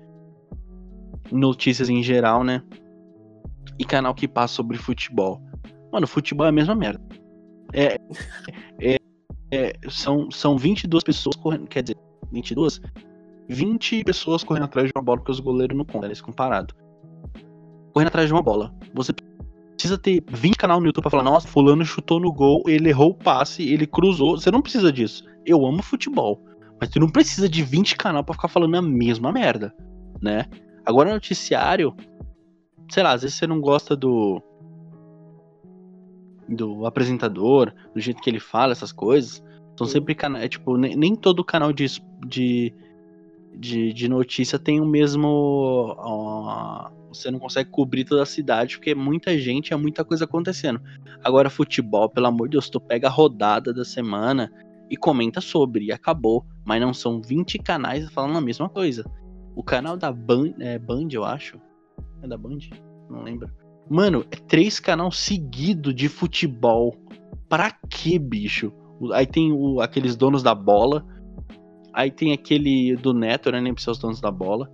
notícias 1.30 1.88
em 1.88 2.02
geral, 2.02 2.44
né? 2.44 2.62
E 3.78 3.84
canal 3.84 4.14
que 4.14 4.28
passa 4.28 4.54
sobre 4.54 4.78
futebol. 4.78 5.40
Mano, 5.92 6.06
futebol 6.06 6.46
é 6.46 6.50
a 6.50 6.52
mesma 6.52 6.74
merda. 6.74 7.00
É, 7.72 7.96
é, 8.80 8.96
é, 9.50 9.72
são, 9.88 10.30
são 10.30 10.56
22 10.56 11.02
pessoas 11.02 11.36
correndo, 11.36 11.66
quer 11.66 11.82
dizer, 11.82 11.98
22? 12.32 12.80
20 13.48 14.04
pessoas 14.04 14.42
correndo 14.42 14.64
atrás 14.64 14.88
de 14.88 14.92
uma 14.96 15.02
bola 15.02 15.18
porque 15.18 15.32
os 15.32 15.40
goleiros 15.40 15.76
não 15.76 15.84
contam, 15.84 16.04
eles 16.04 16.20
comparado. 16.20 16.74
Correndo 17.92 18.08
atrás 18.08 18.26
de 18.28 18.32
uma 18.32 18.42
bola. 18.42 18.74
Você 18.94 19.12
precisa 19.76 19.98
ter 19.98 20.24
20 20.26 20.56
canal 20.56 20.80
no 20.80 20.86
YouTube 20.86 21.02
pra 21.02 21.10
falar, 21.10 21.22
nossa, 21.22 21.46
fulano 21.46 21.84
chutou 21.84 22.18
no 22.18 22.32
gol, 22.32 22.62
ele 22.66 22.88
errou 22.88 23.10
o 23.10 23.14
passe, 23.14 23.62
ele 23.62 23.86
cruzou. 23.86 24.38
Você 24.38 24.50
não 24.50 24.62
precisa 24.62 24.92
disso. 24.92 25.24
Eu 25.44 25.64
amo 25.64 25.82
futebol. 25.82 26.42
Mas 26.80 26.90
você 26.90 26.98
não 26.98 27.08
precisa 27.08 27.48
de 27.48 27.62
20 27.62 27.96
canal 27.96 28.24
para 28.24 28.34
ficar 28.34 28.48
falando 28.48 28.74
a 28.76 28.82
mesma 28.82 29.32
merda, 29.32 29.74
né? 30.20 30.46
Agora 30.84 31.12
noticiário, 31.12 31.94
sei 32.90 33.02
lá, 33.02 33.12
às 33.12 33.22
vezes 33.22 33.36
você 33.36 33.46
não 33.46 33.60
gosta 33.60 33.96
do 33.96 34.42
do 36.48 36.86
apresentador, 36.86 37.72
do 37.92 38.00
jeito 38.00 38.22
que 38.22 38.30
ele 38.30 38.38
fala 38.38 38.72
essas 38.72 38.92
coisas. 38.92 39.42
São 39.76 39.86
sempre 39.86 40.14
canais, 40.14 40.44
é, 40.44 40.48
tipo, 40.48 40.76
nem, 40.76 40.96
nem 40.96 41.14
todo 41.14 41.44
canal 41.44 41.72
de, 41.72 41.86
de, 42.26 42.72
de, 43.56 43.92
de 43.92 44.08
notícia 44.08 44.58
tem 44.58 44.80
o 44.80 44.86
mesmo 44.86 45.96
você 47.08 47.30
não 47.30 47.38
consegue 47.38 47.70
cobrir 47.70 48.04
toda 48.04 48.22
a 48.22 48.26
cidade, 48.26 48.76
porque 48.76 48.90
é 48.90 48.94
muita 48.94 49.36
gente, 49.38 49.72
é 49.72 49.76
muita 49.76 50.04
coisa 50.04 50.24
acontecendo. 50.24 50.80
Agora, 51.24 51.48
futebol, 51.48 52.08
pelo 52.08 52.26
amor 52.26 52.48
de 52.48 52.52
Deus, 52.52 52.68
tu 52.68 52.80
pega 52.80 53.08
a 53.08 53.10
rodada 53.10 53.72
da 53.72 53.84
semana 53.84 54.52
e 54.90 54.96
comenta 54.96 55.40
sobre, 55.40 55.86
e 55.86 55.92
acabou. 55.92 56.44
Mas 56.64 56.80
não 56.80 56.92
são 56.92 57.20
20 57.22 57.58
canais 57.58 58.08
falando 58.10 58.36
a 58.36 58.40
mesma 58.40 58.68
coisa. 58.68 59.04
O 59.54 59.62
canal 59.62 59.96
da 59.96 60.12
Band, 60.12 60.54
é 60.60 60.78
Band, 60.78 61.08
eu 61.12 61.24
acho. 61.24 61.58
É 62.22 62.28
da 62.28 62.36
Band? 62.36 62.58
Não 63.08 63.22
lembro. 63.22 63.50
Mano, 63.88 64.24
é 64.30 64.36
três 64.36 64.78
canal 64.78 65.10
seguido 65.10 65.94
de 65.94 66.08
futebol. 66.08 66.94
Pra 67.48 67.70
que, 67.88 68.18
bicho? 68.18 68.72
Aí 69.12 69.26
tem 69.26 69.52
o, 69.52 69.80
aqueles 69.80 70.16
donos 70.16 70.42
da 70.42 70.54
bola. 70.54 71.06
Aí 71.96 72.10
tem 72.10 72.34
aquele 72.34 72.94
do 72.94 73.14
Neto, 73.14 73.50
né? 73.50 73.58
Nem 73.58 73.72
precisa 73.72 73.92
os 73.92 73.98
donos 73.98 74.20
da 74.20 74.30
bola. 74.30 74.70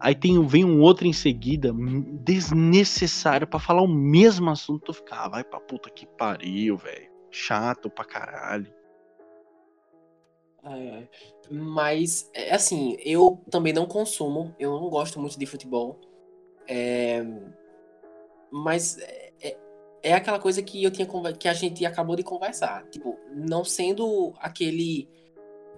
Aí 0.00 0.14
tem, 0.14 0.42
vem 0.46 0.64
um 0.64 0.80
outro 0.80 1.06
em 1.06 1.12
seguida, 1.12 1.74
desnecessário, 2.24 3.46
para 3.46 3.60
falar 3.60 3.82
o 3.82 3.86
mesmo 3.86 4.48
assunto. 4.48 4.94
Ficar, 4.94 5.26
ah, 5.26 5.28
vai 5.28 5.44
pra 5.44 5.60
puta 5.60 5.90
que 5.90 6.06
pariu, 6.06 6.74
velho. 6.78 7.10
Chato 7.30 7.90
pra 7.90 8.02
caralho. 8.02 8.72
É, 10.64 11.06
mas, 11.50 12.30
é, 12.32 12.54
assim, 12.54 12.96
eu 13.04 13.42
também 13.50 13.74
não 13.74 13.84
consumo, 13.84 14.54
eu 14.58 14.70
não 14.80 14.88
gosto 14.88 15.20
muito 15.20 15.38
de 15.38 15.44
futebol. 15.44 16.00
É, 16.66 17.22
mas 18.50 18.96
é, 18.96 19.32
é, 19.42 19.58
é 20.02 20.14
aquela 20.14 20.38
coisa 20.38 20.62
que 20.62 20.82
eu 20.82 20.90
tinha 20.90 21.06
que 21.38 21.46
a 21.46 21.52
gente 21.52 21.84
acabou 21.84 22.16
de 22.16 22.22
conversar. 22.22 22.86
Tipo, 22.88 23.18
não 23.34 23.64
sendo 23.64 24.32
aquele 24.38 25.17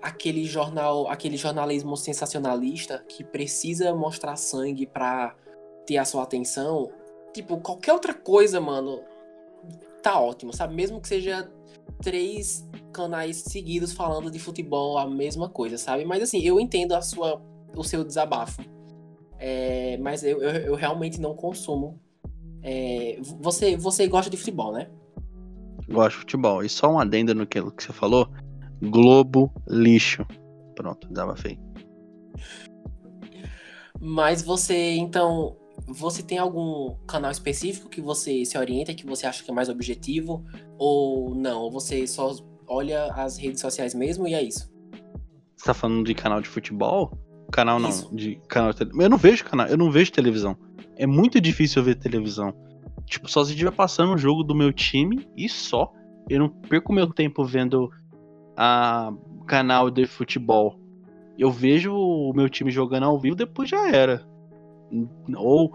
aquele 0.02 0.44
jornal, 0.44 1.08
aquele 1.08 1.36
jornalismo 1.36 1.96
sensacionalista 1.96 3.04
que 3.08 3.22
precisa 3.24 3.94
mostrar 3.94 4.36
sangue 4.36 4.86
para 4.86 5.34
ter 5.86 5.96
a 5.96 6.04
sua 6.04 6.22
atenção, 6.22 6.90
tipo, 7.32 7.58
qualquer 7.58 7.92
outra 7.92 8.14
coisa, 8.14 8.60
mano, 8.60 9.02
tá 10.02 10.20
ótimo, 10.20 10.52
sabe? 10.52 10.74
Mesmo 10.74 11.00
que 11.00 11.08
seja 11.08 11.50
três 12.02 12.66
canais 12.92 13.36
seguidos 13.36 13.92
falando 13.92 14.30
de 14.30 14.38
futebol, 14.38 14.98
a 14.98 15.08
mesma 15.08 15.48
coisa, 15.48 15.76
sabe? 15.78 16.04
Mas 16.04 16.22
assim, 16.22 16.40
eu 16.40 16.58
entendo 16.58 16.92
a 16.92 17.02
sua, 17.02 17.42
o 17.76 17.84
seu 17.84 18.04
desabafo. 18.04 18.62
É, 19.38 19.96
mas 19.98 20.22
eu, 20.22 20.42
eu, 20.42 20.50
eu, 20.50 20.74
realmente 20.74 21.20
não 21.20 21.34
consumo. 21.34 21.98
É, 22.62 23.18
você, 23.40 23.76
você 23.76 24.06
gosta 24.06 24.30
de 24.30 24.36
futebol, 24.36 24.72
né? 24.72 24.88
Gosto 25.88 26.16
de 26.16 26.20
futebol. 26.20 26.62
E 26.62 26.68
só 26.68 26.90
um 26.90 26.98
adendo 26.98 27.34
no 27.34 27.46
que, 27.46 27.62
que 27.72 27.82
você 27.82 27.92
falou. 27.92 28.28
Globo 28.82 29.52
lixo. 29.68 30.26
Pronto, 30.74 31.08
dava 31.12 31.36
feio. 31.36 31.58
Mas 34.00 34.42
você, 34.42 34.92
então, 34.92 35.56
você 35.86 36.22
tem 36.22 36.38
algum 36.38 36.94
canal 37.06 37.30
específico 37.30 37.88
que 37.88 38.00
você 38.00 38.44
se 38.44 38.56
orienta, 38.56 38.94
que 38.94 39.04
você 39.04 39.26
acha 39.26 39.44
que 39.44 39.50
é 39.50 39.54
mais 39.54 39.68
objetivo? 39.68 40.44
Ou 40.78 41.34
não? 41.34 41.60
Ou 41.60 41.70
você 41.70 42.06
só 42.06 42.34
olha 42.66 43.12
as 43.12 43.36
redes 43.36 43.60
sociais 43.60 43.94
mesmo 43.94 44.26
e 44.26 44.34
é 44.34 44.42
isso? 44.42 44.70
Você 45.56 45.66
tá 45.66 45.74
falando 45.74 46.04
de 46.06 46.14
canal 46.14 46.40
de 46.40 46.48
futebol? 46.48 47.12
Canal 47.52 47.78
não, 47.78 47.90
isso. 47.90 48.14
de 48.14 48.40
canal 48.48 48.72
de 48.72 48.82
Eu 48.82 49.10
não 49.10 49.18
vejo 49.18 49.44
canal, 49.44 49.66
eu 49.66 49.76
não 49.76 49.90
vejo 49.90 50.12
televisão. 50.12 50.56
É 50.96 51.06
muito 51.06 51.40
difícil 51.40 51.80
eu 51.80 51.84
ver 51.86 51.96
televisão. 51.96 52.54
Tipo, 53.04 53.28
só 53.28 53.44
se 53.44 53.50
estiver 53.50 53.72
passando 53.72 54.14
o 54.14 54.18
jogo 54.18 54.44
do 54.44 54.54
meu 54.54 54.72
time 54.72 55.28
e 55.36 55.48
só. 55.48 55.92
Eu 56.28 56.38
não 56.38 56.48
perco 56.48 56.92
meu 56.92 57.08
tempo 57.12 57.44
vendo 57.44 57.90
a 58.56 59.12
canal 59.46 59.90
de 59.90 60.06
futebol. 60.06 60.78
Eu 61.38 61.50
vejo 61.50 61.94
o 61.94 62.32
meu 62.34 62.48
time 62.48 62.70
jogando 62.70 63.04
ao 63.04 63.18
vivo, 63.18 63.34
depois 63.34 63.68
já 63.68 63.88
era. 63.88 64.26
Ou, 65.34 65.72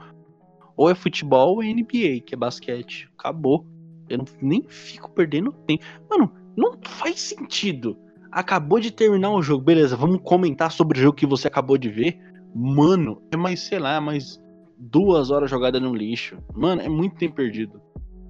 ou 0.77 0.89
é 0.89 0.95
futebol 0.95 1.55
ou 1.55 1.63
é 1.63 1.73
NBA, 1.73 2.21
que 2.25 2.33
é 2.33 2.37
basquete. 2.37 3.09
Acabou. 3.17 3.65
Eu 4.07 4.19
não, 4.19 4.25
nem 4.41 4.63
fico 4.67 5.09
perdendo 5.09 5.51
tempo. 5.51 5.83
Mano, 6.09 6.31
não 6.55 6.77
faz 6.83 7.19
sentido. 7.19 7.97
Acabou 8.31 8.79
de 8.79 8.91
terminar 8.91 9.31
o 9.31 9.41
jogo, 9.41 9.63
beleza, 9.63 9.95
vamos 9.95 10.19
comentar 10.21 10.71
sobre 10.71 10.99
o 10.99 11.01
jogo 11.01 11.17
que 11.17 11.25
você 11.25 11.47
acabou 11.47 11.77
de 11.77 11.89
ver. 11.89 12.19
Mano, 12.53 13.21
é 13.31 13.37
mais, 13.37 13.61
sei 13.61 13.79
lá, 13.79 13.99
mais 13.99 14.41
duas 14.77 15.31
horas 15.31 15.49
jogada 15.49 15.79
no 15.79 15.95
lixo. 15.95 16.37
Mano, 16.53 16.81
é 16.81 16.89
muito 16.89 17.15
tempo 17.15 17.35
perdido. 17.35 17.81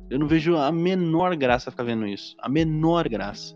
Eu 0.09 0.19
não 0.19 0.27
vejo 0.27 0.55
a 0.55 0.71
menor 0.71 1.35
graça 1.35 1.71
ficar 1.71 1.83
vendo 1.83 2.05
isso. 2.07 2.35
A 2.39 2.47
menor 2.47 3.09
graça. 3.09 3.55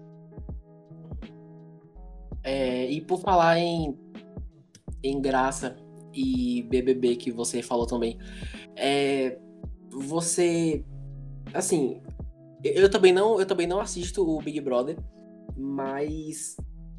É, 2.44 2.90
e 2.90 3.02
por 3.02 3.20
falar 3.20 3.58
em, 3.58 3.98
em 5.04 5.22
graça 5.22 5.76
e 6.14 6.64
BBB 6.64 7.16
que 7.16 7.32
você 7.32 7.62
falou 7.62 7.86
também, 7.86 8.18
é, 8.76 9.38
você, 9.92 10.84
assim, 11.54 12.02
eu 12.64 12.90
também 12.90 13.14
não, 13.14 13.40
eu 13.40 13.46
também 13.46 13.68
não 13.68 13.80
assisto 13.80 14.28
o 14.28 14.42
Big 14.42 14.60
Brother, 14.62 14.98
mas 15.58 16.56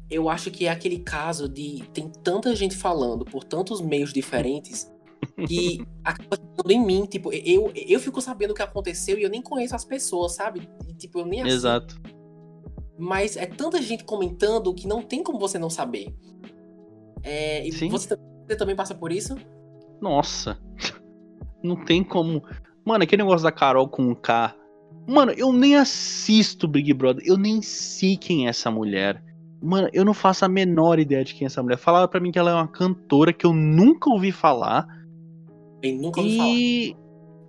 eu 0.09 0.29
acho 0.29 0.51
que 0.51 0.65
é 0.65 0.69
aquele 0.69 0.99
caso 0.99 1.47
de 1.47 1.83
tem 1.93 2.09
tanta 2.09 2.55
gente 2.55 2.75
falando 2.75 3.25
por 3.25 3.43
tantos 3.43 3.81
meios 3.81 4.13
diferentes 4.13 4.91
que 5.47 5.85
acaba 6.03 6.35
ficando 6.35 6.71
em 6.71 6.85
mim, 6.85 7.05
tipo, 7.05 7.31
eu, 7.33 7.71
eu 7.73 7.99
fico 7.99 8.21
sabendo 8.21 8.51
o 8.51 8.53
que 8.53 8.61
aconteceu 8.61 9.17
e 9.17 9.23
eu 9.23 9.29
nem 9.29 9.41
conheço 9.41 9.75
as 9.75 9.85
pessoas, 9.85 10.33
sabe? 10.33 10.67
E, 10.87 10.93
tipo, 10.93 11.19
eu 11.19 11.25
nem 11.25 11.41
assisto. 11.41 11.57
Exato 11.57 12.20
mas 13.01 13.35
é 13.35 13.45
tanta 13.45 13.81
gente 13.81 14.03
comentando 14.03 14.73
que 14.73 14.87
não 14.87 15.01
tem 15.01 15.23
como 15.23 15.39
você 15.39 15.57
não 15.57 15.69
saber. 15.69 16.13
É, 17.23 17.67
e 17.67 17.71
você, 17.71 18.15
você, 18.47 18.55
também 18.55 18.75
passa 18.75 18.95
por 18.95 19.11
isso? 19.11 19.35
Nossa, 19.99 20.59
não 21.63 21.83
tem 21.83 22.03
como. 22.03 22.43
Mano, 22.85 23.03
aquele 23.03 23.23
negócio 23.23 23.43
da 23.43 23.51
Carol 23.51 23.87
com 23.87 24.15
K 24.15 24.55
Mano, 25.07 25.31
eu 25.31 25.51
nem 25.51 25.75
assisto 25.75 26.67
Big 26.67 26.93
Brother. 26.93 27.23
Eu 27.25 27.37
nem 27.37 27.61
sei 27.61 28.15
quem 28.15 28.45
é 28.45 28.49
essa 28.49 28.69
mulher. 28.69 29.21
Mano, 29.61 29.89
eu 29.93 30.05
não 30.05 30.13
faço 30.13 30.45
a 30.45 30.49
menor 30.49 30.99
ideia 30.99 31.23
de 31.23 31.33
quem 31.33 31.45
é 31.45 31.47
essa 31.47 31.61
mulher. 31.61 31.77
Falaram 31.77 32.07
pra 32.07 32.19
mim 32.19 32.31
que 32.31 32.39
ela 32.39 32.51
é 32.51 32.53
uma 32.53 32.67
cantora 32.67 33.33
que 33.33 33.45
eu 33.45 33.53
nunca 33.53 34.09
ouvi 34.09 34.31
falar. 34.31 34.87
Eu 35.81 35.95
nunca 35.95 36.21
ouvi 36.21 36.33
e... 36.33 36.37
falar. 36.37 37.01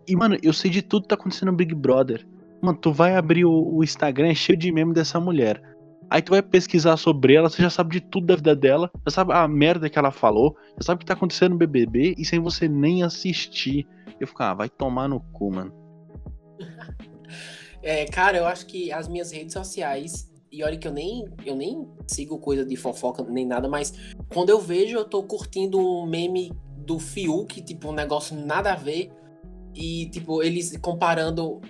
E, 0.08 0.16
mano, 0.16 0.36
eu 0.42 0.52
sei 0.52 0.70
de 0.70 0.82
tudo 0.82 1.02
que 1.02 1.08
tá 1.08 1.14
acontecendo 1.14 1.50
no 1.50 1.56
Big 1.56 1.74
Brother. 1.74 2.26
Mano, 2.62 2.78
tu 2.78 2.92
vai 2.92 3.16
abrir 3.16 3.44
o, 3.44 3.74
o 3.74 3.82
Instagram, 3.82 4.28
é 4.28 4.34
cheio 4.34 4.56
de 4.56 4.70
meme 4.70 4.94
dessa 4.94 5.18
mulher. 5.18 5.60
Aí 6.08 6.22
tu 6.22 6.30
vai 6.30 6.40
pesquisar 6.40 6.96
sobre 6.96 7.34
ela, 7.34 7.50
você 7.50 7.60
já 7.60 7.70
sabe 7.70 7.98
de 7.98 8.00
tudo 8.00 8.26
da 8.26 8.36
vida 8.36 8.54
dela, 8.54 8.88
já 9.04 9.10
sabe 9.10 9.32
a 9.32 9.48
merda 9.48 9.90
que 9.90 9.98
ela 9.98 10.12
falou, 10.12 10.54
já 10.78 10.86
sabe 10.86 10.96
o 10.96 10.98
que 11.00 11.06
tá 11.06 11.14
acontecendo 11.14 11.52
no 11.52 11.58
BBB 11.58 12.14
e 12.16 12.24
sem 12.24 12.38
você 12.38 12.68
nem 12.68 13.02
assistir. 13.02 13.88
Eu 14.20 14.28
fico, 14.28 14.42
ah, 14.44 14.54
vai 14.54 14.68
tomar 14.68 15.08
no 15.08 15.18
cu, 15.18 15.52
mano. 15.52 15.72
é, 17.82 18.04
cara, 18.04 18.38
eu 18.38 18.46
acho 18.46 18.66
que 18.66 18.92
as 18.92 19.08
minhas 19.08 19.32
redes 19.32 19.54
sociais, 19.54 20.30
e 20.52 20.62
olha 20.62 20.76
que 20.76 20.86
eu 20.86 20.92
nem, 20.92 21.24
eu 21.44 21.56
nem 21.56 21.88
sigo 22.06 22.38
coisa 22.38 22.64
de 22.64 22.76
fofoca 22.76 23.24
nem 23.24 23.44
nada, 23.44 23.68
mas 23.68 24.14
quando 24.32 24.50
eu 24.50 24.60
vejo, 24.60 24.96
eu 24.96 25.04
tô 25.04 25.22
curtindo 25.24 25.80
um 25.80 26.06
meme 26.06 26.52
do 26.76 27.00
Fiuk, 27.00 27.60
tipo, 27.62 27.88
um 27.88 27.92
negócio 27.92 28.36
nada 28.36 28.72
a 28.72 28.76
ver, 28.76 29.10
e, 29.74 30.06
tipo, 30.10 30.42
eles 30.42 30.76
comparando 30.76 31.60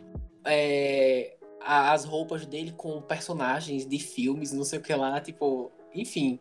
é, 0.45 1.37
as 1.61 2.05
roupas 2.05 2.47
dele 2.47 2.73
com 2.73 3.01
personagens 3.03 3.87
de 3.87 3.99
filmes, 3.99 4.53
não 4.53 4.65
sei 4.65 4.79
o 4.79 4.83
que 4.83 4.95
lá, 4.95 5.21
tipo, 5.21 5.71
enfim. 5.95 6.39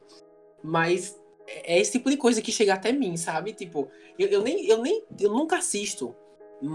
Mas 0.64 1.20
é 1.48 1.80
esse 1.80 1.94
tipo 1.94 2.10
de 2.10 2.18
coisa 2.18 2.42
que 2.42 2.52
chega 2.52 2.74
até 2.74 2.92
mim, 2.92 3.18
sabe? 3.18 3.54
Tipo, 3.54 3.90
eu, 4.18 4.28
eu 4.28 4.42
nem, 4.42 4.66
eu 4.68 4.82
nem, 4.82 5.04
eu 5.20 5.32
nunca 5.32 5.58
assisto, 5.58 6.16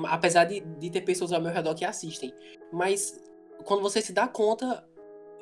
apesar 0.08 0.44
de, 0.44 0.60
de 0.60 0.90
ter 0.90 1.02
pessoas 1.02 1.32
ao 1.32 1.40
meu 1.40 1.52
redor 1.52 1.74
que 1.74 1.84
assistem. 1.84 2.32
Mas 2.72 3.20
quando 3.64 3.82
você 3.82 4.00
se 4.00 4.12
dá 4.12 4.28
conta, 4.28 4.86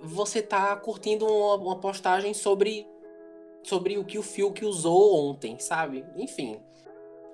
você 0.02 0.42
tá 0.42 0.76
curtindo 0.76 1.26
uma, 1.26 1.56
uma 1.56 1.80
postagem 1.80 2.34
sobre 2.34 2.86
sobre 3.62 3.96
o 3.96 4.04
que 4.04 4.18
o 4.18 4.22
Fiuk 4.22 4.64
usou 4.64 5.30
ontem, 5.30 5.58
sabe? 5.58 6.04
Enfim. 6.16 6.60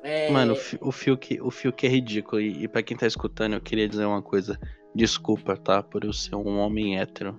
É... 0.03 0.31
Mano, 0.31 0.57
o 0.81 0.93
Fiuk, 0.93 1.41
o 1.41 1.51
Fiuk 1.51 1.87
é 1.87 1.89
ridículo. 1.91 2.41
E, 2.41 2.65
e 2.65 2.69
para 2.69 2.83
quem 2.83 2.97
tá 2.97 3.07
escutando, 3.07 3.55
eu 3.55 3.61
queria 3.61 3.89
dizer 3.89 4.05
uma 4.05 4.23
coisa. 4.23 4.59
Desculpa, 4.95 5.57
tá? 5.57 5.83
Por 5.83 6.05
eu 6.05 6.13
ser 6.13 6.35
um 6.35 6.59
homem 6.59 6.99
hétero. 6.99 7.39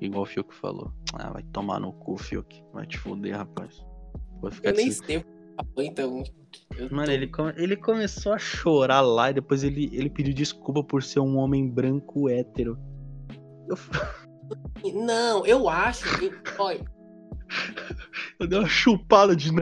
Igual 0.00 0.22
o 0.22 0.26
Fiuk 0.26 0.54
falou. 0.54 0.92
Ah, 1.14 1.30
vai 1.30 1.42
tomar 1.44 1.78
no 1.80 1.92
cu, 1.92 2.16
Fiuk. 2.16 2.62
Vai 2.72 2.86
te 2.86 2.98
fuder, 2.98 3.36
rapaz. 3.36 3.84
Vou 4.40 4.50
ficar 4.50 4.70
eu 4.70 4.76
nem 4.76 4.90
sei 4.90 5.24
então. 5.78 6.22
Mano, 6.90 7.10
ele, 7.10 7.26
come... 7.28 7.52
ele 7.56 7.76
começou 7.76 8.32
a 8.32 8.38
chorar 8.38 9.00
lá 9.00 9.30
e 9.30 9.34
depois 9.34 9.62
ele, 9.62 9.88
ele 9.92 10.10
pediu 10.10 10.34
desculpa 10.34 10.82
por 10.82 11.02
ser 11.02 11.20
um 11.20 11.36
homem 11.36 11.68
branco 11.68 12.28
hétero. 12.28 12.78
Eu... 13.68 13.76
Não, 14.94 15.46
eu 15.46 15.68
acho 15.68 16.18
que. 16.18 16.32
Olha. 16.58 16.84
Eu 18.38 18.46
dei 18.46 18.58
uma 18.58 18.68
chupada 18.68 19.34
de 19.34 19.52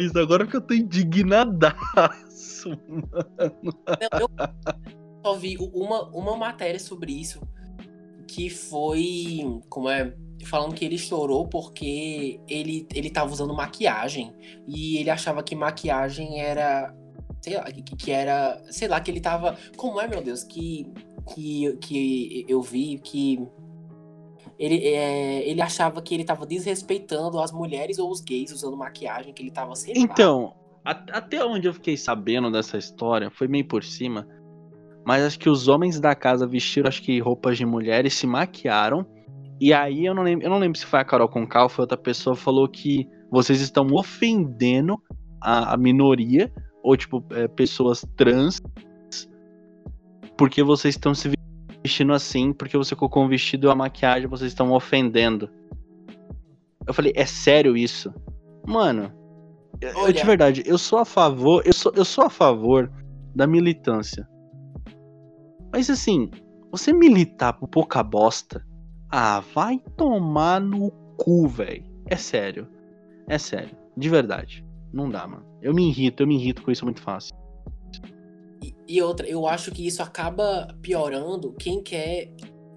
nariz 0.00 0.16
agora 0.16 0.46
que 0.46 0.56
eu 0.56 0.60
tô 0.60 0.72
indignadaço, 0.74 2.70
mano. 2.88 3.74
Eu 4.18 4.28
só 5.24 5.34
vi 5.36 5.56
uma, 5.58 6.08
uma 6.08 6.36
matéria 6.36 6.80
sobre 6.80 7.12
isso 7.12 7.40
que 8.26 8.48
foi. 8.48 9.40
Como 9.68 9.88
é? 9.90 10.14
Falando 10.44 10.74
que 10.74 10.84
ele 10.84 10.96
chorou 10.96 11.46
porque 11.46 12.40
ele, 12.48 12.86
ele 12.94 13.10
tava 13.10 13.30
usando 13.30 13.54
maquiagem. 13.54 14.32
E 14.66 14.96
ele 14.96 15.10
achava 15.10 15.42
que 15.42 15.54
maquiagem 15.54 16.40
era. 16.40 16.94
Sei 17.42 17.56
lá, 17.56 17.64
que, 17.64 17.82
que 17.82 18.10
era. 18.10 18.62
Sei 18.70 18.88
lá, 18.88 19.00
que 19.00 19.10
ele 19.10 19.20
tava. 19.20 19.56
Como 19.76 20.00
é, 20.00 20.08
meu 20.08 20.22
Deus? 20.22 20.42
Que. 20.42 20.86
Que, 21.34 21.76
que 21.76 22.46
eu 22.48 22.62
vi 22.62 22.98
que 22.98 23.38
ele, 24.60 24.86
é, 24.86 25.48
ele 25.48 25.62
achava 25.62 26.02
que 26.02 26.14
ele 26.14 26.22
tava 26.22 26.44
desrespeitando 26.44 27.40
as 27.40 27.50
mulheres 27.50 27.98
ou 27.98 28.10
os 28.10 28.20
gays 28.20 28.52
usando 28.52 28.76
maquiagem, 28.76 29.32
que 29.32 29.42
ele 29.42 29.50
tava 29.50 29.74
sem. 29.74 29.94
Então, 29.96 30.52
a, 30.84 30.90
até 30.90 31.42
onde 31.42 31.66
eu 31.66 31.72
fiquei 31.72 31.96
sabendo 31.96 32.50
dessa 32.52 32.76
história, 32.76 33.30
foi 33.30 33.48
meio 33.48 33.66
por 33.66 33.82
cima. 33.82 34.28
Mas 35.02 35.24
acho 35.24 35.38
que 35.38 35.48
os 35.48 35.66
homens 35.66 35.98
da 35.98 36.14
casa 36.14 36.46
vestiram, 36.46 36.88
acho 36.88 37.00
que 37.00 37.18
roupas 37.20 37.56
de 37.56 37.64
mulheres, 37.64 38.12
se 38.12 38.26
maquiaram. 38.26 39.06
E 39.58 39.72
aí 39.72 40.04
eu 40.04 40.14
não 40.14 40.22
lembro, 40.22 40.44
eu 40.44 40.50
não 40.50 40.58
lembro 40.58 40.78
se 40.78 40.84
foi 40.84 41.00
a 41.00 41.04
Carol 41.06 41.28
Concal 41.28 41.70
foi 41.70 41.84
outra 41.84 41.96
pessoa 41.96 42.36
falou 42.36 42.68
que 42.68 43.08
vocês 43.30 43.62
estão 43.62 43.86
ofendendo 43.94 45.02
a, 45.40 45.72
a 45.72 45.76
minoria, 45.78 46.52
ou 46.82 46.94
tipo, 46.98 47.24
é, 47.30 47.48
pessoas 47.48 48.04
trans, 48.14 48.60
porque 50.36 50.62
vocês 50.62 50.96
estão 50.96 51.14
se 51.14 51.30
vestindo 51.82 52.12
assim, 52.12 52.52
porque 52.52 52.76
você 52.76 52.94
colocou 52.94 53.24
um 53.24 53.28
vestido 53.28 53.68
e 53.68 53.70
a 53.70 53.74
maquiagem, 53.74 54.28
vocês 54.28 54.50
estão 54.50 54.72
ofendendo. 54.72 55.50
Eu 56.86 56.94
falei, 56.94 57.12
é 57.14 57.26
sério 57.26 57.76
isso? 57.76 58.12
Mano, 58.66 59.12
Olha. 59.82 60.08
eu 60.08 60.12
de 60.12 60.24
verdade, 60.24 60.62
eu 60.66 60.78
sou 60.78 60.98
a 60.98 61.04
favor, 61.04 61.62
eu 61.64 61.72
sou, 61.72 61.92
eu 61.94 62.04
sou 62.04 62.24
a 62.24 62.30
favor 62.30 62.90
da 63.34 63.46
militância. 63.46 64.28
Mas 65.72 65.88
assim, 65.88 66.30
você 66.70 66.92
militar 66.92 67.52
por 67.54 67.68
pouca 67.68 68.02
bosta, 68.02 68.64
ah, 69.10 69.40
vai 69.54 69.80
tomar 69.96 70.60
no 70.60 70.90
cu, 71.16 71.48
velho. 71.48 71.84
É 72.06 72.16
sério. 72.16 72.68
É 73.28 73.38
sério. 73.38 73.76
De 73.96 74.08
verdade. 74.08 74.64
Não 74.92 75.08
dá, 75.08 75.26
mano. 75.26 75.44
Eu 75.62 75.74
me 75.74 75.88
irrito, 75.88 76.22
eu 76.22 76.26
me 76.26 76.36
irrito 76.36 76.62
com 76.62 76.70
isso 76.70 76.84
muito 76.84 77.00
fácil. 77.00 77.34
E, 78.90 79.00
outra, 79.00 79.24
eu 79.24 79.46
acho 79.46 79.70
que 79.70 79.86
isso 79.86 80.02
acaba 80.02 80.76
piorando 80.82 81.52
quem 81.52 81.80
quer, 81.80 82.28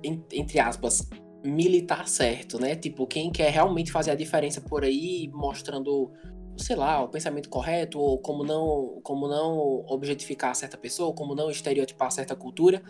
entre 0.03 0.59
aspas, 0.59 1.09
militar 1.43 2.07
certo, 2.07 2.59
né? 2.59 2.75
Tipo, 2.75 3.07
quem 3.07 3.31
quer 3.31 3.49
realmente 3.49 3.91
fazer 3.91 4.11
a 4.11 4.15
diferença 4.15 4.61
por 4.61 4.83
aí, 4.83 5.27
mostrando 5.33 6.11
sei 6.55 6.75
lá, 6.75 7.03
o 7.03 7.09
pensamento 7.09 7.49
correto, 7.49 7.99
ou 7.99 8.19
como 8.19 8.43
não, 8.43 8.99
como 9.01 9.27
não 9.27 9.83
objetificar 9.87 10.55
certa 10.55 10.77
pessoa, 10.77 11.11
como 11.13 11.33
não 11.33 11.49
estereotipar 11.49 12.11
certa 12.11 12.35
cultura. 12.35 12.83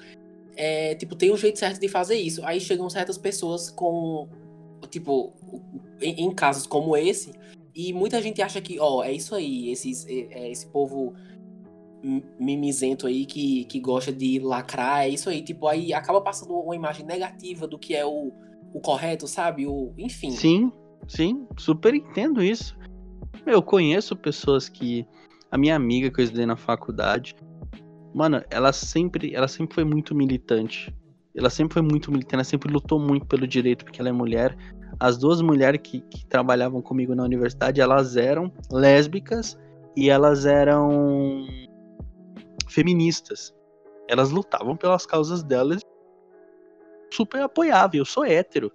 É, 0.58 0.94
tipo, 0.96 1.16
tem 1.16 1.32
um 1.32 1.38
jeito 1.38 1.58
certo 1.58 1.80
de 1.80 1.88
fazer 1.88 2.16
isso. 2.16 2.46
Aí 2.46 2.60
chegam 2.60 2.90
certas 2.90 3.18
pessoas 3.18 3.70
com, 3.70 4.28
tipo, 4.90 5.32
em, 6.02 6.26
em 6.26 6.36
casos 6.36 6.68
como 6.68 6.98
esse, 6.98 7.32
e 7.74 7.94
muita 7.94 8.22
gente 8.22 8.42
acha 8.42 8.60
que, 8.60 8.78
ó, 8.82 8.98
oh, 8.98 9.04
é 9.04 9.14
isso 9.14 9.34
aí, 9.34 9.72
esses, 9.72 10.06
é, 10.08 10.28
é, 10.30 10.52
esse 10.52 10.68
povo 10.68 11.14
mimizento 12.40 13.08
aí 13.08 13.26
que, 13.26 13.64
que 13.66 13.80
gosta 13.80 14.12
de 14.12 14.40
lacrar, 14.40 15.04
é 15.04 15.10
isso 15.10 15.30
aí. 15.30 15.42
Tipo, 15.42 15.68
aí 15.68 15.94
acaba 15.94 16.20
passando 16.20 16.54
uma 16.54 16.76
imagem 16.76 17.06
negativa 17.06 17.66
do 17.66 17.80
que 17.80 17.96
é 17.96 18.06
o, 18.06 18.32
o 18.74 18.82
correto, 18.82 19.28
sabe? 19.28 19.66
O, 19.66 19.94
enfim. 19.98 20.32
Sim, 20.32 20.72
sim, 21.08 21.48
super 21.58 21.94
entendo 21.96 22.44
isso. 22.44 22.78
Eu 23.46 23.62
conheço 23.62 24.16
pessoas 24.16 24.68
que. 24.68 25.06
A 25.50 25.58
minha 25.58 25.76
amiga 25.76 26.10
que 26.10 26.20
eu 26.20 26.24
estudei 26.24 26.48
na 26.48 26.56
faculdade, 26.56 27.36
mano, 28.12 28.44
ela 28.50 28.74
sempre, 28.74 29.36
ela 29.36 29.48
sempre 29.48 29.76
foi 29.76 29.84
muito 29.84 30.16
militante. 30.16 30.92
Ela 31.36 31.50
sempre 31.50 31.74
foi 31.74 31.82
muito 31.84 32.12
militante, 32.12 32.36
ela 32.36 32.44
sempre 32.44 32.74
lutou 32.74 33.00
muito 33.00 33.28
pelo 33.28 33.48
direito, 33.48 33.86
porque 33.86 34.02
ela 34.02 34.10
é 34.10 34.12
mulher. 34.12 34.58
As 35.00 35.16
duas 35.18 35.42
mulheres 35.42 35.80
que, 35.84 36.02
que 36.02 36.26
trabalhavam 36.26 36.82
comigo 36.82 37.14
na 37.14 37.24
universidade, 37.24 37.82
elas 37.82 38.18
eram 38.18 38.52
lésbicas 38.72 39.58
e 39.96 40.10
elas 40.10 40.46
eram 40.48 41.46
feministas. 42.74 43.54
Elas 44.08 44.32
lutavam 44.32 44.76
pelas 44.76 45.06
causas 45.06 45.44
delas. 45.44 45.82
Super 47.12 47.42
apoiava. 47.42 47.96
Eu 47.96 48.06
sou 48.06 48.26
hétero. 48.26 48.72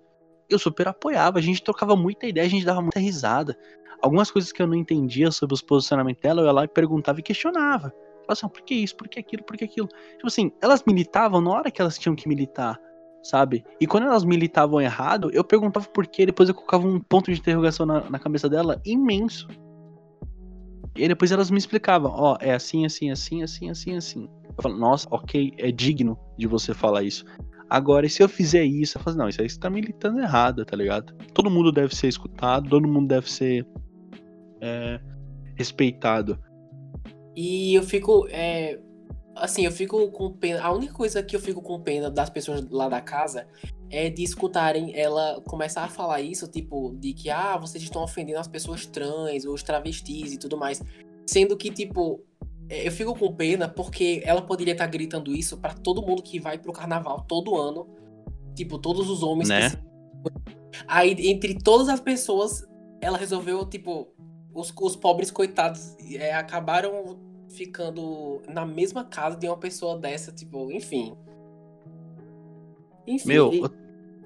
Eu 0.49 0.59
super 0.59 0.89
apoiava. 0.89 1.39
A 1.39 1.43
gente 1.43 1.63
trocava 1.63 1.95
muita 1.95 2.27
ideia, 2.27 2.47
a 2.47 2.51
gente 2.51 2.65
dava 2.65 2.81
muita 2.81 2.99
risada 3.01 3.57
algumas 4.01 4.31
coisas 4.31 4.53
que 4.53 4.63
eu 4.63 4.67
não 4.67 4.75
entendia 4.75 5.31
sobre 5.31 5.55
os 5.55 5.63
posicionamentos 5.63 6.23
dela, 6.23 6.41
eu 6.41 6.47
ia 6.47 6.53
lá 6.53 6.65
e 6.65 6.69
perguntava 6.69 7.21
e 7.21 7.23
questionava. 7.23 7.91
Falava 7.91 8.33
assim, 8.33 8.49
por 8.49 8.63
que 8.63 8.75
isso, 8.75 8.97
por 8.97 9.09
que 9.09 9.19
aquilo, 9.19 9.43
por 9.45 9.57
que 9.57 9.65
aquilo? 9.65 9.89
Tipo 9.89 10.27
assim, 10.27 10.53
elas 10.61 10.83
militavam 10.87 11.41
na 11.41 11.51
hora 11.51 11.71
que 11.71 11.81
elas 11.81 11.99
tinham 11.99 12.15
que 12.15 12.29
militar, 12.29 12.79
sabe? 13.23 13.65
E 13.81 13.87
quando 13.87 14.05
elas 14.05 14.25
militavam 14.25 14.81
errado, 14.81 15.31
eu 15.33 15.43
perguntava 15.43 15.89
por 15.89 16.07
quê, 16.07 16.27
depois 16.27 16.49
eu 16.49 16.55
colocava 16.55 16.87
um 16.87 17.01
ponto 17.01 17.33
de 17.33 17.39
interrogação 17.39 17.87
na, 17.87 18.09
na 18.09 18.19
cabeça 18.19 18.49
dela 18.49 18.81
imenso. 18.85 19.49
E 20.99 21.03
aí 21.03 21.09
depois 21.09 21.31
elas 21.31 21.49
me 21.49 21.59
explicavam, 21.59 22.11
ó, 22.11 22.33
oh, 22.33 22.45
é 22.45 22.53
assim, 22.53 22.85
assim, 22.85 23.13
assim, 23.13 23.41
assim, 23.41 23.71
assim, 23.71 23.97
assim. 23.97 24.29
Eu 24.45 24.63
falo, 24.63 24.77
nossa, 24.77 25.07
ok, 25.13 25.55
é 25.57 25.71
digno 25.71 26.19
de 26.37 26.49
você 26.49 26.75
falar 26.75 27.05
isso. 27.05 27.25
Agora, 27.71 28.09
se 28.09 28.21
eu 28.21 28.29
fizer 28.29 28.65
isso, 28.65 28.99
eu 28.99 29.03
falo, 29.03 29.17
não, 29.17 29.29
isso 29.29 29.41
aí 29.41 29.49
você 29.49 29.61
tá 29.61 29.71
militando 29.71 30.19
errado, 30.19 30.65
tá 30.65 30.77
ligado? 30.77 31.15
Todo 31.33 31.49
mundo 31.49 31.71
deve 31.71 31.95
ser 31.95 32.09
escutado, 32.09 32.69
todo 32.69 32.89
mundo 32.89 33.07
deve 33.07 33.31
ser 33.31 33.65
é, 34.61 34.99
respeitado. 35.55 36.37
E 37.37 37.77
eu 37.77 37.85
fico. 37.85 38.27
É, 38.31 38.81
assim, 39.37 39.65
eu 39.65 39.71
fico 39.71 40.11
com 40.11 40.33
pena. 40.33 40.61
A 40.63 40.73
única 40.73 40.93
coisa 40.93 41.23
que 41.23 41.37
eu 41.37 41.41
fico 41.41 41.63
com 41.63 41.81
pena 41.81 42.11
das 42.11 42.29
pessoas 42.29 42.69
lá 42.71 42.89
da 42.89 43.01
casa 43.01 43.47
é 43.91 44.11
de 44.11 44.23
escutarem 44.23 44.93
ela 44.95 45.41
começar 45.47 45.85
a 45.85 45.89
falar 45.89 46.21
isso, 46.21 46.47
tipo, 46.49 46.95
de 46.99 47.13
que, 47.13 47.31
ah, 47.31 47.57
vocês 47.57 47.83
estão 47.83 48.03
ofendendo 48.03 48.39
as 48.39 48.49
pessoas 48.49 48.87
trans, 48.87 49.45
os 49.45 49.63
travestis 49.63 50.33
e 50.33 50.39
tudo 50.39 50.57
mais. 50.57 50.83
Sendo 51.27 51.57
que, 51.57 51.71
tipo, 51.71 52.23
é, 52.69 52.87
eu 52.87 52.93
fico 52.93 53.15
com 53.15 53.35
pena 53.35 53.69
porque 53.69 54.21
ela 54.25 54.43
poderia 54.43 54.73
estar 54.73 54.85
tá 54.85 54.91
gritando 54.91 55.35
isso 55.35 55.57
para 55.57 55.73
todo 55.73 56.03
mundo 56.03 56.23
que 56.23 56.39
vai 56.39 56.59
pro 56.59 56.73
carnaval 56.73 57.25
todo 57.27 57.57
ano. 57.57 57.87
Tipo, 58.55 58.79
todos 58.79 59.09
os 59.09 59.23
homens. 59.23 59.49
Né? 59.49 59.73
Aí, 60.87 61.15
entre 61.31 61.55
todas 61.55 61.89
as 61.89 62.01
pessoas, 62.01 62.67
ela 63.01 63.17
resolveu, 63.17 63.65
tipo, 63.65 64.09
os, 64.53 64.73
os 64.81 64.97
pobres 64.97 65.31
coitados 65.31 65.97
é, 66.15 66.35
acabaram 66.35 67.19
ficando 67.49 68.43
na 68.49 68.67
mesma 68.67 69.05
casa 69.05 69.37
de 69.37 69.47
uma 69.47 69.57
pessoa 69.57 69.99
dessa, 69.99 70.31
tipo, 70.31 70.71
enfim. 70.71 71.17
Enfim. 73.09 73.29
Meu, 73.29 73.53
e... 73.53 73.63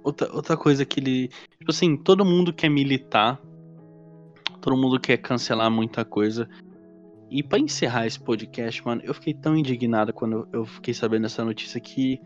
outra, 0.02 0.34
outra 0.34 0.56
coisa 0.56 0.84
que 0.84 0.98
ele. 0.98 1.28
Tipo 1.58 1.70
assim, 1.70 1.96
todo 1.96 2.24
mundo 2.24 2.52
quer 2.52 2.68
militar. 2.68 3.40
Todo 4.60 4.76
mundo 4.76 4.98
quer 4.98 5.16
cancelar 5.18 5.70
muita 5.70 6.04
coisa. 6.04 6.48
E 7.30 7.42
para 7.42 7.58
encerrar 7.58 8.06
esse 8.06 8.20
podcast, 8.20 8.84
mano, 8.84 9.00
eu 9.04 9.14
fiquei 9.14 9.32
tão 9.32 9.56
indignado 9.56 10.12
quando 10.12 10.46
eu 10.52 10.66
fiquei 10.66 10.92
sabendo 10.92 11.22
dessa 11.22 11.44
notícia 11.44 11.80
que. 11.80 12.20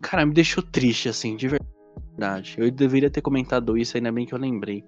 Cara, 0.00 0.24
me 0.24 0.32
deixou 0.32 0.62
triste, 0.62 1.08
assim, 1.08 1.36
de 1.36 1.48
verdade. 1.48 2.56
Eu 2.56 2.70
deveria 2.70 3.10
ter 3.10 3.20
comentado 3.20 3.76
isso, 3.76 3.96
ainda 3.96 4.10
bem 4.10 4.24
que 4.24 4.32
eu 4.32 4.38
lembrei. 4.38 4.84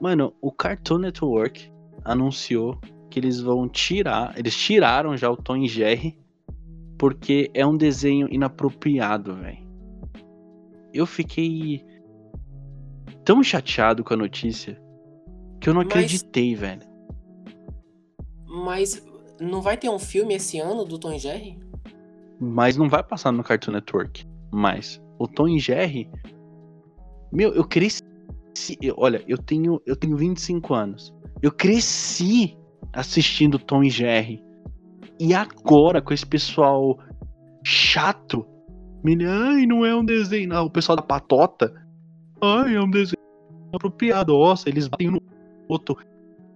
Mano, 0.00 0.32
o 0.40 0.50
Cartoon 0.50 0.98
Network 0.98 1.70
anunciou 2.04 2.78
que 3.10 3.20
eles 3.20 3.40
vão 3.40 3.68
tirar. 3.68 4.36
Eles 4.36 4.56
tiraram 4.56 5.16
já 5.16 5.30
o 5.30 5.36
Tom 5.36 5.56
e 5.58 5.68
Jerry. 5.68 6.18
Porque 6.98 7.50
é 7.52 7.66
um 7.66 7.76
desenho 7.76 8.28
inapropriado, 8.30 9.34
velho. 9.34 9.61
Eu 10.92 11.06
fiquei 11.06 11.84
tão 13.24 13.42
chateado 13.42 14.04
com 14.04 14.14
a 14.14 14.16
notícia 14.16 14.80
que 15.60 15.68
eu 15.68 15.74
não 15.74 15.82
Mas... 15.82 15.90
acreditei, 15.92 16.54
velho. 16.54 16.82
Mas 18.46 19.04
não 19.40 19.62
vai 19.62 19.76
ter 19.76 19.88
um 19.88 19.98
filme 19.98 20.34
esse 20.34 20.58
ano 20.58 20.84
do 20.84 20.98
Tom 20.98 21.16
Jerry? 21.18 21.58
Mas 22.38 22.76
não 22.76 22.88
vai 22.88 23.02
passar 23.02 23.32
no 23.32 23.42
Cartoon 23.42 23.72
Network. 23.72 24.26
Mas 24.52 25.00
o 25.18 25.26
Tom 25.26 25.56
Jerry. 25.58 26.10
Meu, 27.32 27.54
eu 27.54 27.64
cresci. 27.64 28.02
Olha, 28.96 29.24
eu 29.26 29.38
tenho, 29.38 29.80
eu 29.86 29.96
tenho 29.96 30.16
25 30.16 30.74
anos. 30.74 31.14
Eu 31.40 31.50
cresci 31.50 32.56
assistindo 32.92 33.58
Tom 33.58 33.84
Jerry. 33.84 34.42
E 35.18 35.32
agora, 35.34 36.02
com 36.02 36.12
esse 36.12 36.26
pessoal 36.26 36.98
chato, 37.64 38.44
me, 39.02 39.24
ai, 39.24 39.66
não 39.66 39.84
é 39.84 39.94
um 39.94 40.04
desenho. 40.04 40.48
Não, 40.48 40.66
o 40.66 40.70
pessoal 40.70 40.96
da 40.96 41.02
patota. 41.02 41.72
Ai, 42.40 42.76
é 42.76 42.80
um 42.80 42.90
desenho 42.90 43.22
apropriado. 43.72 44.32
Nossa, 44.32 44.68
eles 44.68 44.86
batem 44.88 45.10
no 45.10 45.20
outro. 45.68 45.96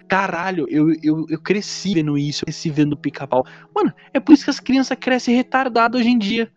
Caralho, 0.08 0.66
eu, 0.68 0.92
eu, 1.02 1.26
eu 1.28 1.40
cresci 1.40 1.94
vendo 1.94 2.16
isso, 2.16 2.42
eu 2.42 2.46
cresci 2.46 2.70
vendo 2.70 2.96
pica-pau. 2.96 3.44
Mano, 3.74 3.92
é 4.12 4.20
por 4.20 4.32
isso 4.32 4.44
que 4.44 4.50
as 4.50 4.60
crianças 4.60 4.96
crescem 5.00 5.34
retardadas 5.34 6.00
hoje 6.00 6.10
em 6.10 6.18
dia. 6.18 6.52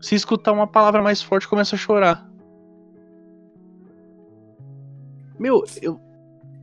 Se 0.00 0.16
escutar 0.16 0.52
uma 0.52 0.66
palavra 0.66 1.00
mais 1.00 1.22
forte, 1.22 1.46
começa 1.46 1.76
a 1.76 1.78
chorar. 1.78 2.28
Meu, 5.38 5.62
eu, 5.80 6.00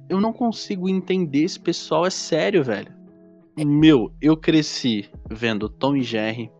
eu 0.09 0.19
não 0.19 0.33
consigo 0.33 0.89
entender 0.89 1.43
esse 1.43 1.59
pessoal, 1.59 2.05
é 2.05 2.09
sério, 2.09 2.63
velho. 2.63 2.91
Meu, 3.57 4.11
eu 4.21 4.35
cresci 4.35 5.09
vendo 5.29 5.69
Tom 5.69 5.95
e 5.95 6.01
Jerry. 6.01 6.51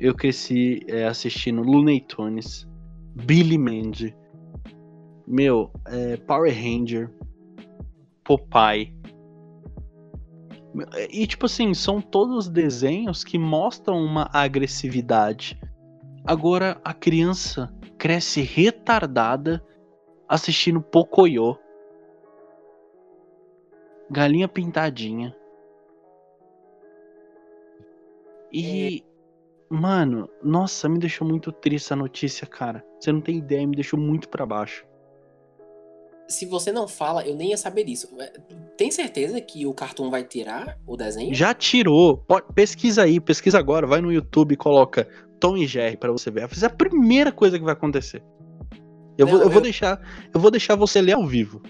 Eu 0.00 0.14
cresci 0.14 0.82
é, 0.88 1.04
assistindo 1.04 1.60
Looney 1.60 2.00
Tunes, 2.00 2.66
Billy 3.14 3.58
Mandy, 3.58 4.16
meu, 5.26 5.70
é, 5.84 6.16
Power 6.16 6.50
Ranger, 6.54 7.12
Popeye. 8.24 8.96
E 11.10 11.26
tipo 11.26 11.44
assim, 11.44 11.74
são 11.74 12.00
todos 12.00 12.48
desenhos 12.48 13.22
que 13.22 13.38
mostram 13.38 14.02
uma 14.02 14.30
agressividade. 14.32 15.60
Agora 16.24 16.80
a 16.82 16.94
criança 16.94 17.70
cresce 17.98 18.40
retardada 18.40 19.62
assistindo 20.26 20.80
Pocoyo. 20.80 21.58
Galinha 24.10 24.48
pintadinha. 24.48 25.36
E 28.50 29.04
mano, 29.70 30.28
nossa, 30.42 30.88
me 30.88 30.98
deixou 30.98 31.26
muito 31.26 31.52
triste 31.52 31.92
a 31.92 31.96
notícia, 31.96 32.46
cara. 32.46 32.84
Você 32.98 33.12
não 33.12 33.20
tem 33.20 33.38
ideia, 33.38 33.66
me 33.66 33.76
deixou 33.76 33.98
muito 33.98 34.28
para 34.28 34.44
baixo 34.44 34.84
se 36.30 36.46
você 36.46 36.70
não 36.72 36.86
fala, 36.86 37.26
eu 37.26 37.34
nem 37.34 37.50
ia 37.50 37.56
saber 37.56 37.84
disso. 37.84 38.08
É, 38.18 38.32
tem 38.76 38.90
certeza 38.90 39.40
que 39.40 39.66
o 39.66 39.74
Cartoon 39.74 40.08
vai 40.08 40.24
tirar 40.24 40.78
o 40.86 40.96
desenho? 40.96 41.34
Já 41.34 41.52
tirou. 41.52 42.24
Pesquisa 42.54 43.02
aí, 43.02 43.20
pesquisa 43.20 43.58
agora, 43.58 43.86
vai 43.86 44.00
no 44.00 44.12
YouTube 44.12 44.52
e 44.52 44.56
coloca 44.56 45.08
Tom 45.38 45.56
e 45.56 45.66
Jerry 45.66 45.96
para 45.96 46.12
você 46.12 46.30
ver. 46.30 46.42
É 46.42 46.66
a 46.66 46.70
primeira 46.70 47.32
coisa 47.32 47.58
que 47.58 47.64
vai 47.64 47.72
acontecer. 47.72 48.22
Eu, 49.18 49.26
não, 49.26 49.32
vou, 49.32 49.40
eu, 49.40 49.46
eu, 49.46 49.50
vou 49.50 49.60
deixar, 49.60 50.00
eu 50.32 50.40
vou 50.40 50.50
deixar 50.50 50.76
você 50.76 51.02
ler 51.02 51.12
ao 51.12 51.26
vivo. 51.26 51.60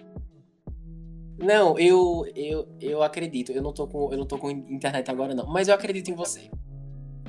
Não, 1.39 1.79
eu, 1.79 2.27
eu, 2.37 2.69
eu 2.81 3.03
acredito. 3.03 3.51
Eu 3.51 3.63
não 3.63 3.73
tô 3.73 3.87
com, 3.87 4.13
eu 4.13 4.19
não 4.19 4.27
tô 4.27 4.37
com 4.37 4.51
internet 4.51 5.11
agora 5.11 5.35
não, 5.35 5.47
mas 5.47 5.69
eu 5.69 5.75
acredito 5.75 6.11
em 6.11 6.15
você. 6.15 6.51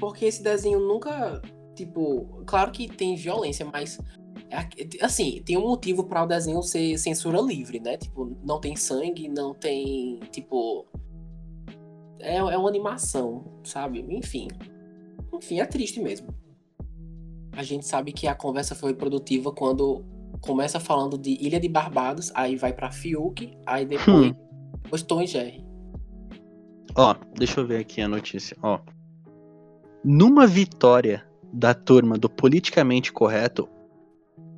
Porque 0.02 0.26
esse 0.26 0.42
desenho 0.42 0.80
nunca, 0.80 1.40
tipo, 1.76 2.44
claro 2.48 2.72
que 2.72 2.88
tem 2.88 3.16
violência, 3.16 3.64
mas 3.64 4.00
é 4.50 5.06
assim, 5.06 5.44
tem 5.46 5.56
um 5.58 5.62
motivo 5.62 6.04
para 6.04 6.24
o 6.24 6.26
desenho 6.26 6.62
ser 6.64 6.98
censura 6.98 7.40
livre, 7.40 7.80
né? 7.80 7.98
Tipo, 7.98 8.36
não 8.44 8.60
tem 8.60 8.76
sangue, 8.76 9.30
não 9.30 9.54
tem. 9.54 10.20
Tipo. 10.32 10.88
É, 12.20 12.38
é 12.38 12.58
uma 12.58 12.68
animação, 12.68 13.46
sabe? 13.64 14.04
Enfim. 14.10 14.48
Enfim, 15.32 15.60
é 15.60 15.66
triste 15.68 16.02
mesmo. 16.02 16.34
A 17.54 17.62
gente 17.62 17.86
sabe 17.86 18.12
que 18.12 18.28
a 18.28 18.34
conversa 18.34 18.74
foi 18.74 18.96
produtiva 18.96 19.52
quando 19.52 20.04
começa 20.42 20.80
falando 20.80 21.16
de 21.16 21.38
Ilha 21.40 21.60
de 21.60 21.70
Barbados, 21.70 22.32
aí 22.34 22.56
vai 22.56 22.74
para 22.74 22.92
Fiuk, 22.92 23.56
aí 23.68 23.86
depois 23.86 24.34
hum. 25.04 25.06
Tom 25.06 25.22
e 25.22 25.28
Jerry. 25.28 25.64
Ó, 26.96 27.16
deixa 27.38 27.60
eu 27.60 27.68
ver 27.68 27.82
aqui 27.82 28.02
a 28.02 28.08
notícia. 28.08 28.58
Ó. 28.64 28.80
Numa 30.04 30.48
vitória 30.48 31.24
da 31.54 31.76
turma 31.76 32.18
do 32.18 32.28
politicamente 32.28 33.14
correto, 33.14 33.70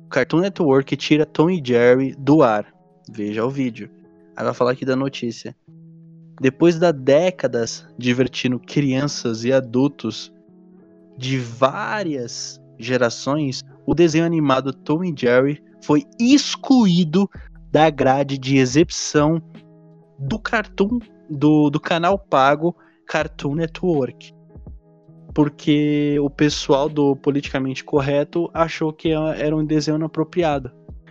Cartoon 0.08 0.40
Network 0.40 0.96
tira 0.96 1.26
Tom 1.26 1.50
e 1.50 1.62
Jerry 1.62 2.14
do 2.18 2.42
ar. 2.42 2.72
Veja 3.10 3.44
o 3.44 3.50
vídeo. 3.50 3.90
Aí 4.34 4.42
vai 4.42 4.54
falar 4.54 4.70
aqui 4.70 4.86
da 4.86 4.96
notícia. 4.96 5.54
Depois 6.40 6.78
da 6.78 6.90
décadas 6.90 7.86
divertindo 7.98 8.58
crianças 8.58 9.44
e 9.44 9.52
adultos 9.52 10.32
de 11.18 11.36
várias 11.38 12.58
gerações, 12.78 13.60
o 13.86 13.94
desenho 13.94 14.24
animado 14.24 14.72
Tom 14.72 15.04
e 15.04 15.14
Jerry 15.14 15.62
foi 15.82 16.04
excluído 16.18 17.28
da 17.70 17.90
grade 17.90 18.38
de 18.38 18.56
exibição 18.56 19.42
do 20.18 20.38
cartoon 20.38 21.00
do, 21.28 21.68
do 21.68 21.78
canal 21.78 22.18
pago 22.18 22.74
Cartoon 23.06 23.56
Network 23.56 24.33
porque 25.34 26.16
o 26.20 26.30
pessoal 26.30 26.88
do 26.88 27.16
politicamente 27.16 27.82
correto 27.82 28.48
achou 28.54 28.92
que 28.92 29.10
era 29.10 29.54
um 29.56 29.64
desenho 29.64 29.96
inapropriado. 29.96 30.70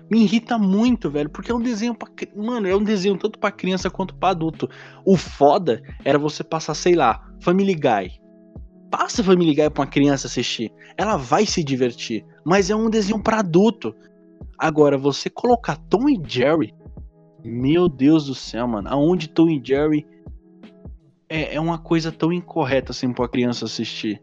Me 0.09 0.23
irrita 0.23 0.57
muito, 0.57 1.09
velho, 1.09 1.29
porque 1.29 1.51
é 1.51 1.55
um 1.55 1.61
desenho 1.61 1.93
pra. 1.93 2.07
Mano, 2.35 2.67
é 2.67 2.75
um 2.75 2.83
desenho 2.83 3.17
tanto 3.17 3.37
pra 3.37 3.51
criança 3.51 3.89
quanto 3.89 4.15
pra 4.15 4.29
adulto. 4.29 4.69
O 5.05 5.17
foda 5.17 5.81
era 6.05 6.17
você 6.17 6.43
passar, 6.43 6.73
sei 6.73 6.93
lá, 6.93 7.27
Family 7.41 7.73
Guy. 7.73 8.19
Passa 8.89 9.23
Family 9.23 9.55
Guy 9.55 9.69
pra 9.69 9.83
uma 9.83 9.89
criança 9.89 10.27
assistir. 10.27 10.71
Ela 10.97 11.17
vai 11.17 11.45
se 11.45 11.63
divertir. 11.63 12.23
Mas 12.45 12.69
é 12.69 12.75
um 12.75 12.89
desenho 12.89 13.21
pra 13.21 13.39
adulto. 13.39 13.93
Agora, 14.57 14.97
você 14.97 15.29
colocar 15.29 15.77
Tom 15.89 16.07
e 16.07 16.21
Jerry. 16.25 16.73
Meu 17.43 17.89
Deus 17.89 18.27
do 18.27 18.35
céu, 18.35 18.67
mano. 18.67 18.87
Aonde 18.89 19.27
Tom 19.27 19.49
e 19.49 19.61
Jerry 19.63 20.05
é, 21.33 21.55
é 21.55 21.59
uma 21.59 21.79
coisa 21.79 22.11
tão 22.11 22.31
incorreta 22.31 22.91
assim 22.91 23.11
pra 23.11 23.27
criança 23.27 23.65
assistir. 23.65 24.21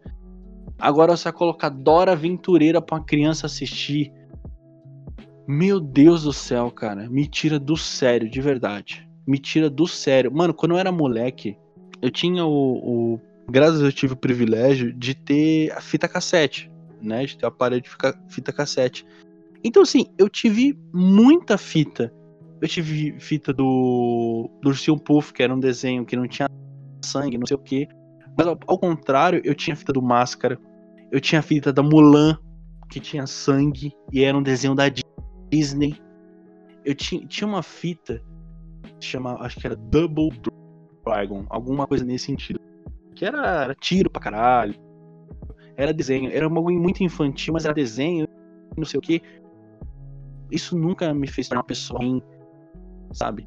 Agora 0.78 1.16
você 1.16 1.24
vai 1.24 1.32
colocar 1.32 1.68
Dora 1.68 2.12
Aventureira 2.12 2.80
pra 2.80 2.98
uma 2.98 3.04
criança 3.04 3.46
assistir. 3.46 4.12
Meu 5.46 5.80
Deus 5.80 6.22
do 6.22 6.32
céu, 6.32 6.70
cara. 6.70 7.10
Me 7.10 7.26
tira 7.26 7.58
do 7.58 7.76
sério, 7.76 8.30
de 8.30 8.40
verdade. 8.40 9.08
Me 9.26 9.38
tira 9.38 9.68
do 9.68 9.88
sério. 9.88 10.32
Mano, 10.32 10.54
quando 10.54 10.72
eu 10.72 10.78
era 10.78 10.92
moleque, 10.92 11.58
eu 12.00 12.12
tinha 12.12 12.46
o. 12.46 13.16
o 13.16 13.20
graças 13.50 13.76
a 13.76 13.78
Deus 13.78 13.92
eu 13.92 13.98
tive 13.98 14.12
o 14.12 14.16
privilégio 14.16 14.92
de 14.92 15.12
ter 15.12 15.72
a 15.72 15.80
fita 15.80 16.06
cassete, 16.06 16.70
né? 17.02 17.26
De 17.26 17.36
ter 17.36 17.44
o 17.44 17.48
aparelho 17.48 17.82
de 17.82 17.90
fita 18.28 18.52
cassete. 18.52 19.04
Então, 19.64 19.82
assim, 19.82 20.06
eu 20.16 20.28
tive 20.28 20.78
muita 20.94 21.58
fita. 21.58 22.14
Eu 22.62 22.68
tive 22.68 23.18
fita 23.18 23.52
do, 23.52 24.48
do 24.62 24.68
Ursinho 24.68 24.96
Puff, 24.96 25.32
que 25.32 25.42
era 25.42 25.52
um 25.52 25.58
desenho 25.58 26.04
que 26.04 26.14
não 26.14 26.28
tinha 26.28 26.48
sangue, 27.06 27.38
não 27.38 27.46
sei 27.46 27.56
o 27.56 27.60
que. 27.60 27.88
Mas 28.36 28.46
ao, 28.46 28.58
ao, 28.66 28.78
contrário, 28.78 29.40
eu 29.44 29.54
tinha 29.54 29.76
fita 29.76 29.92
do 29.92 30.02
Máscara, 30.02 30.58
eu 31.10 31.20
tinha 31.20 31.42
fita 31.42 31.72
da 31.72 31.82
Mulan, 31.82 32.38
que 32.88 33.00
tinha 33.00 33.26
sangue, 33.26 33.92
e 34.12 34.24
era 34.24 34.36
um 34.36 34.42
desenho 34.42 34.74
da 34.74 34.84
Disney. 35.50 35.96
Eu 36.84 36.94
tinha, 36.94 37.26
tinha 37.26 37.46
uma 37.46 37.62
fita, 37.62 38.22
chama, 39.00 39.34
acho 39.40 39.58
que 39.58 39.66
era 39.66 39.76
Double 39.76 40.30
Dragon, 41.04 41.44
alguma 41.48 41.86
coisa 41.86 42.04
nesse 42.04 42.26
sentido. 42.26 42.60
Que 43.14 43.24
era, 43.24 43.64
era 43.64 43.74
tiro 43.74 44.10
pra 44.10 44.22
caralho. 44.22 44.74
Era 45.76 45.92
desenho. 45.92 46.30
Era 46.30 46.46
um 46.46 46.52
bagulho 46.52 46.80
muito 46.80 47.02
infantil, 47.02 47.54
mas 47.54 47.64
era 47.64 47.74
desenho, 47.74 48.26
não 48.76 48.84
sei 48.84 48.98
o 48.98 49.00
que. 49.00 49.22
Isso 50.50 50.76
nunca 50.76 51.12
me 51.14 51.28
fez 51.28 51.48
tornar 51.48 51.60
uma 51.60 51.66
pessoa 51.66 52.00
ruim, 52.00 52.22
sabe? 53.12 53.46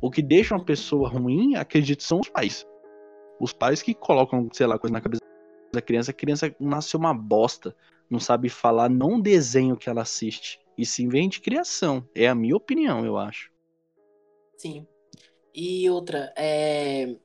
O 0.00 0.10
que 0.10 0.20
deixa 0.20 0.54
uma 0.54 0.64
pessoa 0.64 1.08
ruim, 1.08 1.54
acredito, 1.54 2.02
são 2.02 2.20
os 2.20 2.28
pais. 2.28 2.66
Os 3.40 3.52
pais 3.52 3.82
que 3.82 3.94
colocam, 3.94 4.48
sei 4.52 4.66
lá, 4.66 4.78
coisa 4.78 4.92
na 4.92 5.00
cabeça 5.00 5.22
da 5.72 5.82
criança, 5.82 6.10
a 6.10 6.14
criança 6.14 6.54
nasceu 6.58 6.98
uma 7.00 7.12
bosta, 7.12 7.76
não 8.08 8.20
sabe 8.20 8.48
falar, 8.48 8.88
não 8.88 9.20
desenho 9.20 9.76
que 9.76 9.88
ela 9.88 10.02
assiste, 10.02 10.60
e 10.78 10.86
sim 10.86 11.08
vem 11.08 11.28
de 11.28 11.40
criação. 11.40 12.08
É 12.14 12.28
a 12.28 12.34
minha 12.34 12.56
opinião, 12.56 13.04
eu 13.04 13.16
acho. 13.16 13.50
Sim. 14.56 14.86
E 15.54 15.88
outra, 15.90 16.32
é... 16.36 17.16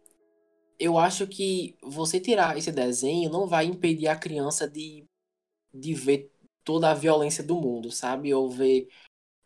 eu 0.79 0.97
acho 0.97 1.27
que 1.27 1.75
você 1.81 2.19
tirar 2.19 2.57
esse 2.57 2.71
desenho 2.71 3.29
não 3.29 3.47
vai 3.47 3.65
impedir 3.65 4.07
a 4.07 4.15
criança 4.15 4.69
de, 4.69 5.05
de 5.73 5.93
ver 5.93 6.31
toda 6.63 6.91
a 6.91 6.93
violência 6.93 7.43
do 7.43 7.55
mundo, 7.55 7.91
sabe? 7.91 8.33
Ou 8.33 8.49
ver 8.49 8.87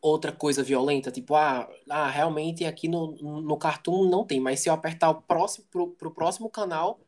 outra 0.03 0.31
coisa 0.33 0.63
violenta, 0.63 1.11
tipo, 1.11 1.35
ah, 1.35 1.69
ah 1.89 2.09
realmente 2.09 2.65
aqui 2.65 2.87
no, 2.87 3.13
no 3.41 3.57
Cartoon 3.57 4.09
não 4.09 4.25
tem, 4.25 4.39
mas 4.39 4.59
se 4.59 4.69
eu 4.69 4.73
apertar 4.73 5.09
o 5.09 5.21
próximo 5.23 5.65
pro, 5.71 5.91
pro 5.95 6.11
próximo 6.13 6.49
canal, 6.49 6.99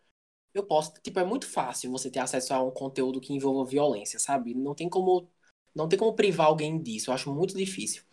eu 0.53 0.65
posso, 0.65 0.93
tipo, 1.03 1.19
é 1.19 1.25
muito 1.25 1.47
fácil 1.47 1.91
você 1.91 2.09
ter 2.11 2.19
acesso 2.19 2.53
a 2.53 2.63
um 2.63 2.71
conteúdo 2.71 3.21
que 3.21 3.33
envolva 3.33 3.69
violência, 3.69 4.19
sabe? 4.19 4.53
Não 4.55 4.75
tem 4.75 4.89
como 4.89 5.29
não 5.75 5.89
tem 5.89 5.99
como 5.99 6.13
privar 6.15 6.47
alguém 6.47 6.81
disso, 6.81 7.09
eu 7.11 7.15
acho 7.15 7.33
muito 7.33 7.55
difícil. 7.57 8.03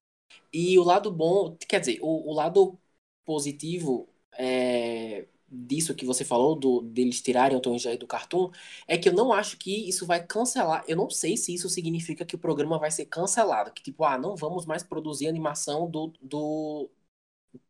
E 0.52 0.78
o 0.78 0.84
lado 0.84 1.10
bom, 1.12 1.56
quer 1.68 1.80
dizer, 1.80 1.98
o, 2.02 2.30
o 2.30 2.34
lado 2.34 2.78
positivo 3.24 4.08
é, 4.34 5.26
disso 5.52 5.94
que 5.94 6.06
você 6.06 6.24
falou, 6.24 6.56
do, 6.56 6.80
deles 6.80 7.20
tirarem 7.20 7.56
o 7.56 7.60
Tom 7.60 7.76
Jerry 7.76 7.98
do 7.98 8.06
Cartoon, 8.06 8.50
é 8.88 8.96
que 8.96 9.08
eu 9.08 9.12
não 9.12 9.32
acho 9.32 9.58
que 9.58 9.86
isso 9.88 10.06
vai 10.06 10.24
cancelar. 10.24 10.82
Eu 10.88 10.96
não 10.96 11.10
sei 11.10 11.36
se 11.36 11.52
isso 11.52 11.68
significa 11.68 12.24
que 12.24 12.34
o 12.34 12.38
programa 12.38 12.78
vai 12.78 12.90
ser 12.90 13.04
cancelado. 13.04 13.70
Que 13.72 13.82
tipo, 13.82 14.04
ah, 14.04 14.16
não 14.16 14.34
vamos 14.34 14.64
mais 14.64 14.82
produzir 14.82 15.28
animação 15.28 15.90
do, 15.90 16.12
do 16.22 16.90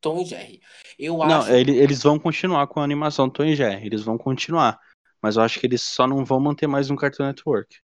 Tom 0.00 0.20
e 0.20 0.24
Jerry. 0.24 0.60
Eu 0.96 1.18
não, 1.18 1.40
acho... 1.40 1.52
ele, 1.52 1.76
eles 1.76 2.02
vão 2.02 2.18
continuar 2.18 2.68
com 2.68 2.78
a 2.78 2.84
animação 2.84 3.26
do 3.26 3.34
Tom 3.34 3.44
e 3.44 3.56
Jerry. 3.56 3.86
Eles 3.86 4.02
vão 4.02 4.16
continuar. 4.16 4.78
Mas 5.20 5.36
eu 5.36 5.42
acho 5.42 5.58
que 5.58 5.66
eles 5.66 5.82
só 5.82 6.06
não 6.06 6.24
vão 6.24 6.38
manter 6.38 6.66
mais 6.66 6.90
um 6.90 6.96
Cartoon 6.96 7.24
Network. 7.24 7.80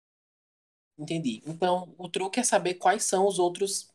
Entendi. 0.98 1.42
Então, 1.46 1.94
o 1.98 2.10
truque 2.10 2.40
é 2.40 2.44
saber 2.44 2.76
quais 2.76 3.04
são 3.04 3.28
os 3.28 3.38
outros 3.38 3.90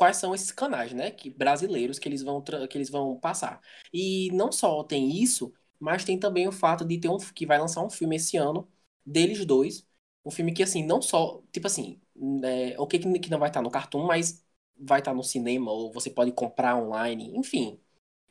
quais 0.00 0.16
são 0.16 0.34
esses 0.34 0.50
canais, 0.50 0.94
né, 0.94 1.10
que 1.10 1.28
brasileiros 1.28 1.98
que 1.98 2.08
eles 2.08 2.22
vão 2.22 2.42
que 2.42 2.78
eles 2.78 2.88
vão 2.88 3.20
passar. 3.20 3.60
E 3.92 4.30
não 4.32 4.50
só 4.50 4.82
tem 4.82 5.10
isso, 5.22 5.52
mas 5.78 6.04
tem 6.04 6.18
também 6.18 6.48
o 6.48 6.52
fato 6.52 6.86
de 6.86 6.98
ter 6.98 7.08
um 7.10 7.18
que 7.18 7.44
vai 7.44 7.58
lançar 7.58 7.82
um 7.84 7.90
filme 7.90 8.16
esse 8.16 8.38
ano 8.38 8.66
deles 9.04 9.44
dois, 9.44 9.86
um 10.24 10.30
filme 10.30 10.54
que 10.54 10.62
assim 10.62 10.82
não 10.86 11.02
só 11.02 11.42
tipo 11.52 11.66
assim, 11.66 12.00
é, 12.42 12.80
o 12.80 12.86
que 12.86 12.98
que 12.98 13.30
não 13.30 13.38
vai 13.38 13.50
estar 13.50 13.60
no 13.60 13.70
cartoon, 13.70 14.06
mas 14.06 14.42
vai 14.78 15.00
estar 15.00 15.12
no 15.12 15.22
cinema 15.22 15.70
ou 15.70 15.92
você 15.92 16.08
pode 16.10 16.32
comprar 16.32 16.76
online, 16.76 17.36
enfim. 17.36 17.78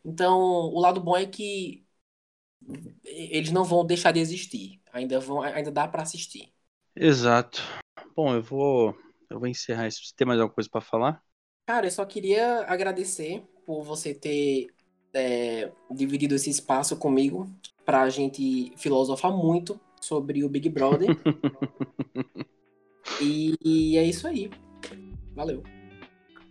Então, 0.05 0.39
o 0.39 0.80
lado 0.82 1.01
bom 1.01 1.17
é 1.17 1.26
que 1.28 1.86
eles 3.03 3.51
não 3.51 3.63
vão 3.63 3.86
deixar 3.86 4.11
de 4.11 4.20
existir. 4.20 4.82
Ainda 4.93 5.20
vão, 5.20 5.41
ainda 5.41 5.72
dá 5.72 5.88
para 5.88 6.01
assistir. 6.03 6.53
Exato. 6.95 7.61
Bom, 8.15 8.36
eu 8.36 8.43
vou 8.43 8.95
eu 9.30 9.39
vou 9.39 9.47
encerrar 9.47 9.88
isso. 9.88 10.03
Você 10.05 10.13
tem 10.15 10.28
mais 10.28 10.39
alguma 10.39 10.53
coisa 10.55 10.70
para 10.70 10.82
falar? 10.82 11.24
Cara, 11.70 11.86
eu 11.86 11.91
só 11.91 12.03
queria 12.03 12.65
agradecer 12.65 13.43
por 13.63 13.84
você 13.84 14.11
ter 14.11 14.70
é, 15.13 15.72
dividido 15.91 16.34
esse 16.34 16.49
espaço 16.49 16.97
comigo 16.97 17.47
pra 17.86 18.09
gente 18.09 18.74
filosofar 18.76 19.32
muito 19.32 19.80
sobre 20.01 20.43
o 20.43 20.49
Big 20.49 20.67
Brother. 20.67 21.15
e, 23.22 23.53
e, 23.63 23.97
é 23.99 24.03
isso 24.03 24.28
aí. 24.28 24.49
Valeu. 25.36 25.61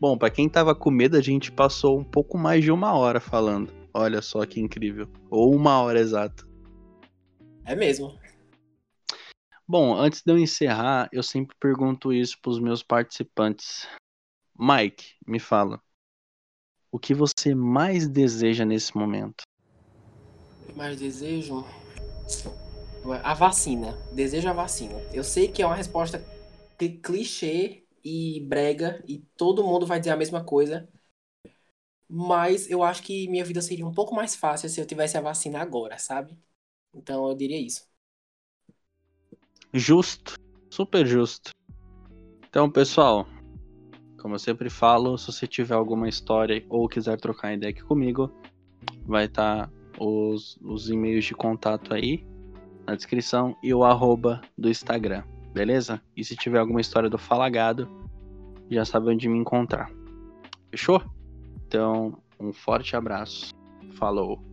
Bom, 0.01 0.17
para 0.17 0.31
quem 0.31 0.49
tava 0.49 0.73
com 0.73 0.89
medo, 0.89 1.17
a 1.17 1.21
gente 1.21 1.51
passou 1.51 1.99
um 1.99 2.05
pouco 2.05 2.39
mais 2.39 2.63
de 2.63 2.71
uma 2.71 2.97
hora 2.97 3.19
falando. 3.19 3.73
Olha 3.93 4.23
só 4.23 4.47
que 4.47 4.61
incrível. 4.61 5.09
Ou 5.29 5.53
uma 5.53 5.83
hora 5.83 5.99
exata. 5.99 6.47
É 7.67 7.75
mesmo. 7.75 8.17
Bom, 9.67 9.97
antes 9.97 10.23
de 10.25 10.31
eu 10.31 10.39
encerrar, 10.39 11.09
eu 11.13 11.25
sempre 11.25 11.57
pergunto 11.59 12.13
isso 12.13 12.39
pros 12.41 12.61
meus 12.61 12.85
participantes. 12.85 13.89
Mike, 14.59 15.15
me 15.25 15.39
fala. 15.39 15.81
O 16.91 16.99
que 16.99 17.15
você 17.15 17.55
mais 17.55 18.09
deseja 18.09 18.65
nesse 18.65 18.97
momento? 18.97 19.43
Mais 20.75 20.99
desejo? 20.99 21.65
A 23.23 23.35
vacina. 23.35 23.93
Desejo 24.13 24.49
a 24.49 24.53
vacina. 24.53 25.01
Eu 25.13 25.23
sei 25.23 25.47
que 25.47 25.63
é 25.63 25.67
uma 25.67 25.77
resposta 25.77 26.25
clichê 27.03 27.85
e 28.05 28.41
brega 28.49 29.03
e 29.07 29.19
todo 29.37 29.63
mundo 29.63 29.87
vai 29.87 30.01
dizer 30.01 30.11
a 30.11 30.17
mesma 30.17 30.43
coisa. 30.43 30.89
Mas 32.09 32.69
eu 32.69 32.83
acho 32.83 33.03
que 33.03 33.29
minha 33.29 33.45
vida 33.45 33.61
seria 33.61 33.87
um 33.87 33.93
pouco 33.93 34.15
mais 34.15 34.35
fácil 34.35 34.69
se 34.69 34.81
eu 34.81 34.87
tivesse 34.87 35.17
a 35.17 35.21
vacina 35.21 35.61
agora, 35.61 35.99
sabe? 35.99 36.37
Então 36.93 37.29
eu 37.29 37.35
diria 37.37 37.61
isso. 37.61 37.87
Justo. 39.73 40.35
Super 40.71 41.07
justo. 41.07 41.51
Então, 42.49 42.71
pessoal, 42.71 43.27
como 44.19 44.35
eu 44.35 44.39
sempre 44.39 44.69
falo, 44.69 45.17
se 45.17 45.33
você 45.33 45.47
tiver 45.47 45.75
alguma 45.75 46.09
história 46.09 46.65
ou 46.69 46.89
quiser 46.89 47.19
trocar 47.19 47.55
ideia 47.55 47.71
aqui 47.71 47.83
comigo, 47.83 48.31
vai 49.07 49.25
estar 49.25 49.67
tá 49.67 49.73
os, 49.99 50.59
os 50.63 50.91
e-mails 50.91 51.25
de 51.25 51.35
contato 51.35 51.95
aí 51.95 52.27
na 52.87 52.95
descrição 52.95 53.57
e 53.63 53.73
o 53.73 53.85
arroba 53.85 54.41
do 54.57 54.69
Instagram, 54.69 55.23
beleza? 55.53 56.01
E 56.17 56.25
se 56.25 56.37
tiver 56.37 56.59
alguma 56.59 56.81
história 56.81 57.09
do 57.09 57.19
Falagado, 57.19 57.89
já 58.71 58.85
sabe 58.85 59.11
onde 59.11 59.29
me 59.29 59.39
encontrar. 59.39 59.91
Fechou? 60.71 61.03
Então, 61.67 62.21
um 62.39 62.53
forte 62.53 62.97
abraço. 62.97 63.55
Falou! 63.93 64.48